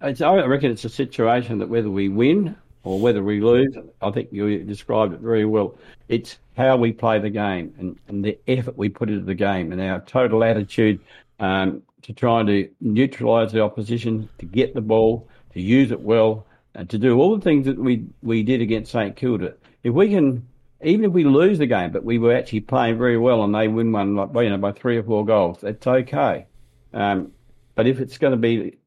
[0.00, 0.12] I
[0.44, 4.64] reckon it's a situation that whether we win or whether we lose, I think you
[4.64, 5.76] described it very well.
[6.08, 9.72] It's how we play the game and, and the effort we put into the game
[9.72, 11.00] and our total attitude
[11.38, 16.46] um, to try to neutralise the opposition, to get the ball, to use it well,
[16.74, 19.54] to do all the things that we, we did against St Kilda.
[19.82, 20.46] If we can,
[20.82, 23.68] even if we lose the game, but we were actually playing very well and they
[23.68, 26.46] win one like you know by three or four goals, that's okay.
[26.92, 27.32] Um,
[27.74, 28.78] but if it's going to be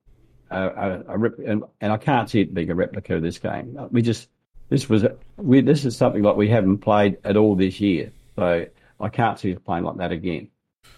[0.54, 3.40] a, a, a rep, and, and I can't see it being a replica of this
[3.40, 3.78] game.
[3.92, 4.30] We just
[4.70, 5.06] this was
[5.38, 8.66] we this is something like we haven't played at all this year, so
[9.00, 10.50] I can't see us playing like that again.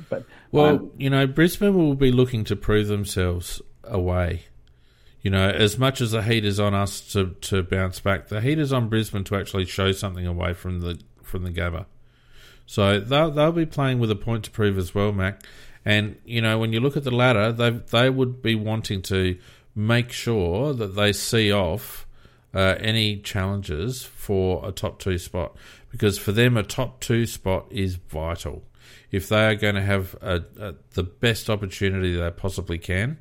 [0.09, 4.43] But Well, um, you know, Brisbane will be looking to prove themselves away.
[5.25, 8.41] You know, as much as the heat is on us to, to bounce back, the
[8.41, 11.87] heat is on Brisbane to actually show something away from the from the Gabba.
[12.67, 15.41] So they'll they'll be playing with a point to prove as well, Mac.
[15.83, 19.35] And you know, when you look at the ladder, they they would be wanting to
[19.73, 22.05] make sure that they see off
[22.53, 25.55] uh, any challenges for a top two spot
[25.89, 28.61] because for them a top two spot is vital.
[29.09, 33.17] If they are going to have a, a, the best opportunity they possibly can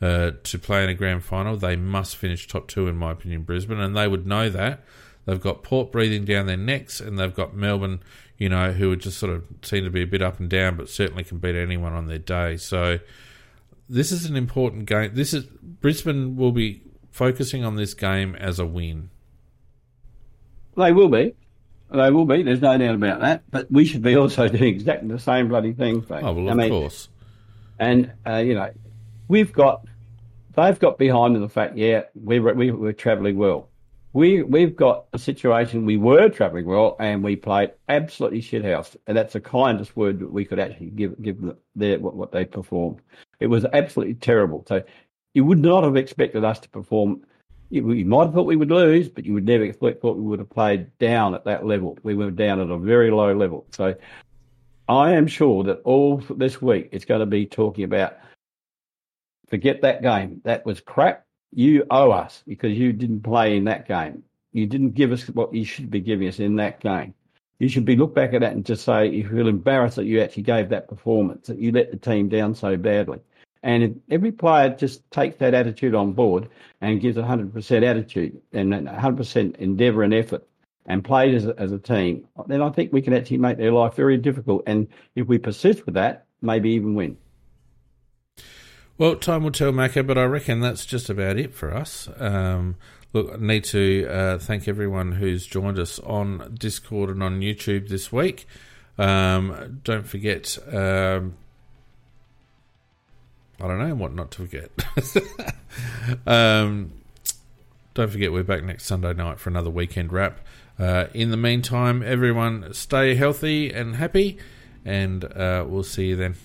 [0.00, 3.42] uh, to play in a grand final, they must finish top two, in my opinion,
[3.42, 4.82] Brisbane, and they would know that.
[5.24, 8.00] They've got Port breathing down their necks, and they've got Melbourne,
[8.38, 10.76] you know, who would just sort of seem to be a bit up and down,
[10.76, 12.56] but certainly can beat anyone on their day.
[12.56, 12.98] So
[13.88, 15.12] this is an important game.
[15.14, 19.10] This is Brisbane will be focusing on this game as a win.
[20.76, 21.34] they will be.
[21.90, 22.42] They will be.
[22.42, 23.42] There's no doubt about that.
[23.50, 26.04] But we should be also doing exactly the same bloody thing.
[26.10, 27.08] Oh well, I of mean, course.
[27.78, 28.70] And uh, you know,
[29.28, 29.86] we've got
[30.56, 33.68] they've got behind in the fact, yeah, we were, we were travelling well.
[34.12, 39.16] We we've got a situation we were travelling well and we played absolutely shithouse, and
[39.16, 42.46] that's the kindest word that we could actually give give the, their what, what they
[42.46, 43.00] performed.
[43.40, 44.64] It was absolutely terrible.
[44.66, 44.82] So
[45.34, 47.26] you would not have expected us to perform.
[47.68, 50.38] You, might have thought we would lose, but you would never have thought we would
[50.38, 51.98] have played down at that level.
[52.04, 53.66] We were down at a very low level.
[53.72, 53.96] So
[54.88, 58.18] I am sure that all this week it's going to be talking about
[59.48, 60.40] forget that game.
[60.44, 61.24] That was crap.
[61.52, 64.22] You owe us because you didn't play in that game.
[64.52, 67.14] You didn't give us what you should be giving us in that game.
[67.58, 70.20] you should be look back at that and just say you feel embarrassed that you
[70.20, 73.18] actually gave that performance, that you let the team down so badly.
[73.62, 76.48] And if every player just takes that attitude on board
[76.80, 80.46] and gives 100% attitude and 100% endeavour and effort
[80.84, 83.72] and plays as a, as a team, then I think we can actually make their
[83.72, 84.62] life very difficult.
[84.66, 87.16] And if we persist with that, maybe even win.
[88.98, 92.08] Well, time will tell, Macca, but I reckon that's just about it for us.
[92.18, 92.76] Um,
[93.12, 97.88] look, I need to uh, thank everyone who's joined us on Discord and on YouTube
[97.88, 98.46] this week.
[98.96, 101.36] Um, don't forget, um,
[103.60, 104.70] I don't know what not to forget.
[106.26, 106.92] um,
[107.92, 110.40] don't forget, we're back next Sunday night for another weekend wrap.
[110.78, 114.38] Uh, in the meantime, everyone stay healthy and happy,
[114.86, 116.36] and uh, we'll see you then.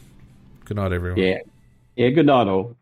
[0.66, 1.18] Good night, everyone.
[1.18, 1.40] Yeah.
[2.40, 2.81] All.